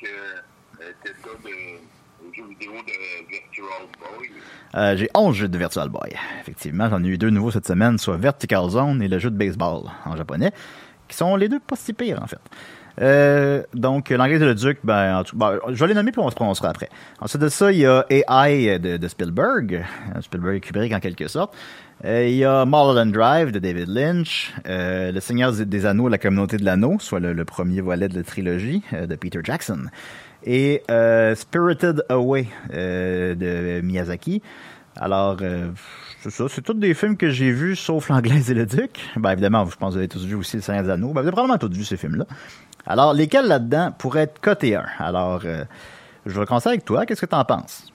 que 0.00 0.06
euh, 0.06 0.92
t'as 1.04 1.12
de 1.12 1.91
Euh, 4.74 4.96
j'ai 4.96 5.08
11 5.14 5.36
jeux 5.36 5.48
de 5.48 5.58
Virtual 5.58 5.88
Boy. 5.88 6.12
Effectivement, 6.40 6.88
j'en 6.88 7.02
ai 7.04 7.08
eu 7.08 7.18
deux 7.18 7.30
nouveaux 7.30 7.50
cette 7.50 7.66
semaine, 7.66 7.98
soit 7.98 8.16
Vertical 8.16 8.70
Zone 8.70 9.02
et 9.02 9.08
le 9.08 9.18
jeu 9.18 9.30
de 9.30 9.36
baseball 9.36 9.82
en 10.04 10.16
japonais, 10.16 10.52
qui 11.08 11.16
sont 11.16 11.36
les 11.36 11.48
deux 11.48 11.60
pas 11.60 11.76
si 11.76 11.92
pires 11.92 12.22
en 12.22 12.26
fait. 12.26 12.40
Euh, 13.00 13.62
donc, 13.72 14.10
l'anglais 14.10 14.38
de 14.38 14.44
le 14.44 14.54
Duc, 14.54 14.78
ben, 14.84 15.22
ben, 15.32 15.58
je 15.68 15.80
vais 15.80 15.88
les 15.88 15.94
nommer 15.94 16.12
puis 16.12 16.20
on 16.20 16.28
se 16.28 16.34
prononcera 16.34 16.68
après. 16.68 16.90
Ensuite 17.20 17.40
de 17.40 17.48
ça, 17.48 17.72
il 17.72 17.78
y 17.78 17.86
a 17.86 18.04
AI 18.10 18.78
de, 18.78 18.98
de 18.98 19.08
Spielberg, 19.08 19.84
euh, 20.14 20.20
Spielberg 20.20 20.56
et 20.56 20.60
Kubrick 20.60 20.92
en 20.92 21.00
quelque 21.00 21.28
sorte. 21.28 21.54
Il 22.04 22.34
y 22.34 22.44
a 22.44 22.64
Mulholland 22.64 23.12
Drive 23.12 23.52
de 23.52 23.60
David 23.60 23.86
Lynch, 23.86 24.52
Le 24.64 25.20
Seigneur 25.20 25.52
des 25.52 25.86
Anneaux, 25.86 26.08
La 26.08 26.18
Communauté 26.18 26.56
de 26.56 26.64
l'Anneau, 26.64 26.96
soit 26.98 27.20
le, 27.20 27.44
premier 27.44 27.80
volet 27.80 28.08
de 28.08 28.16
la 28.16 28.24
trilogie 28.24 28.82
de 28.92 29.14
Peter 29.14 29.38
Jackson. 29.40 29.84
Et 30.44 30.82
euh, 30.90 31.34
Spirited 31.34 32.04
Away 32.08 32.46
euh, 32.72 33.34
de 33.34 33.80
Miyazaki. 33.80 34.42
Alors, 34.96 35.38
euh, 35.40 35.70
c'est 36.20 36.30
ça, 36.30 36.48
c'est 36.48 36.62
tous 36.62 36.74
des 36.74 36.94
films 36.94 37.16
que 37.16 37.30
j'ai 37.30 37.52
vus, 37.52 37.76
sauf 37.76 38.08
l'Anglaise 38.08 38.50
et 38.50 38.54
le 38.54 38.66
Duc. 38.66 39.00
Ben, 39.16 39.32
évidemment, 39.32 39.64
je 39.66 39.76
pense 39.76 39.90
que 39.90 39.94
vous 39.94 39.98
avez 39.98 40.08
tous 40.08 40.24
vu 40.24 40.34
aussi 40.34 40.56
Le 40.56 40.62
Seigneur 40.62 40.84
des 40.84 40.90
Anneaux. 40.90 41.08
Ben, 41.08 41.22
vous 41.22 41.28
avez 41.28 41.32
probablement 41.32 41.58
tous 41.58 41.74
vu 41.74 41.84
ces 41.84 41.96
films-là. 41.96 42.26
Alors, 42.86 43.14
lesquels 43.14 43.46
là-dedans 43.46 43.92
pourraient 43.96 44.22
être 44.22 44.40
cotés 44.40 44.74
1? 44.74 44.84
Alors, 44.98 45.42
je 45.42 46.40
vais 46.40 46.46
commencer 46.46 46.68
avec 46.68 46.84
toi. 46.84 47.06
Qu'est-ce 47.06 47.20
que 47.20 47.26
tu 47.26 47.36
en 47.36 47.44
penses? 47.44 47.92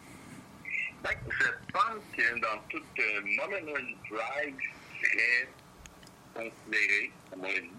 Ben, 1.04 1.12
je 1.30 1.74
pense 1.74 2.04
que 2.16 2.39
dans 2.39 2.62
toute 2.70 2.84
Mulholland 3.26 3.86
Drive 4.10 4.56
serait 5.02 5.50
considéré, 6.34 7.12
à 7.34 7.36
mon 7.36 7.43
avis, 7.43 7.70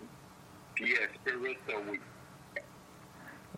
puis 0.75 0.95
Spirit 1.23 1.57
Away. 1.69 2.01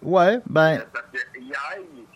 Ouais, 0.03 0.39
ben, 0.49 0.83
Parce 0.93 1.07
que 1.13 1.39
hier, 1.39 1.59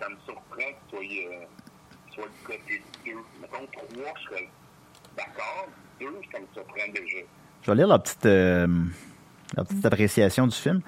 ça 0.01 0.09
me 0.09 0.17
surprend 0.25 0.57
que 0.57 0.97
tu 0.97 2.15
sois, 2.15 2.25
euh, 2.25 2.29
côté 2.45 2.83
2. 3.05 3.13
Mettons 3.43 3.67
3, 3.73 4.15
je 4.17 4.25
serais 4.25 4.49
d'accord. 5.17 5.69
2, 6.01 6.07
ça 6.33 6.39
me 6.41 6.47
surprend 6.53 6.93
déjà. 6.95 7.27
je 7.63 7.71
vais 7.71 7.77
lire 7.77 7.89
la 7.89 7.99
petite, 7.99 8.27
euh, 8.27 8.67
la 9.57 9.65
petite 9.65 9.85
appréciation 9.85 10.47
du 10.47 10.57
film. 10.57 10.81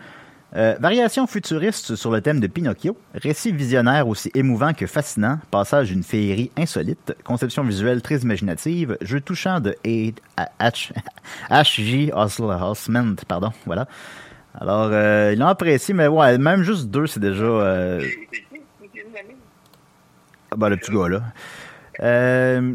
Euh, 0.54 0.76
variation 0.80 1.26
futuriste 1.26 1.96
sur 1.96 2.10
le 2.10 2.22
thème 2.22 2.40
de 2.40 2.46
Pinocchio, 2.46 2.96
récit 3.14 3.52
visionnaire 3.52 4.08
aussi 4.08 4.30
émouvant 4.34 4.72
que 4.72 4.86
fascinant, 4.86 5.38
passage 5.50 5.88
d'une 5.88 6.04
féerie 6.04 6.50
insolite, 6.56 7.14
conception 7.24 7.62
visuelle 7.64 8.00
très 8.00 8.18
imaginative, 8.18 8.96
jeu 9.02 9.20
touchant 9.20 9.60
de 9.60 9.76
H. 9.84 10.92
H.J. 11.50 12.12
Osman, 12.14 13.16
pardon, 13.28 13.52
voilà. 13.66 13.86
Alors, 14.58 14.88
euh, 14.90 15.32
il 15.34 15.42
a 15.42 15.48
apprécié, 15.48 15.92
mais 15.94 16.06
ouais, 16.06 16.38
même 16.38 16.62
juste 16.62 16.86
deux, 16.90 17.06
c'est 17.06 17.20
déjà... 17.20 17.44
euh? 17.44 18.02
Ah, 20.50 20.56
ben, 20.56 20.68
le 20.68 20.76
petit 20.76 20.92
gars, 20.92 21.08
là. 21.08 21.22
Euh, 22.00 22.72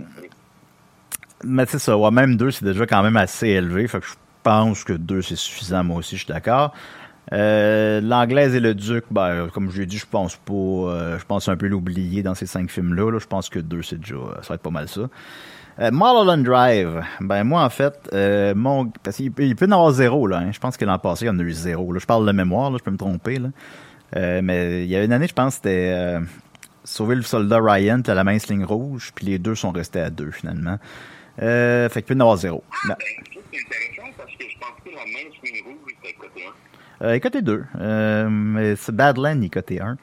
mais 1.43 1.65
c'est 1.67 1.79
ça, 1.79 1.97
ouais, 1.97 2.11
même 2.11 2.35
deux, 2.37 2.51
c'est 2.51 2.65
déjà 2.65 2.85
quand 2.85 3.01
même 3.01 3.17
assez 3.17 3.47
élevé. 3.47 3.87
Fait 3.87 3.99
que 3.99 4.05
je 4.05 4.13
pense 4.43 4.83
que 4.83 4.93
deux, 4.93 5.21
c'est 5.21 5.35
suffisant. 5.35 5.83
Moi 5.83 5.97
aussi, 5.97 6.17
je 6.17 6.23
suis 6.25 6.33
d'accord. 6.33 6.73
Euh, 7.33 8.01
L'anglaise 8.01 8.55
et 8.55 8.59
le 8.59 8.75
duc, 8.75 9.05
ben, 9.09 9.47
comme 9.53 9.71
je 9.71 9.79
l'ai 9.79 9.85
dit, 9.85 9.97
je 9.97 10.05
pense 10.05 10.35
pas. 10.35 10.53
euh, 10.53 11.17
je 11.19 11.25
pense 11.25 11.47
un 11.49 11.55
peu 11.55 11.67
l'oublier 11.67 12.23
dans 12.23 12.35
ces 12.35 12.45
cinq 12.45 12.69
films-là. 12.69 13.11
là. 13.11 13.19
Je 13.19 13.27
pense 13.27 13.49
que 13.49 13.59
deux, 13.59 13.81
c'est 13.81 13.99
déjà. 13.99 14.15
Ça 14.41 14.49
va 14.49 14.55
être 14.55 14.61
pas 14.61 14.69
mal 14.69 14.87
ça. 14.87 15.01
Euh, 15.79 15.89
Mulholland 15.91 16.43
Drive, 16.43 17.01
ben 17.21 17.43
moi 17.43 17.63
en 17.63 17.69
fait, 17.69 17.93
euh, 18.13 18.53
mon 18.55 18.87
parce 19.03 19.17
qu'il 19.17 19.31
peut, 19.31 19.43
il 19.43 19.55
peut 19.55 19.65
y 19.65 19.69
en 19.69 19.71
avoir 19.71 19.91
zéro 19.91 20.27
là. 20.27 20.37
hein. 20.39 20.51
Je 20.51 20.59
pense 20.59 20.75
que 20.77 20.83
l'an 20.85 20.99
passé 20.99 21.25
il 21.25 21.27
y 21.29 21.31
en 21.31 21.39
a 21.39 21.43
eu 21.43 21.51
zéro. 21.51 21.91
Là. 21.93 21.99
Je 21.99 22.05
parle 22.05 22.27
de 22.27 22.31
mémoire, 22.33 22.69
là, 22.71 22.77
je 22.77 22.83
peux 22.83 22.91
me 22.91 22.97
tromper 22.97 23.37
là. 23.39 23.49
Euh, 24.17 24.41
mais 24.43 24.83
il 24.83 24.89
y 24.89 24.95
a 24.97 25.03
une 25.03 25.13
année, 25.13 25.27
je 25.27 25.33
pense, 25.33 25.55
c'était 25.55 25.93
euh, 25.95 26.19
sauver 26.83 27.15
le 27.15 27.21
soldat 27.21 27.59
Ryan, 27.61 28.01
t'as 28.03 28.13
la 28.13 28.23
mince 28.25 28.47
ligne 28.49 28.65
rouge, 28.65 29.11
puis 29.15 29.25
les 29.25 29.39
deux 29.39 29.55
sont 29.55 29.71
restés 29.71 30.01
à 30.01 30.09
deux 30.09 30.31
finalement. 30.31 30.77
Euh, 31.41 31.87
fait 31.87 32.01
qu'il 32.01 32.07
peut 32.09 32.13
y 32.15 32.17
en 32.17 32.21
avoir 32.25 32.37
zéro. 32.37 32.63
Ah, 32.69 32.89
Ben, 32.89 32.95
c'est 33.33 33.57
intéressant 33.57 34.13
parce 34.17 34.31
que 34.31 34.43
je 34.43 34.57
pense 34.59 34.77
que 34.83 34.89
la 34.89 35.05
main 35.05 35.29
swing 35.39 35.63
rouge 35.63 35.93
était 36.03 36.13
côté 36.13 36.41
1. 37.01 37.05
Euh, 37.05 37.19
côté 37.19 37.41
2. 37.41 37.63
Euh, 37.79 38.27
mais 38.29 38.75
c'est 38.75 38.93
Badland, 38.93 39.41
il 39.41 39.45
est 39.45 39.49
côté 39.49 39.79
1. 39.79 39.95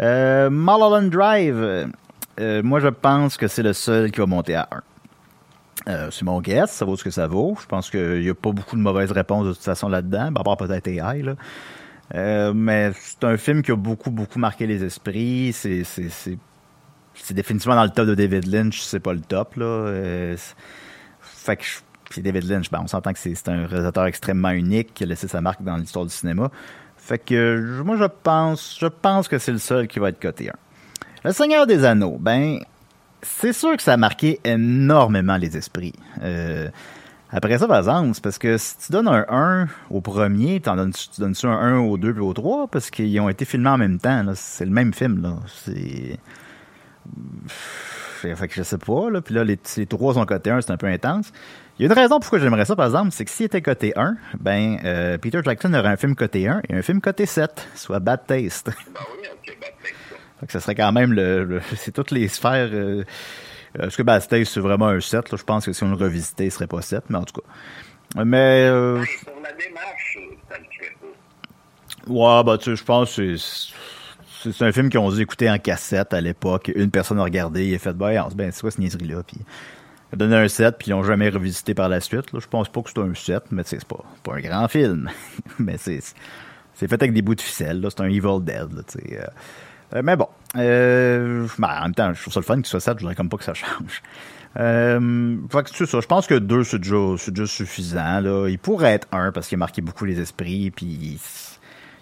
Euh, 0.00 0.50
Mulholland 0.50 1.08
Drive, 1.10 1.88
euh, 2.38 2.62
moi 2.62 2.80
je 2.80 2.88
pense 2.88 3.36
que 3.36 3.48
c'est 3.48 3.62
le 3.62 3.72
seul 3.72 4.10
qui 4.10 4.20
va 4.20 4.26
monter 4.26 4.54
à 4.54 4.68
1. 4.70 4.82
Euh, 5.90 6.10
c'est 6.10 6.24
mon 6.24 6.40
guess, 6.40 6.70
ça 6.72 6.84
vaut 6.84 6.96
ce 6.96 7.04
que 7.04 7.10
ça 7.10 7.26
vaut. 7.26 7.56
Je 7.60 7.66
pense 7.66 7.90
qu'il 7.90 8.20
n'y 8.20 8.28
a 8.28 8.34
pas 8.34 8.52
beaucoup 8.52 8.76
de 8.76 8.80
mauvaises 8.80 9.12
réponses 9.12 9.46
de 9.46 9.52
toute 9.52 9.62
façon 9.62 9.88
là-dedans, 9.88 10.32
à 10.34 10.42
part 10.42 10.56
peut-être 10.56 10.86
AI. 10.88 11.24
Euh, 12.14 12.52
mais 12.54 12.92
c'est 12.94 13.24
un 13.24 13.36
film 13.36 13.62
qui 13.62 13.70
a 13.70 13.76
beaucoup, 13.76 14.10
beaucoup 14.10 14.38
marqué 14.38 14.66
les 14.66 14.84
esprits. 14.84 15.52
C'est, 15.52 15.84
définitivement 17.30 17.74
dans 17.76 17.84
le 17.84 17.90
top 17.90 18.06
de 18.06 18.14
David 18.14 18.46
Lynch, 18.46 18.80
c'est 18.80 19.00
pas 19.00 19.12
le 19.12 19.20
top. 19.20 19.56
Là. 19.56 20.34
Fait 21.20 21.56
que 21.56 21.64
je- 21.64 21.80
puis 22.10 22.22
David 22.22 22.44
Lynch, 22.44 22.70
ben, 22.70 22.80
on 22.82 22.86
s'entend 22.86 23.12
que 23.12 23.18
c'est, 23.18 23.48
un 23.48 23.66
réalisateur 23.66 24.06
extrêmement 24.06 24.50
unique 24.50 24.94
qui 24.94 25.04
a 25.04 25.06
laissé 25.06 25.28
sa 25.28 25.40
marque 25.40 25.62
dans 25.62 25.76
l'histoire 25.76 26.04
du 26.04 26.12
cinéma. 26.12 26.50
Fait 26.96 27.18
que 27.18 27.80
moi 27.82 27.96
je 27.96 28.04
pense, 28.04 28.76
je 28.80 28.86
pense 28.86 29.28
que 29.28 29.38
c'est 29.38 29.52
le 29.52 29.58
seul 29.58 29.88
qui 29.88 29.98
va 29.98 30.10
être 30.10 30.20
coté 30.20 30.50
1. 30.50 30.52
Le 31.28 31.34
Seigneur 31.34 31.66
des 31.66 31.84
Anneaux, 31.84 32.16
ben 32.18 32.58
c'est 33.20 33.52
sûr 33.52 33.76
que 33.76 33.82
ça 33.82 33.92
a 33.92 33.96
marqué 33.98 34.40
énormément 34.44 35.36
les 35.36 35.58
esprits. 35.58 35.92
Euh, 36.22 36.70
après 37.30 37.58
ça, 37.58 37.68
par 37.68 37.80
exemple, 37.80 38.18
parce 38.22 38.38
que 38.38 38.56
si 38.56 38.78
tu 38.78 38.92
donnes 38.92 39.08
un 39.08 39.26
1 39.28 39.68
au 39.90 40.00
premier, 40.00 40.58
t'en 40.60 40.76
donnes, 40.76 40.94
tu 40.94 41.46
un 41.46 41.50
1 41.50 41.80
au 41.80 41.98
2 41.98 42.14
puis 42.14 42.22
au 42.22 42.32
3? 42.32 42.68
Parce 42.68 42.88
qu'ils 42.88 43.20
ont 43.20 43.28
été 43.28 43.44
filmés 43.44 43.68
en 43.68 43.76
même 43.76 43.98
temps. 43.98 44.24
C'est 44.34 44.64
le 44.64 44.70
même 44.70 44.94
film. 44.94 45.20
Là. 45.20 45.36
C'est... 45.64 46.18
Fait 48.22 48.48
que 48.48 48.54
je 48.54 48.62
sais 48.62 48.78
pas. 48.78 49.20
Puis 49.22 49.34
là, 49.34 49.44
les, 49.44 49.58
les 49.76 49.86
trois 49.86 50.14
sont 50.14 50.24
cotés 50.24 50.48
1, 50.48 50.62
c'est 50.62 50.70
un 50.70 50.78
peu 50.78 50.86
intense. 50.86 51.30
Il 51.78 51.82
y 51.82 51.84
a 51.84 51.92
une 51.92 51.98
raison 51.98 52.20
pourquoi 52.20 52.38
j'aimerais 52.38 52.64
ça, 52.64 52.74
par 52.74 52.86
exemple, 52.86 53.10
c'est 53.12 53.26
que 53.26 53.30
s'il 53.30 53.44
était 53.44 53.60
coté 53.60 53.92
1, 53.96 54.16
ben, 54.40 54.78
euh, 54.82 55.18
Peter 55.18 55.40
Jackson 55.44 55.74
aurait 55.74 55.88
un 55.88 55.98
film 55.98 56.14
coté 56.14 56.48
1 56.48 56.62
et 56.70 56.74
un 56.74 56.80
film 56.80 57.02
coté 57.02 57.26
7, 57.26 57.68
soit 57.74 57.98
Bad 57.98 58.24
Taste. 58.26 58.70
Ben 58.94 59.00
oui, 59.12 59.28
ok, 59.30 59.58
peut-être 59.60 59.76
ça. 59.82 59.97
Fait 60.40 60.46
que 60.46 60.52
ça 60.52 60.60
serait 60.60 60.74
quand 60.74 60.92
même 60.92 61.12
le, 61.12 61.44
le- 61.44 61.60
c'est 61.76 61.92
toutes 61.92 62.10
les 62.10 62.28
sphères. 62.28 62.68
Euh, 62.72 63.04
euh, 63.78 63.86
Est-ce 63.86 63.96
que 63.96 64.02
Bad 64.02 64.26
Taste 64.26 64.52
c'est 64.52 64.60
vraiment 64.60 64.88
un 64.88 65.00
7? 65.00 65.30
Là? 65.30 65.36
Je 65.38 65.44
pense 65.44 65.66
que 65.66 65.72
si 65.72 65.82
on 65.84 65.90
le 65.90 65.96
revisitait, 65.96 66.46
il 66.46 66.50
serait 66.52 66.66
pas 66.66 66.80
7, 66.82 67.04
mais 67.10 67.18
en 67.18 67.24
tout 67.24 67.40
cas. 67.40 68.22
Mais 68.24 68.64
euh, 68.66 68.98
Ben, 69.00 69.06
pour 69.32 69.42
la 69.42 69.52
démarche, 69.52 70.18
euh, 70.18 70.34
ça 70.48 70.54
fait 70.56 70.96
pas. 72.06 72.10
ouais, 72.12 72.44
bah 72.44 72.56
tu 72.58 72.70
sais, 72.70 72.76
je 72.76 72.84
pense 72.84 73.16
que 73.16 73.36
c'est 73.36 73.72
c'est 74.52 74.62
un 74.64 74.70
film 74.70 74.88
qu'ils 74.88 75.00
ont 75.00 75.10
dû 75.10 75.20
écouter 75.20 75.50
en 75.50 75.58
cassette 75.58 76.14
à 76.14 76.20
l'époque. 76.20 76.70
Une 76.76 76.92
personne 76.92 77.18
a 77.18 77.24
regardé, 77.24 77.66
il 77.66 77.74
a 77.74 77.78
fait 77.80 77.92
ben, 77.92 78.28
ben 78.36 78.52
c'est 78.52 78.60
quoi 78.60 78.70
cette 78.70 78.78
niaiserie-là? 78.78 79.24
Puis 79.26 79.36
il 79.40 80.14
a 80.14 80.16
donné 80.16 80.36
un 80.36 80.46
7, 80.48 80.76
puis 80.78 80.86
ils 80.88 80.90
l'ont 80.92 81.02
jamais 81.02 81.28
revisité 81.28 81.74
par 81.74 81.88
la 81.88 82.00
suite. 82.00 82.32
Là. 82.32 82.38
Je 82.40 82.46
pense 82.46 82.68
pas 82.68 82.80
que 82.82 82.88
c'est 82.94 83.00
un 83.00 83.12
7, 83.14 83.42
mais 83.50 83.62
c'est 83.66 83.84
pas, 83.84 84.02
pas 84.22 84.34
un 84.36 84.40
grand 84.40 84.68
film. 84.68 85.10
mais 85.58 85.76
c'est 85.76 85.98
c'est 86.74 86.86
fait 86.88 86.94
avec 87.02 87.12
des 87.12 87.20
bouts 87.20 87.34
de 87.34 87.40
ficelle. 87.40 87.80
là. 87.80 87.88
C'est 87.90 88.00
un 88.00 88.06
Evil 88.08 88.40
Dead. 88.42 88.72
Là, 88.72 88.82
euh. 89.94 90.02
Mais 90.04 90.16
bon, 90.16 90.28
ben, 90.54 91.46
en 91.62 91.82
même 91.82 91.94
temps, 91.94 92.12
je 92.14 92.20
trouve 92.20 92.32
ça 92.32 92.40
le 92.40 92.44
fun 92.44 92.56
qu'il 92.56 92.66
soit 92.66 92.80
7, 92.80 92.94
je 92.98 93.00
voudrais 93.02 93.14
comme 93.14 93.28
pas 93.28 93.36
que 93.36 93.44
ça 93.44 93.54
change. 93.54 94.02
Euh, 94.58 95.36
fait 95.50 95.62
que 95.70 95.86
ça, 95.86 96.00
je 96.00 96.06
pense 96.06 96.26
que 96.26 96.34
2 96.34 96.64
c'est 96.64 96.78
déjà, 96.78 97.46
suffisant. 97.46 98.20
Là. 98.20 98.48
Il 98.48 98.58
pourrait 98.58 98.94
être 98.94 99.06
1 99.12 99.32
parce 99.32 99.46
qu'il 99.48 99.56
a 99.56 99.58
marqué 99.60 99.82
beaucoup 99.82 100.04
les 100.04 100.18
esprits, 100.20 100.70
puis 100.70 100.86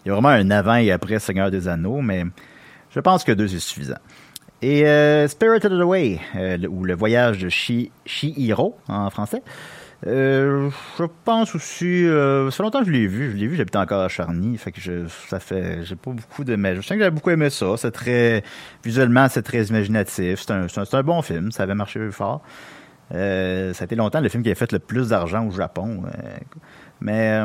il 0.04 0.08
y 0.08 0.10
a 0.10 0.12
vraiment 0.12 0.28
un 0.28 0.50
avant 0.50 0.76
et 0.76 0.90
après 0.92 1.18
Seigneur 1.18 1.50
des 1.50 1.68
Anneaux, 1.68 2.00
mais 2.00 2.24
je 2.94 3.00
pense 3.00 3.24
que 3.24 3.32
2 3.32 3.48
c'est 3.48 3.58
suffisant. 3.58 3.98
Et 4.62 4.86
euh, 4.86 5.28
Spirited 5.28 5.72
Away, 5.72 6.18
euh, 6.36 6.58
ou 6.68 6.84
Le 6.84 6.94
voyage 6.94 7.38
de 7.38 7.48
Shi- 7.50 7.90
Shihiro 8.06 8.78
en 8.88 9.10
français. 9.10 9.42
Euh, 10.06 10.70
je 10.98 11.04
pense 11.24 11.54
aussi, 11.54 12.04
euh, 12.06 12.50
ça 12.50 12.58
fait 12.58 12.62
longtemps 12.62 12.80
que 12.80 12.86
je 12.86 12.90
l'ai 12.90 13.06
vu, 13.06 13.30
je 13.30 13.36
l'ai 13.36 13.46
vu, 13.46 13.56
j'habite 13.56 13.76
encore 13.76 14.02
à 14.02 14.08
Charny, 14.08 14.58
fait 14.58 14.70
que 14.70 14.80
je, 14.80 15.08
ça 15.28 15.40
fait, 15.40 15.84
j'ai 15.84 15.96
pas 15.96 16.10
beaucoup 16.10 16.44
de, 16.44 16.54
mais 16.54 16.76
je 16.76 16.82
sais 16.82 16.94
que 16.94 17.00
j'avais 17.00 17.10
beaucoup 17.10 17.30
aimé 17.30 17.48
ça, 17.48 17.76
c'est 17.78 17.92
très, 17.92 18.44
visuellement 18.84 19.26
c'est 19.30 19.42
très 19.42 19.64
imaginatif, 19.64 20.44
c'est 20.46 20.52
un, 20.52 20.66
un, 20.92 21.02
bon 21.02 21.22
film, 21.22 21.50
ça 21.50 21.62
avait 21.62 21.74
marché 21.74 22.10
fort. 22.10 22.42
Euh, 23.14 23.72
ça 23.72 23.84
a 23.84 23.86
été 23.86 23.94
longtemps 23.94 24.20
le 24.20 24.28
film 24.28 24.42
qui 24.42 24.50
a 24.50 24.54
fait 24.54 24.72
le 24.72 24.80
plus 24.80 25.08
d'argent 25.10 25.46
au 25.46 25.50
Japon, 25.52 26.02
euh, 26.04 26.38
mais 27.00 27.40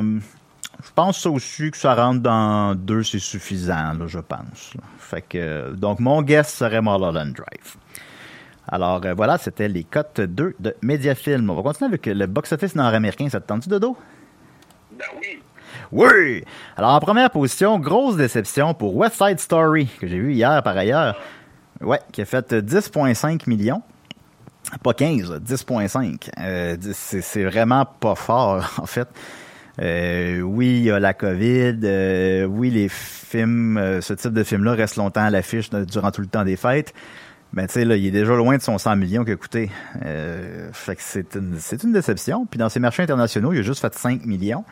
je 0.84 0.89
pense 0.93 1.22
ça 1.22 1.30
aussi 1.30 1.72
que 1.72 1.78
ça 1.78 1.95
rentre 1.95 2.20
dans 2.20 2.76
deux, 2.76 3.04
c'est 3.04 3.20
suffisant, 3.20 4.08
je 4.08 4.20
pense. 4.20 4.74
Fait 4.97 5.22
que, 5.22 5.74
donc 5.74 5.99
mon 6.02 6.22
guess 6.22 6.54
serait 6.54 6.82
Mulholland 6.82 7.34
Drive. 7.34 7.78
Alors 8.68 9.01
euh, 9.05 9.14
voilà, 9.14 9.38
c'était 9.38 9.68
les 9.68 9.84
cotes 9.84 10.22
2 10.22 10.55
de 10.59 10.76
Mediafilm. 10.82 11.49
On 11.49 11.55
va 11.55 11.64
continuer 11.64 11.89
avec 11.89 12.05
le 12.05 12.26
box-office 12.28 12.76
nord-américain. 12.76 13.28
Ça 13.30 13.39
te 13.39 13.47
tente 13.47 13.68
Dodo? 13.68 13.97
Ben 14.97 15.05
oui. 15.20 15.41
Oui! 15.91 16.43
Alors 16.78 16.91
en 16.91 16.99
première 16.99 17.30
position, 17.32 17.80
grosse 17.80 18.16
déception 18.16 18.74
pour 18.74 18.95
West 18.95 19.16
Side 19.16 19.39
Story, 19.39 19.88
que 19.99 20.07
j'ai 20.07 20.20
vu 20.20 20.34
hier 20.34 20.62
par 20.64 20.78
ailleurs. 20.78 21.20
Ouais, 21.82 21.99
qui 22.12 22.22
a 22.22 22.26
fait 22.26 22.53
10,5 22.53 23.49
millions. 23.49 23.82
Pas 24.84 24.93
15, 24.93 25.41
10,5. 25.41 26.30
Euh, 26.39 26.78
c'est 26.93 27.43
vraiment 27.43 27.86
pas 27.86 28.16
fort, 28.16 28.64
en 28.82 28.86
fait. 28.86 29.07
Euh, 29.82 30.41
oui, 30.41 30.78
il 30.78 30.84
y 30.84 30.91
a 30.91 30.99
la 30.99 31.14
COVID. 31.14 31.80
euh, 31.84 32.45
oui, 32.45 32.70
les 32.70 32.88
films, 32.88 33.99
ce 34.01 34.14
type 34.14 34.34
de 34.34 34.43
film-là 34.43 34.74
reste 34.74 34.97
longtemps 34.97 35.24
à 35.24 35.30
l'affiche 35.30 35.70
durant 35.70 36.12
tout 36.12 36.22
le 36.22 36.28
temps 36.28 36.43
des 36.43 36.55
fêtes. 36.55 36.93
Mais 37.54 37.68
tu 37.68 37.74
sais, 37.74 37.86
là, 37.86 37.97
il 37.97 38.06
est 38.06 38.12
déjà 38.12 38.34
loin 38.34 38.56
de 38.58 38.62
son 38.62 38.78
100 38.78 38.95
millions 38.95 39.24
qu'il 39.24 39.34
a 39.34 39.36
coûté. 39.36 39.70
Euh, 40.06 40.70
fait 40.72 40.95
que 40.95 41.02
c'est 41.04 41.36
une, 41.36 41.58
c'est 41.60 41.84
une 41.84 41.91
déception. 41.91 42.45
Puis 42.45 42.58
dans 42.58 42.70
ses 42.70 42.80
marchés 42.80 43.04
internationaux, 43.04 43.52
il 43.52 43.60
a 43.60 43.62
juste 43.62 43.82
fait 43.82 43.93
5 43.93 44.26
millions. 44.26 44.64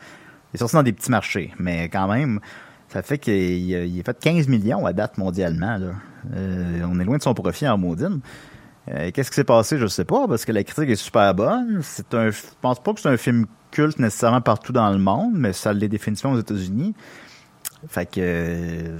Il 0.54 0.56
est 0.56 0.60
sorti 0.60 0.76
dans 0.76 0.84
des 0.84 0.94
petits 0.94 1.12
marchés. 1.12 1.54
Mais 1.60 1.90
quand 1.90 2.08
même, 2.08 2.40
ça 2.88 3.02
fait 3.02 3.18
qu'il 3.18 3.76
a, 3.76 3.84
il 3.84 4.00
a 4.00 4.04
fait 4.04 4.18
15 4.20 4.48
millions 4.48 4.86
à 4.86 4.94
date 4.94 5.18
mondialement. 5.18 5.78
Là. 5.78 5.92
Euh, 6.36 6.82
on 6.90 7.00
est 7.00 7.06
loin 7.06 7.18
de 7.18 7.24
son 7.24 7.34
profit 7.34 7.68
en 7.68 7.78
maudine. 7.78 8.22
Euh, 8.90 9.12
Qu'est-ce 9.14 9.30
qui 9.30 9.36
s'est 9.36 9.44
passé, 9.44 9.78
je 9.78 9.88
sais 9.88 10.06
pas, 10.06 10.28
parce 10.28 10.46
que 10.46 10.52
la 10.52 10.64
critique 10.64 10.90
est 10.90 10.96
super 10.96 11.34
bonne. 11.36 11.82
C'est 11.84 12.14
un, 12.14 12.32
je 12.32 12.42
pense 12.62 12.82
pas 12.82 12.94
que 12.94 13.00
c'est 13.02 13.10
un 13.10 13.18
film 13.18 13.46
culte 13.72 14.00
nécessairement 14.00 14.42
partout 14.42 14.74
dans 14.74 14.90
le 14.90 14.98
monde, 14.98 15.34
mais 15.36 15.54
ça 15.54 15.74
l'est 15.74 15.90
définitivement 15.90 16.34
aux 16.34 16.40
États-Unis. 16.40 16.96
Fait 17.88 18.06
que, 18.06 18.20
euh, 18.20 18.98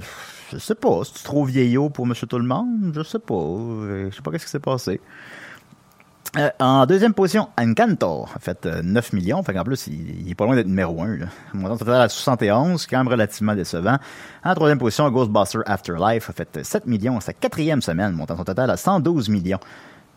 je 0.52 0.58
sais 0.58 0.74
pas, 0.74 1.00
c'est 1.04 1.22
trop 1.24 1.44
vieillot 1.44 1.90
pour 1.90 2.06
Monsieur 2.06 2.26
Tout 2.26 2.38
le 2.38 2.46
Monde, 2.46 2.92
je 2.94 3.02
sais 3.02 3.18
pas, 3.18 3.34
Euh, 3.34 4.10
je 4.10 4.16
sais 4.16 4.22
pas 4.22 4.30
qu'est-ce 4.30 4.44
qui 4.46 4.50
s'est 4.50 4.58
passé. 4.60 5.00
Euh, 6.36 6.48
en 6.60 6.86
deuxième 6.86 7.12
position, 7.12 7.48
Encanto 7.58 8.26
a 8.32 8.38
fait 8.38 8.64
euh, 8.66 8.82
9 8.84 9.12
millions. 9.14 9.42
Fait 9.42 9.52
qu'en 9.52 9.64
plus, 9.64 9.88
il, 9.88 10.30
est 10.30 10.34
pas 10.36 10.44
loin 10.44 10.54
d'être 10.54 10.68
numéro 10.68 11.02
1. 11.02 11.16
Là. 11.16 11.26
Montant 11.54 11.76
total 11.76 12.02
à 12.02 12.08
71, 12.08 12.86
quand 12.86 12.98
même 12.98 13.08
relativement 13.08 13.56
décevant. 13.56 13.96
En 14.44 14.54
troisième 14.54 14.78
position, 14.78 15.10
Ghostbuster 15.10 15.58
Afterlife 15.66 16.30
a 16.30 16.32
fait 16.32 16.56
euh, 16.58 16.62
7 16.62 16.86
millions. 16.86 17.18
Sa 17.18 17.32
quatrième 17.32 17.82
semaine, 17.82 18.12
montant 18.12 18.36
son 18.36 18.44
total 18.44 18.70
à 18.70 18.76
112 18.76 19.28
millions. 19.28 19.58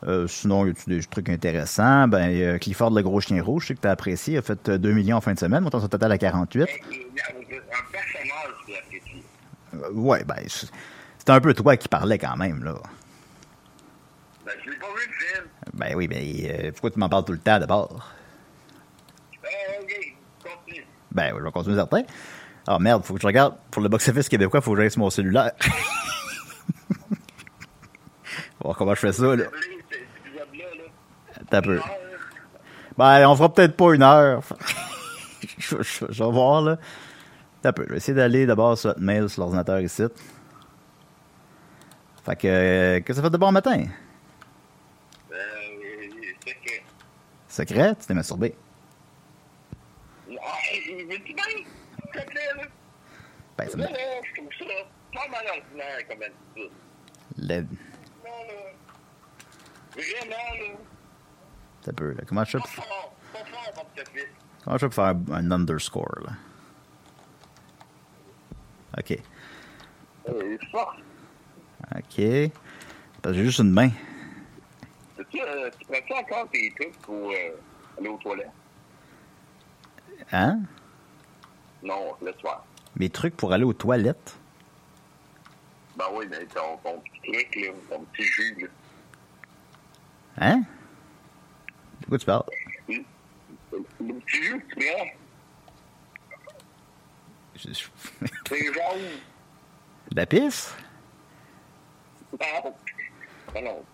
Euh, 0.05 0.27
sinon, 0.27 0.67
y 0.67 0.69
a 0.69 0.73
des 0.85 1.01
trucs 1.03 1.29
intéressants? 1.29 2.07
Ben, 2.07 2.59
Clifford 2.59 2.91
le 2.91 3.01
gros 3.01 3.19
chien 3.19 3.41
rouge, 3.41 3.63
je 3.63 3.67
sais 3.69 3.75
que 3.75 3.81
tu 3.81 3.87
as 3.87 3.91
apprécié, 3.91 4.37
a 4.37 4.41
fait 4.43 4.69
euh, 4.69 4.77
2 4.77 4.91
millions 4.91 5.17
en 5.17 5.21
fin 5.21 5.33
de 5.33 5.39
semaine, 5.39 5.63
montant 5.63 5.79
son 5.79 5.87
total 5.87 6.11
à 6.11 6.17
48. 6.19 6.61
Et- 6.61 6.65
et 6.65 6.69
Un 6.75 7.91
personnage 7.91 8.53
qui 8.67 8.75
a 8.75 8.77
apprécié. 8.79 9.17
Euh, 9.17 9.62
ouais, 9.93 10.23
ben, 10.23 10.37
c'est 10.47 11.29
un 11.29 11.39
peu 11.41 11.53
toi 11.53 11.77
qui 11.77 11.87
parlais 11.87 12.17
quand 12.17 12.35
même, 12.37 12.63
là. 12.63 12.75
Ben, 14.45 14.51
je 14.63 14.69
l'ai 14.71 14.77
pas 14.77 14.87
vu 14.87 15.07
le 15.07 15.13
film. 15.13 15.45
Ben 15.73 15.95
oui, 15.95 16.07
mais 16.09 16.65
euh, 16.67 16.71
pourquoi 16.71 16.91
tu 16.91 16.99
m'en 16.99 17.09
parles 17.09 17.25
tout 17.25 17.31
le 17.31 17.39
temps 17.39 17.59
d'abord? 17.59 18.11
Euh, 19.43 19.47
ok, 19.81 20.15
continue. 20.43 20.85
Ben 21.11 21.31
oui, 21.33 21.39
je 21.39 21.45
vais 21.45 21.51
continuer 21.51 21.75
certain. 21.77 22.03
Ah 22.67 22.79
merde, 22.79 23.03
faut 23.03 23.13
que 23.13 23.21
je 23.21 23.27
regarde. 23.27 23.55
Pour 23.71 23.81
le 23.81 23.89
box-office 23.89 24.29
québécois, 24.29 24.61
faut 24.61 24.73
que 24.73 24.79
j'aille 24.81 24.91
sur 24.91 24.99
mon 24.99 25.09
cellulaire. 25.09 25.51
On 28.65 28.69
va 28.69 28.73
voir 28.73 28.77
comment 28.77 28.95
je 28.95 28.99
fais 29.01 29.11
ça, 29.13 29.35
là. 29.35 29.43
T'as 31.49 31.61
peu. 31.61 31.79
Ben, 32.97 33.27
on 33.27 33.35
fera 33.35 33.53
peut-être 33.53 33.75
pas 33.75 33.93
une 33.93 34.03
heure. 34.03 34.41
je, 35.57 35.75
je- 35.81 36.05
je 36.09 36.23
vais 36.23 36.31
voir, 36.31 36.61
là. 36.61 36.77
T'as 37.63 37.71
peu. 37.71 37.83
Je 37.87 37.91
vais 37.91 37.97
essayer 37.97 38.13
d'aller 38.13 38.45
d'abord 38.45 38.77
sur 38.77 38.89
votre 38.89 38.99
mail 39.01 39.29
sur 39.29 39.41
l'ordinateur 39.41 39.79
ici. 39.79 40.03
Fait 42.25 42.35
que, 42.35 42.47
euh, 42.47 42.95
qu'est-ce 42.99 43.07
que 43.07 43.13
ça 43.15 43.21
fait 43.23 43.29
de 43.29 43.37
bon 43.37 43.51
matin? 43.51 43.85
euh, 45.31 45.35
que. 46.45 46.71
Secret? 47.47 47.95
Tu 47.95 48.05
t'es 48.07 48.13
masturbé? 48.13 48.53
Ah, 50.29 50.33
veux-tu 51.09 51.33
bien? 51.33 51.43
S'il 51.45 51.65
te 52.11 52.29
plaît, 52.29 52.41
là? 52.57 52.63
Ben, 53.57 53.69
ça 53.69 53.77
me... 53.77 53.83
là, 53.83 53.89
je 54.23 54.41
trouve 54.41 54.49
ça 54.59 54.65
pas 55.13 55.27
mal 55.29 55.45
ordinaire 55.47 56.07
comme 56.09 56.21
attitude. 56.21 56.71
le- 57.37 57.61
Non, 57.61 58.43
là. 58.47 58.73
Vraiment, 59.93 60.53
là. 60.59 60.77
T'as 61.83 61.93
peu, 61.93 62.11
là. 62.13 62.23
Comment 62.27 62.43
je 62.43 62.51
fais 62.51 62.57
Pas 62.59 62.67
fort. 62.67 63.13
Pas 63.31 63.39
fort, 63.45 63.73
mon 63.77 64.03
petit 64.03 64.11
comment 64.63 64.77
je 64.77 64.85
pour 64.85 64.95
faire 64.95 65.15
un 65.31 65.51
underscore, 65.51 66.19
là? 66.25 66.31
OK. 68.97 69.19
Euh. 70.29 70.57
OK. 71.95 72.51
Parce 73.21 73.33
que 73.33 73.33
j'ai 73.33 73.45
juste 73.45 73.59
une 73.59 73.71
main. 73.71 73.89
Tu, 75.31 75.41
euh, 75.41 75.69
tu 75.79 75.85
prends 75.85 76.19
encore 76.19 76.49
tes 76.51 76.73
trucs 76.79 76.97
pour 77.01 77.31
euh, 77.31 77.57
aller 77.97 78.09
aux 78.09 78.17
toilettes? 78.17 78.51
Hein? 80.31 80.59
Non, 81.81 82.15
le 82.21 82.33
soir. 82.33 82.65
Mes 82.97 83.09
trucs 83.09 83.35
pour 83.35 83.53
aller 83.53 83.63
aux 83.63 83.73
toilettes? 83.73 84.37
Ben 85.95 86.05
oui, 86.13 86.25
mais 86.29 86.45
ton, 86.45 86.77
ton 86.83 86.99
petit 86.99 87.31
truc, 87.31 87.55
là, 87.55 87.71
ton 87.89 88.03
petit 88.05 88.23
jus, 88.23 88.55
là. 88.59 88.67
Hein? 90.37 90.63
De 92.01 92.05
quoi 92.07 92.17
tu 92.17 92.25
parles? 92.25 92.43
Le 92.87 93.03
le 93.71 94.13
petit 94.19 94.43
jus 94.43 94.59
que 94.59 94.75
tu 94.75 94.85
prends, 94.87 95.05
c'est 97.55 98.65
jaune. 98.65 99.01
La 100.15 100.25
pisse? 100.25 100.73
Non. 102.39 102.73
Non, 103.55 103.61
non. 103.61 103.85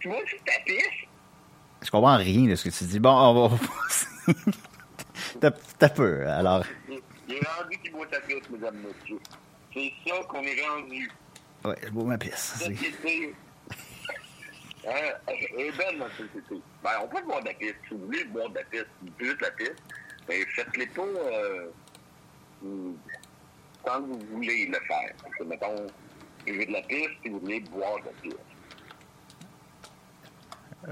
Tu, 0.00 0.08
vois, 0.08 0.18
c'est 0.30 0.44
ta 0.44 0.58
pisse? 0.64 1.06
Je 1.82 1.90
comprends 1.90 2.16
rien 2.16 2.48
de 2.48 2.54
ce 2.54 2.68
que 2.68 2.74
tu 2.74 2.84
dis. 2.84 2.98
Bon, 2.98 3.10
on 3.10 3.48
va... 3.48 3.58
T'as 5.40 5.50
t'as 5.78 5.88
peu, 5.88 6.26
alors... 6.28 6.64
Il 6.88 7.34
est 7.34 7.46
rendu 7.46 7.76
qui 7.78 7.90
boit 7.90 8.06
ta 8.06 8.20
pisse, 8.20 8.48
mesdames, 8.50 8.76
messieurs. 8.76 9.18
C'est 9.74 9.92
ça 10.06 10.16
qu'on 10.28 10.42
est 10.42 10.66
rendu. 10.66 11.10
Ouais, 11.64 11.74
je 11.84 11.90
bois 11.90 12.04
ma 12.04 12.18
pisse. 12.18 12.54
c'est- 12.58 12.64
Société. 12.74 13.34
Hein, 14.86 14.92
elle 15.26 15.60
est 15.60 15.76
belle, 15.76 15.98
notre 15.98 16.16
société. 16.16 16.62
Ben, 16.82 16.90
on 17.02 17.08
peut 17.08 17.22
boire 17.22 17.40
de 17.42 17.46
la 17.48 17.54
pisse. 17.54 17.74
Si 17.88 17.94
vous 17.94 18.06
voulez 18.06 18.24
boire 18.24 18.48
de 18.50 18.54
la 18.56 18.64
pisse, 18.64 18.86
vous 19.02 19.10
buvez 19.18 19.34
de 19.34 19.42
la 19.42 19.50
pisse, 19.50 19.72
mais 20.28 20.44
faites-les 20.46 20.86
pas 20.86 21.02
euh, 21.02 21.66
quand 23.84 24.00
vous 24.02 24.18
voulez 24.32 24.66
le 24.66 24.74
faire. 24.86 25.12
Parce 25.22 25.34
que, 25.38 25.44
mettons, 25.44 25.86
buvez 26.46 26.66
de 26.66 26.72
la 26.72 26.82
pisse 26.82 27.08
si 27.22 27.28
vous 27.30 27.38
voulez 27.40 27.60
boire 27.60 27.96
de 28.24 28.30
la. 28.30 28.36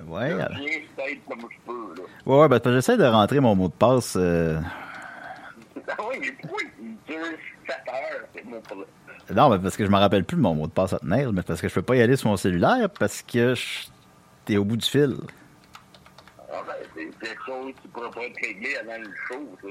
Ouais, 0.05 0.33
alors- 0.33 0.49
Je 0.59 1.15
comme 1.29 1.41
je 1.41 1.57
peux, 1.65 1.95
là. 1.97 2.03
ouais, 2.27 2.39
ouais, 2.41 2.49
ben, 2.49 2.61
j'essaie 2.73 2.97
de 2.97 3.05
rentrer 3.05 3.41
mon 3.41 3.55
mot 3.55 3.69
de 3.69 3.73
passe. 3.73 4.15
euh, 4.17 4.61
Ah 5.89 5.95
oui, 6.11 6.17
mais 6.21 6.33
pourquoi 6.33 6.59
il 6.81 6.97
dure 7.07 7.25
7 7.67 7.77
heures, 7.89 8.27
c'est 8.35 8.45
mon 8.45 8.61
problème. 8.61 8.89
Non, 9.35 9.49
mais 9.51 9.59
parce 9.59 9.77
que 9.77 9.85
je 9.87 9.91
me 9.91 9.97
rappelle 9.97 10.25
plus 10.25 10.37
de 10.37 10.43
mon 10.43 10.55
mot 10.55 10.67
de 10.67 10.73
passe 10.73 10.93
à 10.93 10.99
tenir, 10.99 11.33
mais 11.33 11.43
parce 11.43 11.61
que 11.61 11.69
je 11.69 11.75
peux 11.75 11.83
pas 11.83 11.97
y 11.97 12.03
aller 12.03 12.17
sur 12.17 12.29
mon 12.29 12.37
cellulaire 12.37 12.91
parce 12.91 13.23
que 13.23 13.55
je- 13.55 13.87
t'es 14.45 14.57
au 14.57 14.65
bout 14.65 14.77
du 14.77 14.87
fil. 14.87 15.17
C'est 17.21 17.29
quelque 17.29 17.45
chose 17.47 17.73
qui 17.81 17.89
pourrait 17.89 18.11
pas 18.11 18.23
être 18.25 18.37
réglé 18.45 18.77
avant 18.77 18.99
le 18.99 19.11
show, 19.29 19.59
ça. 19.63 19.69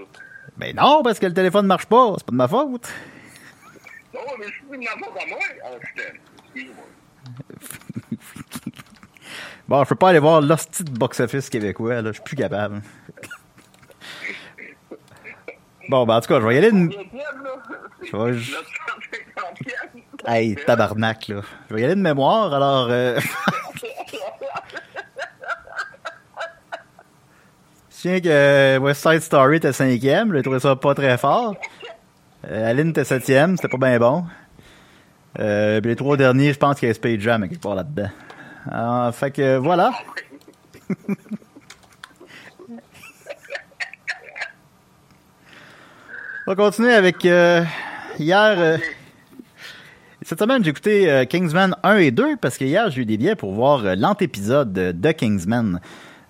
Ben 0.57 0.75
non, 0.75 1.01
parce 1.03 1.19
que 1.19 1.25
le 1.25 1.33
téléphone 1.33 1.65
marche 1.67 1.85
pas, 1.85 2.13
c'est 2.17 2.25
pas 2.25 2.31
de 2.31 2.37
ma 2.37 2.47
faute. 2.47 2.89
Non, 4.13 4.21
mais 4.39 4.45
je 4.47 4.51
suis 4.51 4.63
de 4.71 4.77
ma 4.77 4.91
faute 4.91 5.17
à 5.21 5.25
moi. 5.27 5.39
Ah, 5.63 5.67
je 5.81 6.01
t'aime. 6.01 6.17
Excuse-moi. 6.53 6.85
Bon, 9.67 9.83
je 9.83 9.89
peux 9.89 9.95
pas 9.95 10.09
aller 10.09 10.19
voir 10.19 10.41
l'hostie 10.41 10.83
de 10.83 10.91
box-office 10.91 11.49
québécois, 11.49 11.95
là, 12.03 12.09
je 12.11 12.13
suis 12.13 12.23
plus 12.23 12.35
capable. 12.35 12.83
Bon, 15.89 16.05
ben 16.05 16.15
en 16.15 16.21
tout 16.21 16.27
cas, 16.27 16.39
je 16.39 16.45
vais 16.45 16.55
y 16.55 16.57
aller 16.57 16.69
c'est 16.69 18.07
Je 18.07 18.17
vais- 18.17 18.33
150e. 19.35 20.01
Hey, 20.27 20.55
tabarnak, 20.55 21.27
là. 21.27 21.41
Je 21.69 21.75
vais 21.75 21.81
y 21.81 21.83
aller 21.85 21.95
de 21.95 22.01
mémoire, 22.01 22.53
alors... 22.53 22.87
Euh... 22.89 23.19
Je 28.05 28.11
tiens 28.11 28.21
que 28.21 28.29
euh, 28.29 28.77
West 28.77 29.01
Side 29.01 29.21
Story 29.21 29.57
était 29.57 29.73
cinquième, 29.73 30.31
j'ai 30.31 30.43
trouvé 30.43 30.59
ça 30.59 30.75
pas 30.75 30.93
très 30.93 31.17
fort. 31.17 31.55
Euh, 32.47 32.69
Aline 32.69 32.89
était 32.89 33.03
septième, 33.03 33.57
c'était 33.57 33.67
pas 33.67 33.79
bien 33.79 33.97
bon. 33.97 34.25
Euh, 35.39 35.81
puis 35.81 35.89
les 35.89 35.95
trois 35.95 36.15
derniers, 36.15 36.53
je 36.53 36.59
pense 36.59 36.77
qu'il 36.77 36.87
y 36.87 36.91
a 36.91 36.93
Space 36.93 37.19
Jam 37.19 37.49
quelque 37.49 37.63
part 37.63 37.73
là-dedans. 37.73 38.09
Alors, 38.69 39.15
fait 39.15 39.31
que 39.31 39.57
voilà. 39.57 39.91
On 46.45 46.51
va 46.51 46.55
continuer 46.55 46.93
avec 46.93 47.23
hier. 47.23 48.79
cette 50.21 50.37
semaine, 50.37 50.63
j'ai 50.63 50.69
écouté 50.69 51.25
Kingsman 51.27 51.75
1 51.81 51.97
et 51.97 52.11
2 52.11 52.37
parce 52.37 52.59
que 52.59 52.65
hier, 52.65 52.91
j'ai 52.91 53.01
eu 53.01 53.05
des 53.05 53.17
billets 53.17 53.35
pour 53.35 53.53
voir 53.53 53.81
l'antépisode 53.95 54.71
de, 54.73 54.91
de 54.91 55.11
Kingsman 55.11 55.79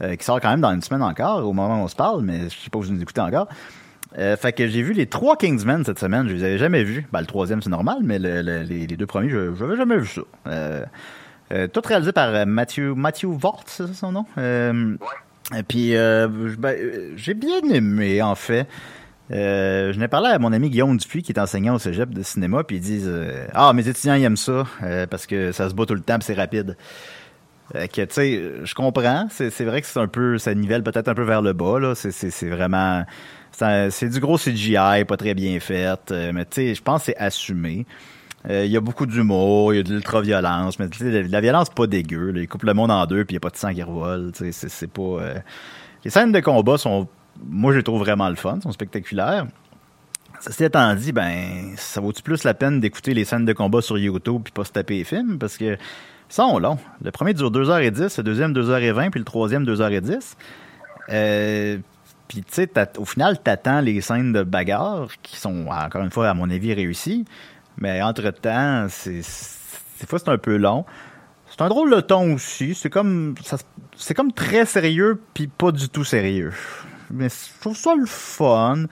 euh, 0.02 0.16
qui 0.16 0.24
sort 0.26 0.40
quand 0.42 0.50
même 0.50 0.62
dans 0.62 0.72
une 0.74 0.82
semaine 0.82 1.02
encore 1.04 1.46
au 1.48 1.54
moment 1.54 1.82
où 1.82 1.84
on 1.84 1.88
se 1.88 1.96
parle, 1.96 2.22
mais 2.24 2.50
je 2.50 2.56
sais 2.56 2.70
pas 2.70 2.80
si 2.82 2.88
vous 2.90 2.94
nous 2.96 3.02
écoutez 3.02 3.22
encore. 3.22 3.48
Euh, 4.18 4.38
fait 4.38 4.54
que 4.54 4.68
j'ai 4.68 4.82
vu 4.82 4.94
les 4.94 5.08
trois 5.08 5.36
Kingsmen 5.36 5.84
cette 5.84 6.00
semaine, 6.00 6.28
je 6.30 6.34
les 6.36 6.44
avais 6.44 6.58
jamais 6.58 6.84
vus. 6.84 7.06
Ben, 7.12 7.20
le 7.20 7.26
troisième, 7.26 7.62
c'est 7.62 7.70
normal, 7.70 7.98
mais 8.02 8.18
le- 8.20 8.42
le- 8.42 8.62
les, 8.62 8.88
les 8.88 8.98
deux 8.98 9.06
premiers, 9.06 9.30
je 9.30 9.52
n'avais 9.64 9.76
jamais 9.76 9.98
vu 9.98 10.08
ça. 10.08 10.22
Euh, 10.48 10.86
euh, 11.52 11.68
tout 11.68 11.82
réalisé 11.86 12.12
par 12.14 12.46
Matthew, 12.46 12.96
Matthew 12.96 13.26
Vaught, 13.26 13.64
c'est 13.68 13.88
ça 13.88 13.94
son 13.94 14.12
nom? 14.14 14.26
Et 15.56 15.64
puis, 15.64 15.92
ben, 15.94 16.76
j'ai 17.18 17.34
bien 17.34 17.60
aimé, 17.72 18.22
en 18.22 18.36
fait. 18.36 18.68
Euh, 19.32 19.92
je 19.92 20.00
n'ai 20.00 20.08
parlé 20.08 20.30
à 20.30 20.38
mon 20.40 20.54
ami 20.54 20.70
Guillaume 20.70 20.96
Dupuis, 20.98 21.24
qui 21.24 21.32
est 21.32 21.40
enseignant 21.40 21.76
au 21.76 21.80
cégep 21.80 22.12
de 22.14 22.22
cinéma, 22.22 22.64
puis 22.64 22.78
ils 22.78 22.82
disent 22.82 23.08
euh, 23.10 23.48
Ah, 23.54 23.74
mes 23.74 23.88
étudiants, 23.88 24.14
ils 24.14 24.24
aiment 24.24 24.38
ça, 24.38 24.66
euh, 24.84 25.08
parce 25.08 25.26
que 25.26 25.52
ça 25.52 25.68
se 25.70 25.74
bat 25.74 25.86
tout 25.88 25.96
le 25.96 26.02
temps, 26.02 26.18
c'est 26.22 26.36
rapide. 26.36 26.78
Euh, 27.74 27.88
que, 27.88 28.06
je 28.64 28.74
comprends. 28.76 29.28
C'est 29.30 29.64
vrai 29.64 29.82
que 29.82 29.88
c'est 29.88 30.00
un 30.00 30.08
peu, 30.08 30.38
ça 30.38 30.54
nivelle 30.54 30.84
peut-être 30.84 31.08
un 31.08 31.16
peu 31.16 31.24
vers 31.24 31.42
le 31.42 31.54
bas, 31.54 31.80
là. 31.80 31.96
C'est- 31.96 32.50
vraiment. 32.50 33.04
c'est 33.52 34.10
du 34.10 34.20
gros 34.20 34.38
CGI, 34.38 35.06
pas 35.08 35.18
très 35.18 35.34
bien 35.34 35.60
fait. 35.60 36.12
euh, 36.12 36.32
mais, 36.34 36.46
je 36.56 36.82
pense 36.82 37.02
que 37.02 37.06
c'est 37.08 37.18
assumé. 37.18 37.86
Euh, 38.50 38.66
Il 38.66 38.72
y 38.72 38.78
a 38.78 38.82
beaucoup 38.82 39.08
d'humour, 39.08 39.74
il 39.74 39.78
y 39.78 39.80
a 39.80 39.84
de 39.84 39.90
l'ultra-violence, 39.94 40.78
mais 40.78 40.88
la, 41.00 41.24
la 41.24 41.42
violence 41.42 41.70
pas 41.72 41.88
dégueu. 41.88 42.32
Ils 42.36 42.48
coupent 42.48 42.64
le 42.64 42.76
monde 42.76 42.92
en 42.92 43.06
deux, 43.08 43.26
puis 43.26 43.34
il 43.34 43.38
n'y 43.38 43.38
a 43.38 43.40
pas 43.40 43.50
de 43.50 43.58
sang 43.58 43.74
qui 43.74 43.82
revole. 43.82 44.32
C'est 44.52 44.92
pas. 44.92 45.20
Les 46.04 46.12
scènes 46.12 46.32
de 46.32 46.40
combat 46.42 46.78
sont. 46.78 47.08
Moi, 47.44 47.74
je 47.74 47.78
les 47.78 47.84
trouve 47.84 48.00
vraiment 48.00 48.30
le 48.30 48.36
fun, 48.36 48.60
sont 48.62 48.72
spectaculaires. 48.72 49.48
Ceci 50.40 50.64
étant 50.66 50.94
dit, 50.94 51.12
ben, 51.12 51.74
ça 51.76 52.00
vaut-tu 52.02 52.22
plus 52.22 52.44
la 52.44 52.54
peine 52.54 52.80
d'écouter 52.80 53.14
les 53.16 53.26
scènes 53.26 53.46
de 53.46 53.54
combat 53.54 53.82
sur 53.82 53.98
YouTube 53.98 54.42
puis 54.44 54.54
pas 54.54 54.64
se 54.64 54.72
taper 54.72 54.98
les 54.98 55.04
films? 55.04 55.40
Parce 55.40 55.58
que 55.58 55.76
sont 56.30 56.60
longs. 56.60 56.78
Le 57.04 57.12
premier 57.12 57.34
dure 57.34 57.52
2h10, 57.52 58.18
le 58.18 58.24
deuxième 58.24 58.54
2h20, 58.54 59.10
puis 59.10 59.20
le 59.20 59.26
troisième 59.26 59.66
2h10. 59.66 60.34
Euh, 61.10 61.78
puis 62.28 62.40
tu 62.40 62.54
sais, 62.54 62.70
au 62.98 63.06
final, 63.06 63.40
t'attends 63.42 63.82
les 63.82 64.02
scènes 64.02 64.34
de 64.34 64.44
bagarre 64.44 65.08
qui 65.22 65.38
sont, 65.38 65.68
encore 65.68 66.02
une 66.02 66.12
fois, 66.12 66.30
à 66.30 66.34
mon 66.34 66.50
avis, 66.50 66.74
réussies. 66.74 67.26
Mais 67.78 68.02
entre-temps, 68.02 68.88
c'est, 68.90 69.22
des 70.00 70.08
fois, 70.08 70.20
c'est 70.20 70.30
un 70.30 70.38
peu 70.38 70.58
long. 70.58 70.86
C'est 71.50 71.62
un 71.62 71.70
drôle 71.70 71.94
de 71.94 72.02
ton 72.02 72.34
aussi. 72.34 72.74
C'est 72.74 72.90
comme, 72.90 73.36
c'est 73.96 74.14
comme 74.14 74.32
très 74.34 74.66
sérieux 74.66 75.22
puis 75.34 75.48
pas 75.48 75.72
du 75.72 75.90
tout 75.90 76.04
sérieux. 76.04 76.52
Mais 77.12 77.30
je 77.30 77.62
trouve 77.62 77.78
ça 77.78 77.96
le 77.96 78.06
fun. 78.06 78.86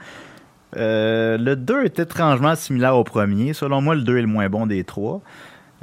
Euh, 0.76 1.36
le 1.36 1.56
2 1.56 1.84
est 1.84 1.98
étrangement 1.98 2.54
similaire 2.54 2.96
au 2.96 3.04
premier. 3.04 3.52
Selon 3.52 3.80
moi, 3.80 3.94
le 3.94 4.02
2 4.02 4.18
est 4.18 4.22
le 4.22 4.26
moins 4.26 4.48
bon 4.48 4.66
des 4.66 4.84
trois. 4.84 5.20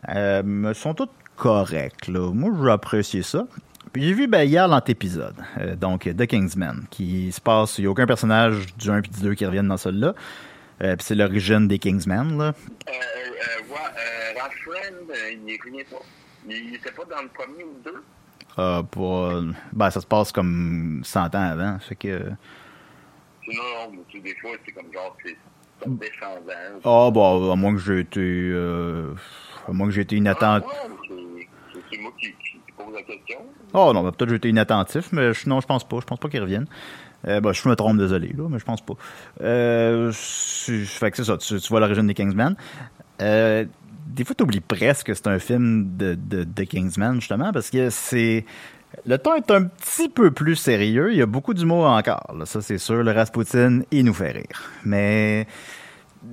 Euh, 0.09 0.73
sont 0.73 0.93
tous 0.93 1.09
corrects. 1.41 2.07
Là. 2.07 2.31
Moi, 2.31 2.51
j'ai 2.61 2.69
apprécié 2.69 3.23
ça. 3.23 3.47
Puis 3.91 4.03
j'ai 4.03 4.13
vu 4.13 4.27
ben, 4.27 4.43
hier 4.43 4.67
l'antépisode, 4.67 5.35
euh, 5.57 5.75
donc 5.75 6.03
The 6.03 6.27
Kingsman, 6.27 6.85
qui 6.91 7.31
se 7.31 7.41
passe, 7.41 7.77
il 7.79 7.81
n'y 7.81 7.87
a 7.87 7.89
aucun 7.89 8.05
personnage 8.05 8.67
du 8.77 8.89
1 8.89 8.99
et 8.99 9.01
du 9.01 9.21
2 9.21 9.33
qui 9.33 9.45
reviennent 9.45 9.67
dans 9.67 9.75
celui-là. 9.75 10.13
Euh, 10.81 10.95
puis 10.95 11.03
c'est 11.03 11.15
l'origine 11.15 11.67
des 11.67 11.79
Kingsmen. 11.79 12.37
Là. 12.37 12.45
Euh, 12.45 12.91
euh, 12.91 13.73
ouais, 13.73 13.75
euh, 13.75 14.49
Friend, 14.63 14.95
euh, 15.09 15.31
il 15.31 15.59
revient 15.65 15.83
pas. 15.89 15.97
Il 16.47 16.71
n'était 16.71 16.91
pas 16.91 17.05
dans 17.05 17.21
le 17.23 17.27
premier 17.29 17.63
ou 17.63 17.73
le 17.83 17.91
deux? 17.91 18.03
Euh, 18.59 18.83
pour, 18.83 19.31
ben, 19.73 19.89
ça 19.89 19.99
se 19.99 20.05
passe 20.05 20.31
comme 20.31 21.01
100 21.03 21.35
ans 21.35 21.41
avant. 21.41 21.79
Fait 21.79 21.95
que, 21.95 22.19
non, 23.47 23.91
mais 23.91 24.19
des 24.19 24.35
fois, 24.35 24.51
c'est 24.63 24.71
comme 24.71 24.93
genre, 24.93 25.17
c'est 25.25 25.35
ah, 26.83 27.09
bon, 27.11 27.51
à 27.51 27.55
moins 27.55 27.73
que 27.73 27.79
j'ai 27.79 27.99
été, 27.99 28.19
euh, 28.19 29.13
à 29.67 29.71
moins 29.71 29.87
que 29.87 29.93
j'ai 29.93 30.01
été 30.01 30.15
inattentif. 30.15 30.69
Ah, 30.71 30.87
ouais, 30.87 31.15
c'est- 31.91 32.01
moi 32.01 32.11
qui, 32.19 32.33
pose 32.77 32.93
la 32.93 33.01
question. 33.01 33.39
Oh 33.73 33.91
non, 33.93 34.03
ben, 34.03 34.11
peut-être 34.11 34.29
que 34.29 34.35
été 34.35 34.49
inattentif, 34.49 35.11
mais 35.11 35.31
non, 35.45 35.61
je 35.61 35.67
pense 35.67 35.87
pas. 35.87 35.97
Je 35.99 36.05
pense 36.05 36.19
pas 36.19 36.29
qu'ils 36.29 36.41
reviennent. 36.41 36.67
Euh, 37.27 37.39
ben, 37.39 37.53
je 37.53 37.67
me 37.69 37.75
trompe, 37.75 37.97
désolé, 37.97 38.33
là, 38.35 38.47
mais 38.49 38.59
je 38.59 38.65
pense 38.65 38.81
pas. 38.81 38.93
Euh, 39.41 40.11
fait 40.11 41.11
que 41.11 41.17
c'est 41.17 41.23
ça, 41.23 41.37
tu, 41.37 41.59
tu 41.59 41.67
vois 41.69 41.79
l'origine 41.79 42.07
des 42.07 42.13
Kingsmen. 42.13 42.55
Euh, 43.21 43.65
des 44.07 44.25
fois, 44.25 44.35
t'oublies 44.35 44.59
presque 44.59 45.07
que 45.07 45.13
c'est 45.13 45.27
un 45.27 45.39
film 45.39 45.95
de, 45.97 46.15
de, 46.15 46.63
Kingsman, 46.63 47.15
justement, 47.15 47.51
parce 47.51 47.69
que 47.69 47.89
c'est... 47.89 48.45
Le 49.05 49.17
ton 49.17 49.35
est 49.35 49.49
un 49.51 49.63
petit 49.63 50.09
peu 50.09 50.31
plus 50.31 50.57
sérieux. 50.57 51.11
Il 51.13 51.17
y 51.17 51.21
a 51.21 51.25
beaucoup 51.25 51.53
d'humour 51.53 51.85
encore, 51.85 52.35
ça 52.43 52.61
c'est 52.61 52.77
sûr. 52.77 53.03
Le 53.03 53.11
Rasputin, 53.11 53.81
il 53.89 54.03
nous 54.03 54.13
fait 54.13 54.31
rire. 54.31 54.69
Mais 54.83 55.47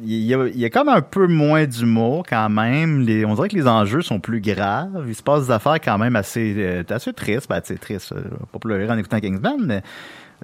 il 0.03 0.23
y 0.23 0.35
a, 0.35 0.47
il 0.47 0.59
y 0.59 0.65
a 0.65 0.71
comme 0.71 0.89
un 0.89 1.01
peu 1.01 1.27
moins 1.27 1.65
d'humour 1.67 2.25
quand 2.29 2.49
même. 2.51 3.01
Les, 3.01 3.25
on 3.25 3.35
dirait 3.35 3.49
que 3.49 3.57
les 3.57 3.67
enjeux 3.67 4.03
sont 4.03 4.21
plus 4.21 4.41
graves. 4.41 5.05
Il 5.09 5.15
se 5.15 5.23
passe 5.23 5.47
des 5.47 5.51
affaires 5.51 5.81
quand 5.81 5.97
même 5.99 6.15
assez, 6.17 6.55
euh, 6.59 6.83
assez 6.91 7.13
tristes. 7.13 7.49
Ben, 7.49 7.61
c'est 7.65 7.79
triste. 7.81 8.13
euh, 8.13 8.23
pas 8.53 8.59
pleurer 8.59 8.89
en 8.91 8.99
écoutant 8.99 9.19
Kingsman, 9.21 9.57
mais 9.65 9.83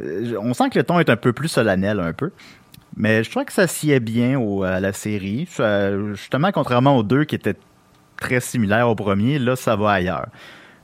euh, 0.03 0.35
on 0.41 0.55
sent 0.55 0.71
que 0.71 0.79
le 0.79 0.85
ton 0.85 0.99
est 0.99 1.11
un 1.11 1.17
peu 1.17 1.33
plus 1.33 1.49
solennel 1.49 2.01
un 2.01 2.13
peu. 2.13 2.31
Mais 2.97 3.23
je 3.25 3.31
trouve 3.31 3.45
que 3.45 3.53
ça 3.53 3.67
sied 3.67 3.99
bien 4.01 4.39
au- 4.39 4.63
à 4.63 4.81
la 4.81 4.93
série. 4.93 5.49
Justement, 6.15 6.51
contrairement 6.53 6.97
aux 6.97 7.03
deux 7.03 7.25
qui 7.25 7.35
étaient 7.35 7.57
très 8.17 8.41
similaires 8.41 8.89
au 8.89 8.95
premier, 8.95 9.39
là, 9.39 9.57
ça 9.57 9.77
va 9.77 9.91
ailleurs. 9.91 10.29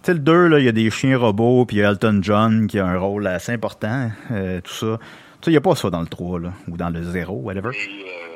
Tu 0.03 0.07
sais, 0.07 0.13
le 0.15 0.19
2, 0.21 0.47
là, 0.49 0.59
il 0.59 0.65
y 0.65 0.69
a 0.69 0.73
des 0.73 0.91
chiens 0.91 1.17
robots, 1.19 1.65
puis 1.67 1.77
il 1.77 1.81
y 1.81 1.85
a 1.85 1.91
Elton 1.91 2.19
John 2.23 2.67
qui 2.67 2.79
a 2.79 2.87
un 2.87 2.99
rôle 2.99 3.27
assez 3.27 3.53
important, 3.53 4.11
euh, 4.33 4.61
tout 4.63 4.73
ça. 4.73 4.99
Tu 4.99 5.47
sais, 5.47 5.51
il 5.51 5.53
n'y 5.53 5.57
a 5.59 5.61
pas 5.61 5.75
ça 5.77 5.89
dans 5.91 6.01
le 6.01 6.07
3, 6.07 6.41
là, 6.41 6.53
ou 6.69 6.77
dans 6.77 6.89
le 6.91 7.03
0, 7.03 7.35
whatever. 7.35 7.71
Et 7.71 8.30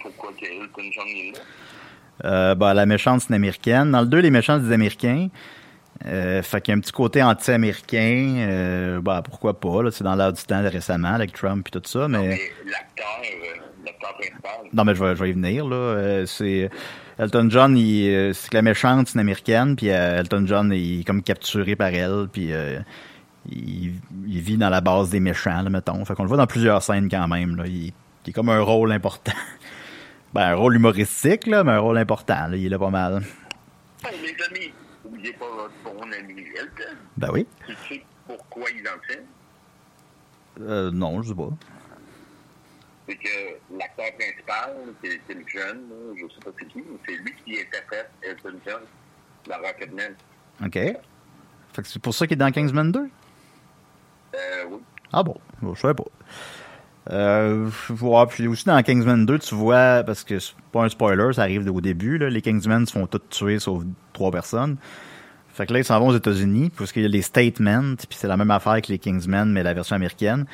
pourquoi 0.00 0.30
que 0.32 0.44
Elton 0.44 0.90
John 0.92 1.06
est 1.06 1.32
là? 1.32 1.40
Euh, 2.24 2.54
bah, 2.54 2.74
la 2.74 2.86
méchante, 2.86 3.20
c'est 3.20 3.28
une 3.28 3.36
américaine. 3.36 3.90
Dans 3.92 4.00
le 4.00 4.06
2, 4.06 4.18
les 4.18 4.30
méchants, 4.30 4.58
c'est 4.58 4.68
des 4.68 4.74
Américains. 4.74 5.28
Euh, 6.06 6.42
fait 6.42 6.60
qu'il 6.60 6.72
y 6.72 6.74
a 6.74 6.78
un 6.78 6.80
petit 6.80 6.92
côté 6.92 7.22
anti-américain. 7.22 8.36
Euh, 8.38 9.00
bah, 9.00 9.22
pourquoi 9.24 9.58
pas, 9.58 9.82
là, 9.82 9.90
c'est 9.90 10.04
dans 10.04 10.14
l'air 10.14 10.32
du 10.32 10.42
temps 10.42 10.62
récemment, 10.62 11.14
avec 11.14 11.32
Trump 11.32 11.66
et 11.66 11.70
tout 11.70 11.82
ça, 11.84 12.08
mais... 12.08 12.38
L'acteur, 12.66 13.06
euh, 13.22 13.60
l'acteur 13.84 14.14
principal, 14.14 14.50
Non, 14.72 14.84
mais 14.84 14.94
je 14.94 15.04
vais, 15.04 15.16
je 15.16 15.22
vais 15.22 15.30
y 15.30 15.32
venir, 15.32 15.66
là. 15.66 16.24
C'est... 16.26 16.70
Elton 17.18 17.48
John, 17.50 17.76
il, 17.76 18.32
c'est 18.32 18.48
que 18.48 18.54
la 18.54 18.62
méchante, 18.62 19.08
c'est 19.08 19.14
une 19.14 19.20
américaine, 19.20 19.74
puis 19.74 19.88
Elton 19.88 20.44
John, 20.46 20.72
il 20.72 21.00
est 21.00 21.04
comme 21.04 21.20
capturé 21.20 21.74
par 21.74 21.88
elle, 21.88 22.28
puis 22.32 22.52
il, 23.50 23.94
il 24.28 24.40
vit 24.40 24.56
dans 24.56 24.70
la 24.70 24.80
base 24.80 25.10
des 25.10 25.18
méchants, 25.18 25.62
là, 25.62 25.68
mettons. 25.68 26.04
Fait 26.04 26.14
qu'on 26.14 26.22
le 26.22 26.28
voit 26.28 26.36
dans 26.36 26.46
plusieurs 26.46 26.80
scènes 26.80 27.08
quand 27.08 27.26
même, 27.26 27.56
là. 27.56 27.64
Il, 27.66 27.92
il 28.24 28.30
est 28.30 28.32
comme 28.32 28.50
un 28.50 28.60
rôle 28.60 28.92
important. 28.92 29.32
ben, 30.32 30.52
un 30.52 30.54
rôle 30.54 30.76
humoristique, 30.76 31.46
là, 31.46 31.64
mais 31.64 31.72
un 31.72 31.78
rôle 31.78 31.98
important, 31.98 32.48
là. 32.48 32.56
Il 32.56 32.66
est 32.66 32.68
là 32.68 32.78
pas 32.78 32.90
mal. 32.90 33.22
Hey, 34.04 34.18
les 34.20 34.44
amis, 34.44 34.72
n'oubliez 35.04 35.32
pas 35.32 35.46
votre 35.48 35.72
bon 35.84 36.02
ami 36.02 36.44
Elton. 36.56 36.96
Ben 37.16 37.30
oui. 37.32 37.46
Tu 37.66 37.74
sais 37.88 38.04
pourquoi 38.26 38.64
il 38.70 38.86
en 38.86 39.00
fait? 39.06 39.24
Euh, 40.60 40.90
non, 40.90 41.22
je 41.22 41.28
sais 41.28 41.34
pas. 41.34 41.50
C'est 43.08 43.16
que 43.16 43.76
l'acteur 43.78 44.12
principal, 44.18 44.76
c'est 45.02 45.34
le 45.34 45.48
jeune, 45.48 45.88
là, 45.88 46.14
je 46.14 46.34
sais 46.34 46.40
pas 46.44 46.50
c'est 46.58 46.68
qui, 46.68 46.78
mais 46.78 46.98
c'est 47.06 47.16
lui 47.16 47.34
qui 47.44 47.60
interprète 47.60 48.10
Elton 48.22 48.58
John, 48.66 48.82
la 49.46 49.56
Rocketman. 49.58 50.14
OK. 50.62 50.74
Fait 50.74 51.82
que 51.82 51.88
c'est 51.88 52.02
pour 52.02 52.14
ça 52.14 52.26
qu'il 52.26 52.34
est 52.34 52.36
dans 52.36 52.50
Kingsman 52.50 52.92
2? 52.92 53.00
Euh, 53.00 53.08
oui. 54.70 54.80
Ah 55.12 55.22
bon, 55.22 55.36
bon 55.62 55.74
je 55.74 55.80
savais 55.80 55.94
pas. 55.94 56.04
Euh, 57.10 57.68
puis 58.28 58.46
aussi 58.48 58.64
dans 58.66 58.82
Kingsman 58.82 59.24
2, 59.24 59.38
tu 59.38 59.54
vois, 59.54 60.02
parce 60.04 60.24
que 60.24 60.38
c'est 60.38 60.54
pas 60.72 60.84
un 60.84 60.88
spoiler, 60.88 61.32
ça 61.32 61.42
arrive 61.42 61.70
au 61.70 61.80
début, 61.80 62.18
là, 62.18 62.28
les 62.28 62.42
Kingsmen 62.42 62.86
se 62.86 62.92
font 62.92 63.06
tous 63.06 63.20
tuer 63.30 63.58
sauf 63.58 63.82
trois 64.12 64.30
personnes. 64.30 64.76
Fait 65.54 65.66
que 65.66 65.72
là, 65.72 65.78
ils 65.80 65.84
s'en 65.84 65.98
vont 65.98 66.08
aux 66.08 66.16
États-Unis, 66.16 66.70
parce 66.76 66.92
qu'il 66.92 67.02
y 67.02 67.04
a 67.06 67.08
les 67.08 67.22
Statements, 67.22 67.94
puis 67.96 68.16
c'est 68.18 68.28
la 68.28 68.36
même 68.36 68.50
affaire 68.50 68.80
que 68.82 68.92
les 68.92 68.98
Kingsmen, 68.98 69.50
mais 69.50 69.62
la 69.62 69.74
version 69.74 69.96
américaine. 69.96 70.44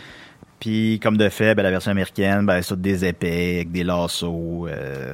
Puis, 0.61 0.99
comme 1.03 1.17
de 1.17 1.29
fait, 1.29 1.55
ben, 1.55 1.63
la 1.63 1.71
version 1.71 1.91
américaine, 1.91 2.47
ben, 2.47 2.63
c'est 2.63 2.81
des 2.81 3.05
épées, 3.05 3.57
avec 3.57 3.73
des 3.73 3.85
lassos. 3.85 4.67
Euh... 4.69 5.13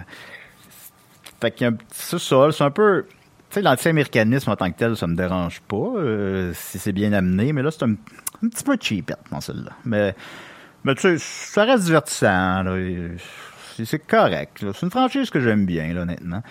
Fait 1.40 1.50
petit- 1.50 1.76
c'est 1.90 2.18
ça, 2.18 2.52
c'est 2.52 2.64
un 2.64 2.70
peu... 2.70 3.06
Tu 3.48 3.54
sais, 3.54 3.62
l'anti-américanisme 3.62 4.50
en 4.50 4.56
tant 4.56 4.70
que 4.70 4.76
tel, 4.76 4.96
ça 4.96 5.08
me 5.08 5.16
dérange 5.16 5.60
pas, 5.62 5.76
euh, 5.96 6.52
si 6.54 6.78
c'est 6.78 6.92
bien 6.92 7.12
amené, 7.12 7.52
mais 7.52 7.62
là, 7.62 7.70
c'est 7.72 7.82
un, 7.82 7.92
un 8.44 8.48
petit 8.48 8.62
peu 8.62 8.76
cheapette 8.80 9.18
dans 9.32 9.40
celle-là. 9.40 9.72
Mais, 9.84 10.14
mais 10.84 10.94
tu 10.94 11.02
sais, 11.02 11.16
ça 11.18 11.64
reste 11.64 11.84
divertissant, 11.84 12.64
c'est- 13.84 14.06
correct. 14.06 14.58
C'est 14.60 14.82
une 14.82 14.90
franchise 14.90 15.30
que 15.30 15.40
j'aime 15.40 15.66
bien, 15.66 15.92
là, 15.94 16.02
honnêtement. 16.02 16.42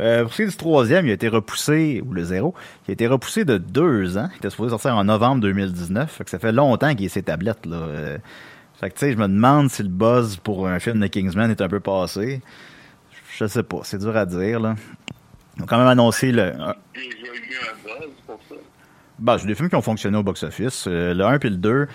Euh, 0.00 0.22
pour 0.24 0.32
ce 0.32 0.36
qui 0.36 0.42
est 0.42 0.46
du 0.48 0.56
troisième, 0.56 1.06
il 1.06 1.10
a 1.10 1.14
été 1.14 1.28
repoussé, 1.28 2.02
ou 2.04 2.12
le 2.12 2.22
zéro, 2.24 2.54
il 2.86 2.90
a 2.90 2.92
été 2.92 3.06
repoussé 3.06 3.44
de 3.44 3.56
deux 3.56 4.18
ans. 4.18 4.28
Il 4.34 4.36
était 4.38 4.50
supposé 4.50 4.70
sortir 4.70 4.94
en 4.96 5.04
novembre 5.04 5.40
2019. 5.40 6.10
Fait 6.12 6.24
que 6.24 6.30
ça 6.30 6.38
fait 6.38 6.52
longtemps 6.52 6.94
qu'il 6.94 7.06
est 7.06 7.10
ses 7.10 7.22
tablettes, 7.22 7.64
là. 7.64 7.76
Euh, 7.76 8.18
fait 8.78 8.90
que, 8.90 8.94
tu 8.94 9.00
sais, 9.00 9.12
je 9.12 9.16
me 9.16 9.26
demande 9.26 9.70
si 9.70 9.82
le 9.82 9.88
buzz 9.88 10.36
pour 10.36 10.68
un 10.68 10.78
film 10.80 11.00
de 11.00 11.06
Kingsman 11.06 11.50
est 11.50 11.62
un 11.62 11.68
peu 11.68 11.80
passé. 11.80 12.42
Je 13.38 13.46
sais 13.46 13.62
pas, 13.62 13.78
c'est 13.84 13.98
dur 13.98 14.14
à 14.16 14.26
dire, 14.26 14.60
là. 14.60 14.74
Ils 15.56 15.62
ont 15.62 15.66
quand 15.66 15.78
même 15.78 15.86
annoncé 15.86 16.30
le... 16.32 16.42
un- 16.42 16.74
Déjà 16.94 17.08
eu 17.08 17.56
un 17.62 17.82
buzz 17.84 18.10
pour 18.26 18.38
ça? 18.50 18.54
bah, 19.18 19.38
c'est 19.38 19.46
des 19.46 19.54
films 19.54 19.70
qui 19.70 19.76
ont 19.76 19.82
fonctionné 19.82 20.18
au 20.18 20.22
box-office. 20.22 20.84
Euh, 20.88 21.14
le 21.14 21.24
1 21.24 21.38
puis 21.38 21.48
le 21.48 21.56
2, 21.56 21.70
Ouais. 21.80 21.86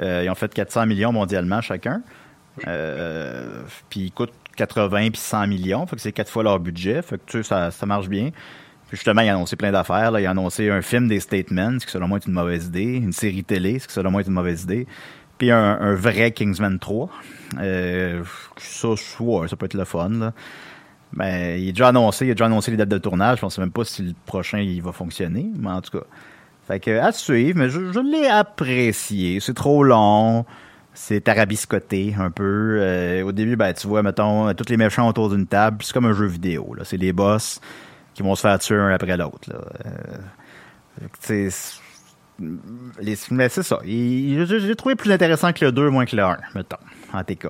Euh, 0.00 0.22
ils 0.24 0.30
ont 0.30 0.34
fait 0.34 0.52
400 0.52 0.86
millions 0.86 1.12
mondialement 1.12 1.60
chacun. 1.60 2.02
Euh, 2.66 3.62
puis 3.88 4.00
ils 4.00 4.12
coûtent 4.12 4.32
80 4.56 5.10
puis 5.10 5.20
100 5.20 5.46
millions. 5.46 5.86
Fait 5.86 5.96
que 5.96 6.02
c'est 6.02 6.12
quatre 6.12 6.30
fois 6.30 6.42
leur 6.42 6.60
budget. 6.60 7.02
Fait 7.02 7.18
que 7.18 7.22
tu 7.26 7.38
sais, 7.38 7.42
ça, 7.42 7.70
ça 7.70 7.86
marche 7.86 8.08
bien. 8.08 8.30
Puis 8.88 8.98
justement, 8.98 9.22
ils 9.22 9.30
ont 9.30 9.36
annoncé 9.36 9.56
plein 9.56 9.72
d'affaires. 9.72 10.10
Là. 10.10 10.20
Ils 10.20 10.26
ont 10.28 10.32
annoncé 10.32 10.70
un 10.70 10.82
film 10.82 11.08
des 11.08 11.20
Statements, 11.20 11.78
ce 11.80 11.86
qui 11.86 11.92
selon 11.92 12.08
moi 12.08 12.18
est 12.18 12.26
une 12.26 12.34
mauvaise 12.34 12.66
idée. 12.66 12.96
Une 12.96 13.12
série 13.12 13.44
télé, 13.44 13.78
ce 13.78 13.86
qui 13.86 13.94
selon 13.94 14.10
moi 14.10 14.20
est 14.20 14.26
une 14.26 14.34
mauvaise 14.34 14.64
idée. 14.64 14.86
Puis 15.38 15.50
un, 15.50 15.80
un 15.80 15.94
vrai 15.94 16.32
Kingsman 16.32 16.78
3. 16.78 17.10
Euh, 17.58 18.22
ça, 18.58 18.88
ouais, 19.20 19.48
ça 19.48 19.56
peut 19.56 19.66
être 19.66 19.74
le 19.74 19.84
fun. 19.84 20.10
Là. 20.10 20.32
Ben, 21.14 21.58
il 21.58 21.68
est 21.68 21.72
déjà 21.72 21.88
annoncé, 21.88 22.26
il 22.26 22.30
a 22.30 22.34
déjà 22.34 22.46
annoncé 22.46 22.70
les 22.70 22.76
dates 22.76 22.88
de 22.88 22.98
tournage. 22.98 23.40
Je 23.40 23.44
ne 23.44 23.50
sais 23.50 23.60
même 23.60 23.72
pas 23.72 23.84
si 23.84 24.02
le 24.02 24.14
prochain 24.24 24.58
il 24.58 24.80
va 24.82 24.92
fonctionner, 24.92 25.46
mais 25.58 25.70
en 25.70 25.80
tout 25.80 25.98
cas. 25.98 26.04
Fait 26.66 26.80
que 26.80 26.98
à 26.98 27.12
suivre, 27.12 27.58
mais 27.58 27.68
je, 27.68 28.00
l'ai 28.00 28.28
apprécié. 28.28 29.40
C'est 29.40 29.54
trop 29.54 29.82
long. 29.82 30.44
C'est 30.94 31.22
tarabiscoté 31.22 32.14
un 32.18 32.30
peu. 32.30 32.78
Euh, 32.80 33.24
au 33.24 33.32
début, 33.32 33.56
ben, 33.56 33.72
tu 33.72 33.86
vois, 33.86 34.02
mettons, 34.02 34.52
tous 34.54 34.68
les 34.68 34.76
méchants 34.76 35.08
autour 35.08 35.30
d'une 35.30 35.46
table. 35.46 35.78
C'est 35.82 35.92
comme 35.92 36.04
un 36.04 36.12
jeu 36.12 36.26
vidéo. 36.26 36.76
C'est 36.84 36.98
les 36.98 37.12
boss 37.12 37.60
qui 38.14 38.22
vont 38.22 38.34
se 38.34 38.42
faire 38.42 38.58
tuer 38.58 38.76
un 38.76 38.90
après 38.90 39.16
l'autre. 39.16 39.48
Euh, 39.50 40.18
mais 43.30 43.48
c'est 43.48 43.62
ça. 43.62 43.78
J'ai 43.84 44.76
trouvé 44.76 44.94
plus 44.94 45.10
intéressant 45.10 45.52
que 45.52 45.64
le 45.64 45.72
2, 45.72 45.90
moins 45.90 46.04
que 46.04 46.16
le 46.16 46.22
1, 46.22 46.38
mettons, 46.54 46.76
en 47.12 47.24
TK. 47.24 47.48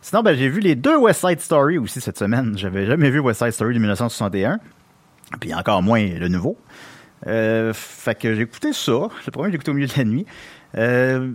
Sinon, 0.00 0.22
ben, 0.22 0.36
j'ai 0.36 0.48
vu 0.48 0.60
les 0.60 0.74
deux 0.74 0.96
West 0.96 1.26
Side 1.26 1.40
Story 1.40 1.78
aussi 1.78 2.00
cette 2.00 2.18
semaine. 2.18 2.56
J'avais 2.56 2.86
jamais 2.86 3.10
vu 3.10 3.18
West 3.18 3.40
Side 3.42 3.52
Story 3.52 3.74
de 3.74 3.78
1961. 3.78 4.58
Puis 5.40 5.54
encore 5.54 5.82
moins 5.82 6.02
le 6.02 6.28
nouveau. 6.28 6.56
Euh, 7.26 7.72
fait 7.74 8.18
que 8.18 8.34
j'ai 8.34 8.42
écouté 8.42 8.72
ça. 8.72 9.08
Le 9.26 9.30
premier, 9.32 9.50
j'ai 9.50 9.56
écouté 9.56 9.70
au 9.70 9.74
milieu 9.74 9.86
de 9.86 9.96
la 9.96 10.04
nuit. 10.04 10.26
Euh, 10.76 11.32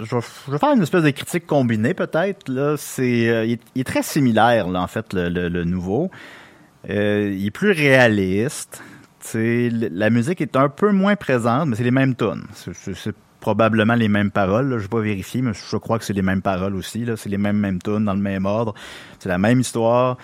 je, 0.00 0.14
vais, 0.14 0.58
faire 0.58 0.72
une 0.72 0.82
espèce 0.82 1.02
de 1.02 1.10
critique 1.10 1.46
combinée, 1.46 1.94
peut-être. 1.94 2.48
Là, 2.48 2.76
c'est, 2.76 3.28
euh, 3.28 3.44
il, 3.44 3.58
est, 3.80 3.84
très 3.84 4.02
similaire, 4.02 4.66
en 4.68 4.86
fait, 4.86 5.12
le, 5.12 5.64
nouveau. 5.64 6.10
Il 6.88 7.46
est 7.46 7.50
plus 7.50 7.72
réaliste. 7.72 8.82
La 9.34 10.10
musique 10.10 10.40
est 10.40 10.56
un 10.56 10.68
peu 10.68 10.92
moins 10.92 11.16
présente, 11.16 11.68
mais 11.68 11.76
c'est 11.76 11.84
les 11.84 11.90
mêmes 11.90 12.14
tunes. 12.14 12.44
C'est, 12.54 13.14
probablement 13.40 13.94
les 13.94 14.08
mêmes 14.08 14.30
paroles. 14.30 14.70
Je 14.76 14.82
vais 14.82 14.88
pas 14.88 15.00
vérifier, 15.00 15.40
mais 15.40 15.52
je 15.52 15.76
crois 15.76 15.98
que 15.98 16.04
c'est 16.04 16.12
les 16.12 16.22
mêmes 16.22 16.42
paroles 16.42 16.74
aussi. 16.74 17.06
C'est 17.16 17.28
les 17.28 17.38
mêmes 17.38 17.58
mêmes 17.58 17.80
tunes 17.80 18.04
dans 18.04 18.14
le 18.14 18.20
même 18.20 18.44
ordre. 18.44 18.74
C'est 19.20 19.28
la 19.28 19.38
même 19.38 19.60
histoire. 19.60 20.16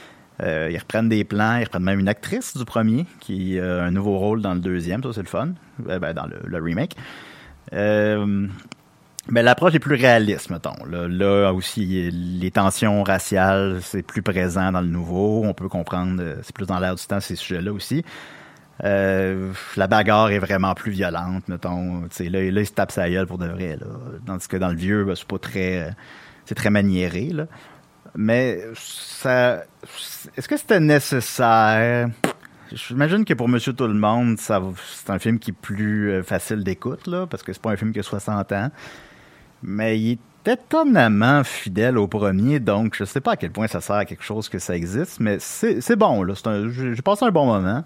Euh, 0.42 0.68
ils 0.70 0.78
reprennent 0.78 1.08
des 1.08 1.24
plans, 1.24 1.56
ils 1.58 1.64
reprennent 1.64 1.84
même 1.84 2.00
une 2.00 2.08
actrice 2.08 2.56
du 2.56 2.64
premier 2.64 3.06
qui 3.20 3.58
a 3.60 3.82
un 3.82 3.90
nouveau 3.90 4.18
rôle 4.18 4.42
dans 4.42 4.54
le 4.54 4.60
deuxième, 4.60 5.02
ça 5.02 5.10
c'est 5.12 5.22
le 5.22 5.26
fun, 5.28 5.50
Euh, 5.88 5.98
ben, 5.98 6.12
dans 6.12 6.26
le, 6.26 6.62
remake. 6.62 6.96
Euh, 7.72 8.48
mais 9.28 9.42
l'approche 9.42 9.74
est 9.74 9.78
plus 9.78 9.94
réaliste, 9.94 10.50
mettons. 10.50 10.84
Là, 10.84 11.52
aussi, 11.52 12.10
les 12.10 12.50
tensions 12.50 13.02
raciales, 13.04 13.78
c'est 13.82 14.02
plus 14.02 14.22
présent 14.22 14.72
dans 14.72 14.80
le 14.80 14.88
nouveau. 14.88 15.42
On 15.44 15.54
peut 15.54 15.68
comprendre, 15.68 16.20
euh, 16.20 16.36
c'est 16.42 16.54
plus 16.54 16.66
dans 16.66 16.80
l'air 16.80 16.96
du 16.96 17.04
temps 17.04 17.20
ces 17.20 17.36
sujets-là 17.36 17.72
aussi. 17.72 18.04
Euh, 18.82 19.52
la 19.76 19.86
bagarre 19.86 20.30
est 20.32 20.40
vraiment 20.40 20.74
plus 20.74 20.90
violente, 20.90 21.46
mettons. 21.46 22.02
Là, 22.18 22.28
là, 22.30 22.42
il 22.42 22.66
se 22.66 22.72
tape 22.72 22.90
sa 22.90 23.08
gueule 23.08 23.26
pour 23.26 23.38
de 23.38 23.46
vrai. 23.46 23.76
Là. 23.80 23.86
Tandis 24.26 24.48
que 24.48 24.56
dans 24.56 24.70
le 24.70 24.76
vieux, 24.76 25.04
ben, 25.04 25.14
c'est 25.14 25.26
pas 25.28 25.38
très. 25.38 25.82
euh, 25.82 25.90
c'est 26.44 26.56
très 26.56 26.70
maniéré. 26.70 27.26
Là. 27.26 27.46
Mais 28.14 28.62
ça. 28.74 29.64
Est-ce 30.36 30.48
que 30.48 30.56
c'était 30.56 30.80
nécessaire? 30.80 32.08
J'imagine 32.72 33.24
que 33.24 33.34
pour 33.34 33.48
Monsieur 33.48 33.72
Tout 33.72 33.86
le 33.86 33.94
Monde, 33.94 34.38
ça, 34.38 34.62
c'est 34.94 35.10
un 35.10 35.18
film 35.18 35.38
qui 35.38 35.50
est 35.50 35.54
plus 35.54 36.10
euh, 36.10 36.22
facile 36.22 36.64
d'écoute, 36.64 37.06
là, 37.06 37.26
parce 37.26 37.42
que 37.42 37.52
c'est 37.52 37.60
pas 37.60 37.70
un 37.70 37.76
film 37.76 37.92
qui 37.92 37.98
a 37.98 38.02
60 38.02 38.52
ans. 38.52 38.70
Mais 39.62 39.98
il 40.00 40.12
est 40.12 40.48
étonnamment 40.52 41.44
fidèle 41.44 41.98
au 41.98 42.08
premier, 42.08 42.60
donc 42.60 42.96
je 42.96 43.04
sais 43.04 43.20
pas 43.20 43.32
à 43.32 43.36
quel 43.36 43.50
point 43.50 43.66
ça 43.66 43.80
sert 43.80 43.96
à 43.96 44.04
quelque 44.04 44.24
chose 44.24 44.48
que 44.48 44.58
ça 44.58 44.74
existe, 44.74 45.20
mais 45.20 45.38
c'est 45.38 45.96
bon, 45.96 46.22
là. 46.22 46.34
J'ai 46.70 47.02
passé 47.02 47.24
un 47.24 47.30
bon 47.30 47.46
moment. 47.46 47.84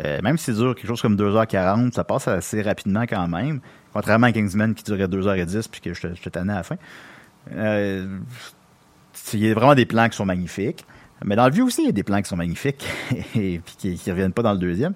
Euh, 0.00 0.20
même 0.22 0.36
si 0.38 0.46
c'est 0.46 0.54
dur, 0.54 0.74
quelque 0.74 0.88
chose 0.88 1.00
comme 1.00 1.16
2h40, 1.16 1.92
ça 1.92 2.02
passe 2.02 2.26
assez 2.26 2.62
rapidement 2.62 3.02
quand 3.02 3.28
même. 3.28 3.60
Contrairement 3.92 4.26
à 4.26 4.32
Kingsman 4.32 4.74
qui 4.74 4.82
durait 4.82 5.06
2h10 5.06 5.68
puis 5.70 5.80
que 5.80 5.94
je 5.94 6.08
te 6.08 6.28
tanné 6.28 6.52
à 6.52 6.56
la 6.56 6.62
fin. 6.64 6.76
Euh, 7.52 8.18
il 9.32 9.44
y 9.46 9.50
a 9.50 9.54
vraiment 9.54 9.74
des 9.74 9.86
plans 9.86 10.08
qui 10.08 10.16
sont 10.16 10.26
magnifiques. 10.26 10.84
Mais 11.24 11.36
dans 11.36 11.46
le 11.46 11.52
vieux 11.52 11.64
aussi, 11.64 11.82
il 11.82 11.86
y 11.86 11.88
a 11.88 11.92
des 11.92 12.02
plans 12.02 12.20
qui 12.20 12.28
sont 12.28 12.36
magnifiques 12.36 12.84
et 13.34 13.60
puis 13.64 13.74
qui, 13.78 13.94
qui 13.96 14.10
reviennent 14.10 14.32
pas 14.32 14.42
dans 14.42 14.52
le 14.52 14.58
deuxième. 14.58 14.94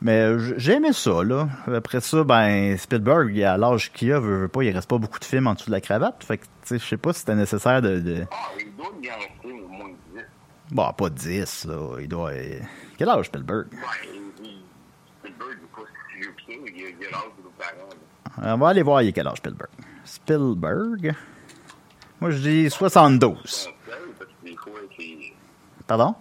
Mais 0.00 0.20
euh, 0.22 0.38
j- 0.38 0.54
j'ai 0.56 0.72
aimé 0.74 0.92
ça, 0.92 1.22
là. 1.22 1.48
Après 1.72 2.00
ça, 2.00 2.24
ben, 2.24 2.76
Spielberg, 2.76 3.40
à 3.42 3.56
l'âge 3.56 3.92
qu'il 3.92 4.12
a, 4.12 4.18
veut, 4.18 4.40
veut 4.40 4.48
pas, 4.48 4.62
il 4.64 4.70
reste 4.72 4.88
pas 4.90 4.98
beaucoup 4.98 5.18
de 5.20 5.24
films 5.24 5.46
en 5.46 5.54
dessous 5.54 5.66
de 5.66 5.72
la 5.72 5.80
cravate. 5.80 6.24
Fait 6.24 6.38
que, 6.38 6.44
tu 6.44 6.50
sais, 6.64 6.78
je 6.78 6.84
sais 6.84 6.96
pas 6.96 7.12
si 7.12 7.20
c'était 7.20 7.36
nécessaire 7.36 7.80
de, 7.80 8.00
de- 8.00 8.26
Ah, 8.30 8.36
il 8.58 8.74
doit 8.76 8.86
y 9.02 9.10
en 9.10 9.14
rester 9.14 9.52
au 9.64 9.68
moins 9.68 9.88
10. 10.14 10.20
Bon, 10.72 10.92
pas 10.92 11.10
10, 11.10 11.64
là. 11.66 11.96
Il 12.00 12.08
doit... 12.08 12.30
euh, 12.30 12.58
Quel 12.98 13.08
âge, 13.08 13.26
Spielberg? 13.26 13.66
Ouais, 13.72 13.78
il- 14.42 14.44
il- 14.46 14.62
Spielberg 15.20 15.50
n'est 15.60 15.68
pas 15.68 15.88
si 16.12 16.18
vieux 16.20 16.32
que 16.32 16.42
ça. 16.42 16.72
Il 16.76 17.06
a, 17.06 17.10
l'âge 17.10 17.22
de 17.38 17.42
nos 17.44 17.50
parents. 17.56 17.88
là. 18.48 18.54
On 18.54 18.58
va 18.58 18.68
aller 18.68 18.82
voir, 18.82 19.02
il 19.02 19.08
est 19.08 19.12
quel 19.12 19.28
âge, 19.28 19.38
Spielberg? 19.38 19.70
Spielberg? 20.04 21.14
Moi, 22.24 22.30
je 22.30 22.38
dis 22.38 22.70
72. 22.70 23.34
Parce 23.36 24.30
que 24.42 24.48
des 24.48 24.56
fois, 24.56 24.72
c'est... 24.96 25.32
Pardon? 25.86 26.14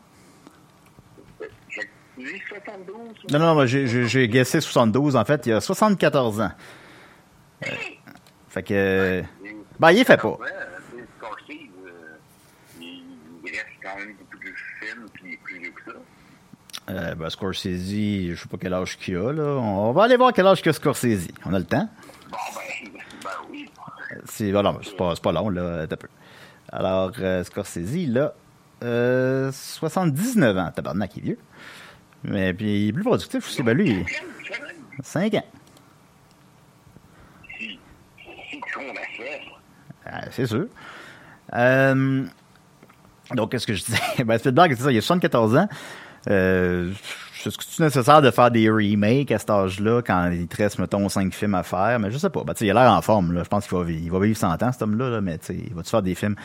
Fait 1.40 1.48
que 1.80 1.88
tu 2.18 2.26
dis 2.26 2.42
72? 2.50 2.98
Non, 3.32 3.40
non, 3.40 3.54
moi, 3.54 3.66
j'ai- 3.66 4.28
guessé 4.28 4.60
72. 4.60 5.16
En 5.16 5.24
fait, 5.24 5.46
il 5.46 5.54
a 5.54 5.62
74 5.62 6.42
ans. 6.42 6.52
Euh, 7.66 7.70
fait 8.50 8.64
que... 8.64 9.24
Ben, 9.80 9.92
il 9.92 10.04
fait 10.04 10.18
pas. 10.18 10.38
Euh, 16.90 17.16
ben, 17.16 17.30
Scorsese, 17.30 17.66
je 17.66 18.36
sais 18.36 18.50
pas 18.50 18.58
quel 18.60 18.74
âge 18.74 18.98
qu'il 18.98 19.16
a, 19.16 19.32
là. 19.32 19.44
On 19.44 19.94
va 19.94 20.04
aller 20.04 20.18
voir 20.18 20.34
quel 20.34 20.48
âge 20.48 20.62
que 20.62 20.74
Scorsese. 20.74 21.30
On 21.46 21.54
a 21.54 21.60
le 21.60 21.66
temps? 21.66 21.88
Bon, 22.30 22.38
ben 23.24 23.30
oui. 23.50 23.70
C'est 24.26 24.52
non, 24.64 24.74
mais 24.74 24.80
c'est 24.84 24.96
pas, 24.96 25.32
long, 25.32 25.50
là, 25.50 25.86
peu. 25.98 26.08
Alors, 26.72 27.12
euh, 27.20 27.44
Scorsese, 27.44 27.96
a 28.18 28.34
euh, 28.84 29.52
79 29.52 30.58
ans. 30.58 30.72
Tabarnak, 30.76 31.16
il 31.18 31.20
est 31.20 31.26
vieux. 31.26 31.38
Mais 32.24 32.54
puis, 32.54 32.86
il 32.86 32.90
est 32.90 32.94
plus 32.94 33.04
productif 33.04 33.46
aussi. 33.48 33.64
Ben, 33.64 33.78
lui, 33.78 33.90
il- 33.92 34.06
5 35.04 35.34
ans. 35.36 35.46
Ah, 40.06 40.22
c'est 40.32 40.46
sûr. 40.46 40.66
Euh, 41.54 42.26
donc, 43.34 43.52
qu'est-ce 43.52 43.68
que 43.68 43.74
je 43.74 43.84
disais? 43.86 44.00
Ben, 44.26 44.38
Spielberg, 44.38 44.74
c'est 44.76 44.84
ça, 44.84 44.92
il 44.92 44.98
a 44.98 45.02
74 45.02 45.56
ans. 45.56 45.70
Euh, 46.30 46.92
est-ce 47.46 47.58
que 47.58 47.64
c'est 47.68 47.84
nécessaire 47.84 48.22
de 48.22 48.32
faire 48.32 48.52
des 48.52 48.70
remakes 48.70 49.32
à 49.32 49.40
cet 49.40 49.50
âge-là 49.50 50.02
quand 50.02 50.30
il 50.32 50.48
te 50.48 50.58
reste, 50.58 50.80
mettons, 50.80 51.10
5 51.10 51.34
films 51.34 51.56
à 51.56 51.64
faire? 51.64 52.00
Mais 52.00 52.12
je 52.12 52.18
sais 52.18 52.30
pas. 52.30 52.44
Ben, 52.44 52.54
il 52.60 52.70
a 52.72 52.74
l'air 52.74 52.92
en 52.92 53.02
forme, 53.02 53.34
là. 53.34 53.44
Je 53.44 53.50
pense 53.50 53.68
qu'il 53.68 53.78
va, 53.78 53.90
il 53.90 54.12
va 54.12 54.20
vivre 54.20 54.38
100 54.38 54.62
ans, 54.62 54.72
cet 54.72 54.82
homme-là, 54.82 55.10
là, 55.10 55.22
mais 55.22 55.40
il 55.50 55.74
va-tu 55.74 55.90
faire 55.90 56.02
des 56.02 56.16
films? 56.16 56.36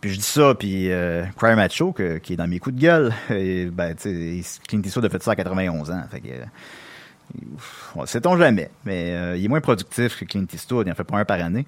Puis 0.00 0.10
je 0.10 0.16
dis 0.16 0.22
ça, 0.22 0.54
puis 0.54 0.90
euh, 0.90 1.24
Cry 1.36 1.54
Macho, 1.54 1.92
qui 1.92 2.32
est 2.32 2.36
dans 2.36 2.48
mes 2.48 2.58
coups 2.58 2.76
de 2.76 2.80
gueule, 2.80 3.12
et, 3.30 3.66
ben, 3.66 3.94
Clint 3.96 4.82
Eastwood 4.84 5.04
a 5.04 5.08
fait 5.08 5.22
ça 5.22 5.32
à 5.32 5.36
91 5.36 5.90
ans. 5.90 6.02
Fait 6.10 6.20
que, 6.20 6.28
euh, 6.28 8.06
Sait-on 8.06 8.36
jamais, 8.36 8.70
mais 8.84 9.12
euh, 9.14 9.36
il 9.36 9.44
est 9.44 9.48
moins 9.48 9.60
productif 9.60 10.18
que 10.18 10.24
Clint 10.24 10.46
Eastwood, 10.52 10.86
il 10.86 10.90
en 10.90 10.94
fait 10.94 11.04
pas 11.04 11.18
un 11.18 11.24
par 11.24 11.40
année. 11.40 11.66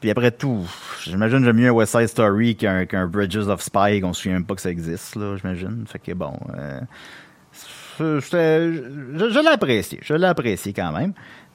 Puis 0.00 0.10
après 0.10 0.30
tout, 0.30 0.66
j'imagine 1.04 1.44
j'aime 1.44 1.56
mieux 1.56 1.68
un 1.68 1.72
West 1.72 1.92
Side 1.92 2.08
Story 2.08 2.56
qu'un 2.56 3.06
Bridges 3.06 3.48
of 3.48 3.60
Spy, 3.60 4.00
qu'on 4.00 4.14
se 4.14 4.22
souvient 4.22 4.38
même 4.38 4.46
pas 4.46 4.54
que 4.54 4.62
ça 4.62 4.70
existe, 4.70 5.16
là, 5.16 5.36
j'imagine. 5.36 5.84
Fait 5.86 5.98
que 5.98 6.12
bon, 6.12 6.32
euh, 6.56 6.80
je, 7.98 8.20
je- 8.20 9.18
je- 9.18 9.30
je 9.30 9.38
l'ai 9.40 9.48
apprécié, 9.48 9.98
je 10.02 10.14
l'ai 10.14 10.26
apprécié 10.26 10.72
quand 10.72 10.92
même. 10.92 11.12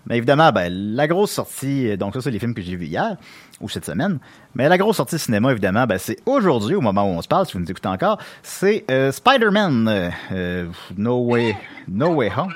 Mais 0.08 0.18
évidemment, 0.18 0.52
ben, 0.52 0.72
la 0.72 1.08
grosse 1.08 1.32
sortie, 1.32 1.98
donc 1.98 2.14
ça, 2.14 2.22
c'est 2.22 2.30
les 2.30 2.38
films 2.38 2.54
que 2.54 2.62
j'ai 2.62 2.76
vus 2.76 2.86
hier, 2.86 3.18
ou 3.60 3.68
cette 3.70 3.86
semaine. 3.86 4.20
Mais 4.54 4.70
la 4.70 4.78
grosse 4.78 4.98
sortie 4.98 5.18
cinéma, 5.18 5.52
évidemment, 5.52 5.88
ben, 5.88 5.98
c'est 5.98 6.18
aujourd'hui, 6.28 6.76
au 6.76 6.82
moment 6.82 7.06
où 7.06 7.14
on 7.18 7.22
se 7.24 7.28
parle, 7.28 7.48
si 7.48 7.54
vous 7.54 7.60
nous 7.60 7.72
écoutez 7.72 7.88
encore, 7.90 8.20
c'est 8.44 8.86
euh, 8.92 9.12
Spider-Man, 9.12 9.88
euh, 9.88 10.10
euh, 10.32 10.66
No 10.96 11.26
Way, 11.26 11.58
No 11.88 12.10
Way 12.14 12.32
Home. 12.38 12.54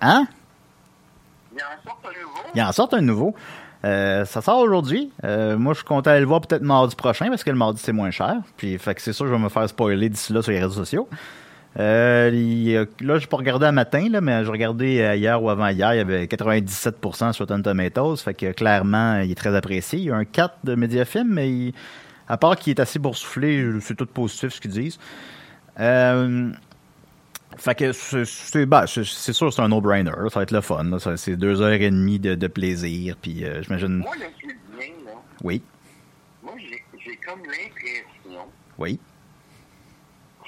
Hein? 0.00 0.28
Il 1.52 1.58
en 1.58 1.82
sort 1.82 2.00
un 2.04 2.12
nouveau. 2.22 2.40
Il 2.54 2.62
en 2.62 2.72
sort 2.72 2.88
un 2.94 3.00
nouveau. 3.00 3.34
Euh, 3.84 4.24
ça 4.26 4.40
sort 4.40 4.58
aujourd'hui. 4.58 5.10
Moi, 5.24 5.72
je 5.72 5.78
suis 5.78 5.84
content 5.86 6.02
d'aller 6.10 6.20
le 6.20 6.26
voir 6.26 6.40
peut-être 6.40 6.62
mardi 6.62 6.94
prochain 6.94 7.28
parce 7.30 7.42
que 7.42 7.50
le 7.50 7.56
mardi, 7.56 7.80
c'est 7.82 7.92
moins 7.92 8.10
cher. 8.12 8.36
Puis, 8.56 8.78
fait 8.78 8.94
que 8.94 9.02
c'est 9.02 9.12
sûr 9.12 9.24
que 9.24 9.30
je 9.30 9.34
vais 9.36 9.42
me 9.42 9.48
faire 9.48 9.68
spoiler 9.68 10.08
d'ici 10.08 10.32
là 10.32 10.40
sur 10.40 10.52
les 10.52 10.60
réseaux 10.60 10.74
sociaux. 10.84 11.08
Euh, 11.78 12.30
il 12.34 12.88
là, 13.06 13.18
je 13.18 13.26
pas 13.28 13.36
regardé 13.36 13.64
un 13.66 13.72
matin, 13.72 14.08
là, 14.10 14.20
mais 14.20 14.44
j'ai 14.44 14.50
regardé 14.50 15.00
euh, 15.00 15.14
hier 15.14 15.40
ou 15.40 15.50
avant-hier, 15.50 15.94
il 15.94 15.98
y 15.98 16.00
avait 16.00 16.24
97% 16.26 17.32
sur 17.32 17.44
Rotten 17.46 17.62
Tomatoes. 17.62 18.16
Fait 18.16 18.34
que 18.34 18.50
clairement, 18.52 19.20
il 19.20 19.30
est 19.30 19.34
très 19.36 19.54
apprécié. 19.54 19.98
Il 20.00 20.04
y 20.06 20.10
a 20.10 20.16
un 20.16 20.24
4 20.24 20.56
de 20.64 20.74
Mediafilm, 20.74 21.28
mais 21.32 21.48
il- 21.50 21.74
à 22.28 22.36
part 22.36 22.56
qu'il 22.56 22.70
est 22.72 22.80
assez 22.80 22.98
boursouflé, 22.98 23.64
c'est 23.80 23.94
tout 23.96 24.06
positif 24.06 24.52
ce 24.54 24.60
qu'ils 24.60 24.70
disent. 24.72 24.98
Euh, 25.78 26.50
fait 27.56 27.74
que 27.76 27.92
c'est- 27.92 28.66
ben, 28.66 28.86
sûr 28.86 29.06
c'est 29.52 29.60
un 29.62 29.68
no-brainer. 29.68 30.10
Ça 30.28 30.40
va 30.40 30.42
être 30.42 30.50
le 30.52 30.60
fun. 30.60 30.84
C'est 31.16 31.36
deux 31.36 31.60
heures 31.60 31.72
et 31.72 31.90
demie 31.90 32.18
de, 32.18 32.34
de 32.34 32.46
plaisir. 32.48 33.16
Puis 33.20 33.44
euh, 33.44 33.62
j'imagine. 33.62 33.96
Moi, 33.98 34.10
le 34.16 34.22
là, 34.22 35.12
Oui, 35.42 35.62
moi, 36.42 36.52
j'ai 36.58 36.82
j'ai 36.98 37.16
comme 37.26 37.40
l'impression 37.40 38.42
oui. 38.78 38.98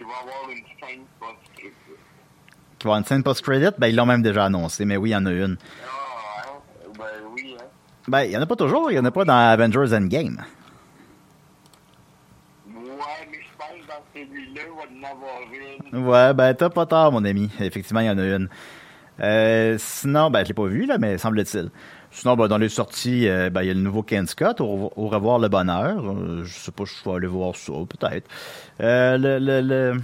Qu'il 0.03 0.11
va 0.11 0.15
y 0.15 0.35
avoir 0.35 0.51
une 0.51 0.65
scène 0.81 1.05
post-critique. 1.19 1.73
Tu 2.79 2.87
vas 2.87 2.91
avoir 2.91 2.99
une 2.99 3.05
scène 3.05 3.23
post-credit? 3.23 3.75
Ben, 3.79 3.89
ils 3.89 3.97
l'ont 3.97 4.07
même 4.07 4.23
déjà 4.23 4.45
annoncé, 4.47 4.85
mais 4.85 4.97
oui, 4.97 5.11
il 5.11 5.13
y 5.13 5.17
en 5.17 5.27
a 5.27 5.33
une. 5.33 5.57
Ah, 5.85 6.43
hein? 6.47 6.91
Ben 6.99 7.05
oui, 7.33 7.57
hein? 7.59 7.65
Ben, 8.09 8.23
il 8.25 8.33
y 8.33 8.37
en 8.37 8.43
a 8.43 8.47
pas 8.47 8.57
toujours. 8.57 8.91
Il 8.91 8.95
y 8.95 8.99
en 8.99 9.05
a 9.05 9.11
pas 9.11 9.25
dans 9.25 9.37
Avengers 9.37 9.95
Endgame. 9.95 10.45
Ouais, 12.67 13.29
mais 13.31 13.39
je 13.41 13.57
pense 13.57 13.69
que 13.81 13.87
dans 13.87 14.03
celui-là, 14.15 14.63
il 14.67 14.73
va 14.77 14.85
y 14.91 14.99
en 14.99 15.11
avoir 15.11 15.41
une. 15.93 16.07
Ouais, 16.07 16.35
ben, 16.35 16.55
t'as 16.55 16.71
pas 16.71 16.87
tort, 16.87 17.13
mon 17.13 17.25
ami. 17.25 17.51
Effectivement, 17.61 18.01
il 18.01 18.07
y 18.07 18.11
en 18.11 18.19
a 18.19 18.25
une. 18.25 18.49
Euh, 19.21 19.77
sinon, 19.79 20.31
ben, 20.31 20.43
je 20.43 20.49
l'ai 20.49 20.55
pas 20.55 20.67
vu, 20.67 20.87
là, 20.87 20.99
mais 20.99 21.19
semble-t-il. 21.19 21.71
Sinon, 22.15 22.37
ben, 22.37 22.47
dans 22.47 22.59
les 22.59 22.69
sorties, 22.69 23.27
euh, 23.27 23.49
ben, 23.51 23.63
il 23.63 23.69
y 23.69 23.71
a 23.71 23.75
le 23.75 23.81
nouveau 23.81 24.03
Ken 24.03 24.27
Scott, 24.27 24.61
au, 24.61 24.93
au 24.95 25.09
revoir 25.09 25.39
le 25.39 25.49
bonheur. 25.49 25.97
Euh, 26.05 26.45
je 26.45 26.53
sais 26.53 26.71
pas, 26.73 26.85
je 26.85 27.09
vais 27.09 27.17
aller 27.17 27.27
voir 27.27 27.57
ça, 27.57 27.73
peut-être. 27.89 28.29
Euh, 28.81 29.17
le, 29.17 29.39
le, 29.39 29.61
le, 29.63 30.01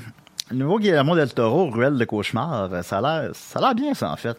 le 0.51 0.57
nouveau 0.57 0.79
Guillermo 0.79 1.15
del 1.15 1.33
Toro, 1.35 1.69
Ruelle 1.71 1.99
de 1.99 2.05
cauchemar, 2.07 2.83
ça 2.83 2.99
a 2.99 3.01
l'air, 3.03 3.31
ça 3.35 3.59
a 3.59 3.63
l'air 3.63 3.75
bien, 3.75 3.93
ça, 3.93 4.11
en 4.11 4.17
fait. 4.17 4.39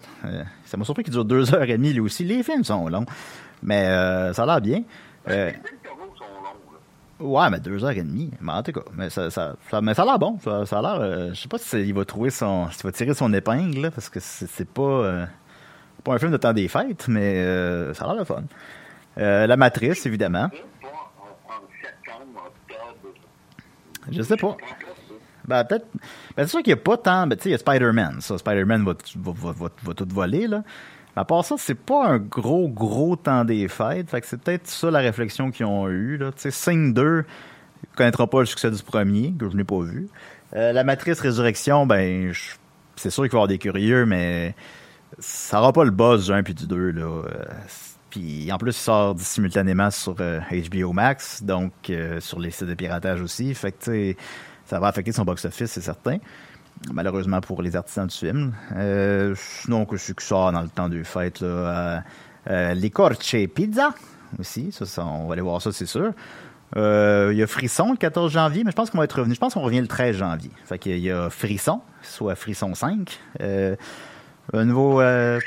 Ça 0.66 0.78
m'a 0.78 0.84
surpris 0.84 1.04
qu'il 1.04 1.14
dure 1.14 1.26
deux 1.26 1.54
heures 1.54 1.64
et 1.64 1.78
demie, 1.78 1.94
lui 1.94 2.00
aussi. 2.00 2.24
Les 2.26 2.42
films 2.42 2.64
sont 2.64 2.88
longs, 2.90 3.06
mais 3.62 3.86
euh, 3.86 4.34
ça 4.34 4.44
a 4.44 4.46
l'air 4.48 4.62
bien. 4.62 4.84
Les 5.28 5.54
Toro 5.84 6.00
sont 6.18 6.24
longs, 6.44 7.30
là. 7.44 7.44
Ouais, 7.46 7.50
mais 7.52 7.60
deux 7.60 7.84
heures 7.86 7.92
et 7.92 8.02
demie. 8.02 8.32
Mais 8.42 8.54
en 8.54 8.64
tout 8.64 8.72
cas, 8.72 8.82
mais 8.96 9.12
ça, 9.12 9.30
ça, 9.30 9.56
ça, 9.70 9.80
mais 9.82 9.94
ça 9.94 10.02
a 10.02 10.06
l'air 10.06 10.18
bon. 10.18 10.40
Ça, 10.44 10.66
ça 10.66 10.80
a 10.80 10.82
l'air. 10.82 11.34
je 11.36 11.40
sais 11.40 11.48
pas 11.48 11.60
si 11.60 11.66
c'est- 11.70 11.86
il 11.86 11.94
va 11.94 12.04
trouver 12.04 12.32
son. 12.32 12.68
S'il 12.72 12.82
va 12.84 12.92
tirer 12.92 13.14
son 13.14 13.32
épingle, 13.32 13.80
là, 13.80 13.92
parce 13.92 14.10
que 14.10 14.20
c'est 14.20 14.68
pas. 14.68 15.28
Un 16.16 16.20
film 16.20 16.32
de 16.32 16.38
temps 16.38 16.54
des 16.54 16.68
fêtes, 16.68 17.08
mais 17.08 17.36
euh, 17.38 17.94
ça 17.94 18.06
a 18.06 18.08
l'air 18.08 18.18
le 18.18 18.26
fun. 18.26 18.44
Euh, 19.18 19.48
la 19.48 19.58
Matrice, 19.58 20.06
évidemment. 20.06 20.50
Je 24.12 24.22
sais 24.22 24.38
pas. 24.38 24.58
Ben, 25.46 25.64
peut-être. 25.64 25.88
Ben, 26.38 26.44
c'est 26.44 26.48
sûr 26.48 26.60
qu'il 26.60 26.74
n'y 26.74 26.80
a 26.80 26.84
pas 26.84 26.98
tant. 26.98 27.28
Ben, 27.28 27.36
tu 27.36 27.44
sais, 27.44 27.50
il 27.50 27.52
y 27.54 27.56
a 27.56 27.58
Spider-Man. 27.58 28.22
Ça, 28.22 28.38
Spider-Man 28.38 28.86
va, 28.86 28.94
va, 29.16 29.52
va, 29.52 29.70
va, 29.84 29.94
tout 29.94 30.08
voler, 30.10 30.48
là. 30.48 30.64
À 31.16 31.26
part 31.26 31.44
ça, 31.44 31.56
c'est 31.58 31.76
pas 31.76 32.08
un 32.08 32.18
gros, 32.18 32.70
gros 32.70 33.16
temps 33.16 33.44
des 33.44 33.68
fêtes. 33.68 34.10
Fait 34.10 34.22
que 34.22 34.28
c'est 34.28 34.40
peut-être 34.40 34.68
ça 34.68 34.92
la 34.92 35.00
réflexion 35.00 35.52
qu'ils 35.52 35.66
ont 35.66 35.90
eue, 35.90 36.18
là. 36.18 36.32
Tu 36.32 36.42
sais, 36.42 36.52
Sing 36.52 36.94
2 36.94 37.04
ne 37.04 37.24
connaîtra 37.96 38.28
pas 38.28 38.40
le 38.40 38.46
succès 38.46 38.72
du 38.72 38.82
premier, 38.84 39.34
que 39.38 39.50
je 39.50 39.58
n'ai 39.58 39.64
pas 39.64 39.80
vu. 39.80 40.08
Euh, 40.56 40.72
la 40.72 40.84
Matrice 40.84 41.20
Résurrection, 41.20 41.86
ben, 41.86 42.32
c'est 42.96 43.10
sûr 43.10 43.24
qu'il 43.24 43.32
va 43.32 43.38
y 43.38 43.40
avoir 43.40 43.48
des 43.48 43.58
curieux, 43.58 44.06
mais 44.06 44.56
ça 45.18 45.58
n'aura 45.58 45.74
pas 45.74 45.84
le 45.84 45.92
buzz 45.92 46.28
du 46.28 46.32
1 46.32 46.44
puis 46.44 46.54
du 46.54 46.68
2, 46.68 46.92
là. 46.92 47.02
Euh, 47.02 47.24
puis 48.10 48.52
en 48.52 48.58
plus, 48.58 48.72
il 48.72 48.74
sort 48.74 49.16
simultanément 49.20 49.92
sur 49.92 50.16
euh, 50.20 50.40
HBO 50.52 50.94
Max, 50.94 51.44
donc 51.44 51.72
euh, 51.90 52.20
sur 52.20 52.40
les 52.40 52.52
sites 52.52 52.68
de 52.68 52.74
piratage 52.74 53.22
aussi. 53.22 53.54
Fait 53.54 53.72
que, 53.72 54.16
ça 54.66 54.80
va 54.80 54.88
affecter 54.88 55.12
son 55.12 55.24
box-office, 55.24 55.72
c'est 55.72 55.82
certain. 55.82 56.18
Malheureusement 56.94 57.42
pour 57.42 57.62
les 57.62 57.76
artisans 57.76 58.08
du 58.08 58.16
film. 58.16 58.54
Euh, 58.76 59.36
sinon, 59.36 59.86
que 59.86 59.96
qui 59.96 60.26
sort 60.26 60.52
dans 60.52 60.62
le 60.62 60.70
temps 60.70 60.90
des 60.90 61.04
fêtes, 61.04 61.42
là, 61.42 61.48
euh, 61.48 62.00
euh, 62.50 62.74
Les 62.74 62.90
Corche 62.90 63.36
Pizza 63.54 63.94
aussi. 64.40 64.74
On 64.98 65.28
va 65.28 65.34
aller 65.34 65.42
voir 65.42 65.62
ça, 65.62 65.72
c'est 65.72 65.86
sûr. 65.86 66.14
Euh, 66.78 67.30
Il 67.34 67.38
y 67.38 67.44
a 67.44 67.48
Frisson 67.48 67.92
le 67.92 67.98
14 67.98 68.32
janvier, 68.32 68.64
mais 68.64 68.72
je 68.72 68.76
pense 68.76 68.90
qu'on 68.90 69.00
va 69.00 69.04
être 69.04 69.18
revenu. 69.18 69.34
Je 69.34 69.40
pense 69.40 69.56
qu'on 69.56 69.62
revient 69.62 69.82
le 69.82 69.88
13 69.88 70.18
janvier. 70.18 70.52
Fait 70.66 70.80
qu'il 70.80 71.00
y 71.00 71.12
a 71.12 71.30
Frisson, 71.30 71.82
soit 72.02 72.36
Frisson 72.36 72.74
5. 72.74 73.20
Euh, 74.54 74.60
un 74.62 74.66
nouveau. 74.66 75.02
euh, 75.02 75.40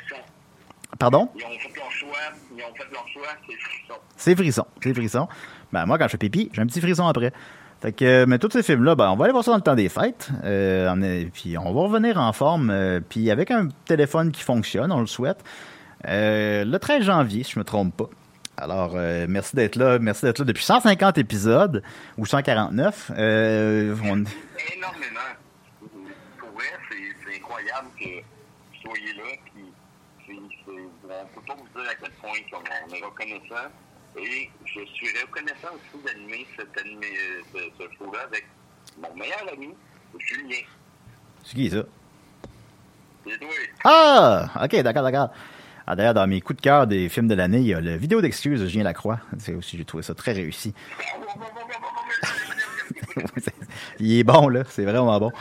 pardon? 0.99 1.29
Ils 1.37 1.45
ont 1.45 1.49
fait 1.59 1.77
leur 1.79 1.91
choix, 1.91 2.19
ils 2.57 2.63
ont 2.63 2.75
fait 2.75 2.93
leur 2.93 3.09
choix, 3.09 3.29
c'est 3.49 3.57
frisson. 3.57 3.95
C'est 4.17 4.37
frisson. 4.37 4.67
C'est 4.83 4.95
frisson. 4.95 5.29
Ben, 5.73 5.87
moi, 5.87 5.99
quand 5.99 6.05
je 6.07 6.11
fais 6.13 6.19
pipi, 6.19 6.51
j'ai 6.53 6.63
un 6.63 6.67
petit 6.67 6.81
frisson 6.81 7.07
après. 7.07 7.33
Fait 7.81 7.93
que, 7.93 8.05
euh, 8.05 8.27
mais 8.29 8.39
tous 8.39 8.51
ces 8.53 8.63
films-là, 8.63 8.95
ben, 8.95 9.11
on 9.11 9.17
va 9.17 9.25
aller 9.25 9.33
voir 9.33 9.43
ça 9.43 9.51
dans 9.51 9.57
le 9.57 9.63
temps 9.63 9.75
des 9.75 9.89
fêtes. 9.89 10.29
Euh, 10.45 11.25
puis 11.33 11.59
on 11.59 11.73
va 11.73 11.81
revenir 11.81 12.19
en 12.19 12.33
forme. 12.33 12.71
euh, 12.71 13.01
puis 13.01 13.31
avec 13.31 13.51
un 13.51 13.69
téléphone 13.87 14.31
qui 14.31 14.43
fonctionne, 14.43 14.93
on 14.93 15.01
le 15.01 15.07
souhaite. 15.07 15.43
Euh, 16.07 16.65
le 16.65 16.79
13 16.79 17.05
janvier, 17.05 17.43
si 17.43 17.53
je 17.53 17.59
me 17.59 17.65
trompe 17.65 17.97
pas. 17.97 18.09
Alors, 18.57 18.93
euh, 18.95 19.27
merci 19.29 19.57
d'être 19.57 19.77
là. 19.77 19.99
Merci 19.99 20.25
d'être 20.27 20.39
là 20.41 20.45
depuis 20.45 20.63
150 20.65 21.19
épisodes 21.19 21.83
ou 22.19 22.27
149. 22.27 23.11
Euh, 23.17 23.95
on- 24.05 24.05
Énormément. 24.07 24.29
Pour 26.39 26.51
vrai, 26.55 26.67
c'est 26.91 27.37
incroyable 27.37 27.89
que 27.99 28.05
vous 29.03 29.09
soyez 29.09 29.15
là. 29.15 29.37
Puis, 29.53 30.39
on 31.05 31.41
peut 31.41 31.47
pas 31.47 31.55
vous 31.55 31.81
dire 31.81 31.91
à 31.91 31.95
quel 31.95 32.11
point 32.13 32.31
on 32.53 32.95
est 32.95 33.05
reconnaissant. 33.05 33.71
Et 34.17 34.51
je 34.67 34.81
suis 34.93 35.09
reconnaissant 35.21 35.69
aussi 35.75 36.05
d'animer 36.05 36.47
cet 36.57 36.79
animé, 36.79 37.07
ce, 37.53 37.59
ce 37.59 37.85
show-là 37.97 38.21
avec 38.27 38.47
mon 39.01 39.15
meilleur 39.15 39.43
ami, 39.53 39.75
Julien. 40.19 40.59
C'est 41.45 41.55
qui 41.55 41.71
ça? 41.71 41.83
C'est 43.27 43.39
toi. 43.39 43.49
Ah! 43.85 44.65
Ok, 44.65 44.77
d'accord, 44.83 45.03
d'accord. 45.03 45.31
Ah, 45.87 45.97
D'ailleurs, 45.97 46.15
dans 46.15 46.27
mes 46.27 46.41
coups 46.41 46.59
de 46.59 46.63
cœur 46.63 46.87
des 46.87 47.09
films 47.09 47.29
de 47.29 47.35
l'année, 47.35 47.59
il 47.59 47.67
y 47.67 47.75
a 47.75 47.81
le 47.81 47.97
vidéo 47.97 48.21
d'excuses 48.21 48.61
de 48.61 48.67
Julien 48.67 48.85
Lacroix. 48.85 49.19
C'est 49.39 49.55
aussi, 49.55 49.79
j'ai 49.79 49.85
trouvé 49.85 50.03
ça 50.03 50.15
très 50.15 50.33
réussi. 50.33 50.75
il 53.99 54.19
est 54.19 54.25
bon, 54.25 54.49
là. 54.49 54.63
C'est 54.69 54.85
vraiment 54.85 55.19
bon. 55.19 55.33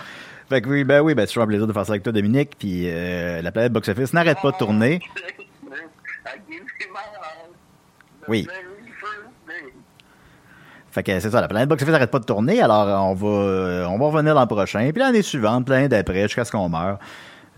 Fait 0.52 0.62
que 0.62 0.68
oui, 0.68 0.84
ben 0.84 1.00
oui, 1.00 1.16
ben 1.16 1.22
c'est 1.22 1.28
toujours 1.30 1.44
un 1.44 1.48
plaisir 1.48 1.66
de 1.66 1.72
faire 1.72 1.86
ça 1.86 1.94
avec 1.94 2.04
toi, 2.04 2.12
Dominique. 2.12 2.58
Puis 2.60 2.84
euh, 2.86 3.42
la 3.42 3.54
planète 3.54 3.72
box-office 3.72 4.12
n'arrête 4.12 4.38
pas 4.42 4.52
de 4.52 4.58
tourner. 4.58 5.00
Oui. 8.28 8.48
Fait 10.92 11.02
que 11.02 11.20
c'est 11.20 11.32
ça, 11.32 11.42
la 11.42 11.48
planète 11.48 11.68
box-office 11.68 11.92
n'arrête 11.92 12.12
pas 12.12 12.20
de 12.20 12.26
tourner. 12.26 12.62
Alors, 12.62 13.10
on 13.10 13.16
va, 13.16 13.28
euh, 13.28 13.86
on 13.88 13.98
va 13.98 14.06
revenir 14.06 14.36
l'an 14.36 14.46
prochain. 14.46 14.92
Puis 14.92 15.02
l'année 15.02 15.24
suivante, 15.24 15.68
l'année 15.70 15.90
d'après, 15.90 16.24
jusqu'à 16.24 16.46
ce 16.46 16.52
qu'on 16.52 16.70
meure. 16.70 17.00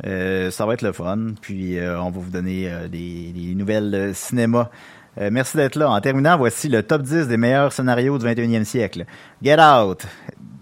Euh, 0.05 0.51
ça 0.51 0.65
va 0.65 0.73
être 0.73 0.81
le 0.81 0.91
fun. 0.91 1.33
Puis 1.41 1.77
euh, 1.77 1.99
on 1.99 2.11
va 2.11 2.19
vous 2.19 2.31
donner 2.31 2.71
euh, 2.71 2.87
des, 2.87 3.31
des 3.33 3.55
nouvelles 3.55 4.11
cinéma. 4.13 4.69
Merci 5.15 5.57
d'être 5.57 5.75
là. 5.75 5.91
En 5.91 6.01
terminant, 6.01 6.37
voici 6.37 6.69
le 6.69 6.81
top 6.81 7.03
10 7.03 7.27
des 7.27 7.37
meilleurs 7.37 7.71
scénarios 7.71 8.17
du 8.17 8.25
21e 8.25 8.63
siècle. 8.63 9.05
Get 9.43 9.59
Out, 9.61 10.07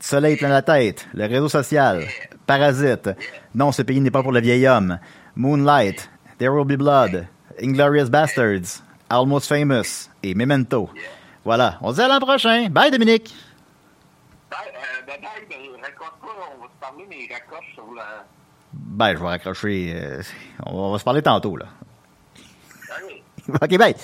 Soleil 0.02 0.36
plein 0.36 0.50
la 0.50 0.62
tête, 0.64 1.08
Le 1.14 1.26
réseau 1.28 1.48
social, 1.48 2.04
Parasite, 2.48 3.12
Non, 3.54 3.72
ce 3.72 3.82
pays 3.84 4.02
n'est 4.02 4.10
pas 4.12 4.24
pour 4.24 4.32
le 4.32 4.42
vieil 4.42 4.68
homme, 4.68 4.98
Moonlight, 5.36 6.10
There 6.40 6.50
Will 6.52 6.66
Be 6.66 6.78
Blood, 6.78 7.28
Inglorious 7.62 8.10
Bastards, 8.10 8.82
Almost 9.10 9.48
Famous 9.48 10.10
et 10.24 10.34
Memento. 10.34 10.90
Voilà, 11.46 11.78
on 11.82 11.92
se 11.92 11.96
dit 11.98 12.02
à 12.02 12.08
l'an 12.08 12.20
prochain. 12.20 12.68
Bye 12.70 12.90
Dominique! 12.92 13.34
Bye, 14.50 14.60
euh, 14.68 15.06
bye, 15.06 15.20
bye, 15.22 15.30
ben, 15.50 15.82
raccroche 15.82 16.20
pas, 16.20 16.28
on 16.58 16.62
va 16.62 16.68
se 16.68 16.80
parler, 16.80 17.06
mais 17.10 17.34
raccroche 17.34 17.74
sur. 17.76 17.86
Ben, 18.74 19.14
je 19.14 19.20
vais 19.22 19.28
raccrocher. 19.28 19.94
euh, 19.96 20.22
on 20.66 20.92
va 20.92 21.00
se 21.00 21.04
parler 21.04 21.22
tantôt, 21.22 21.58
là. 21.58 21.66
Ok, 23.62 23.78
bye! 23.78 23.96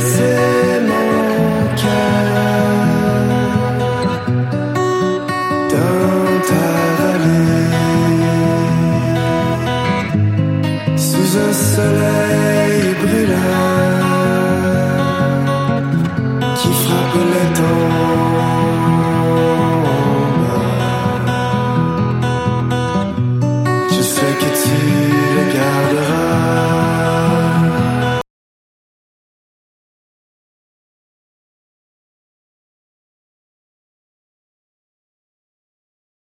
This 0.00 0.29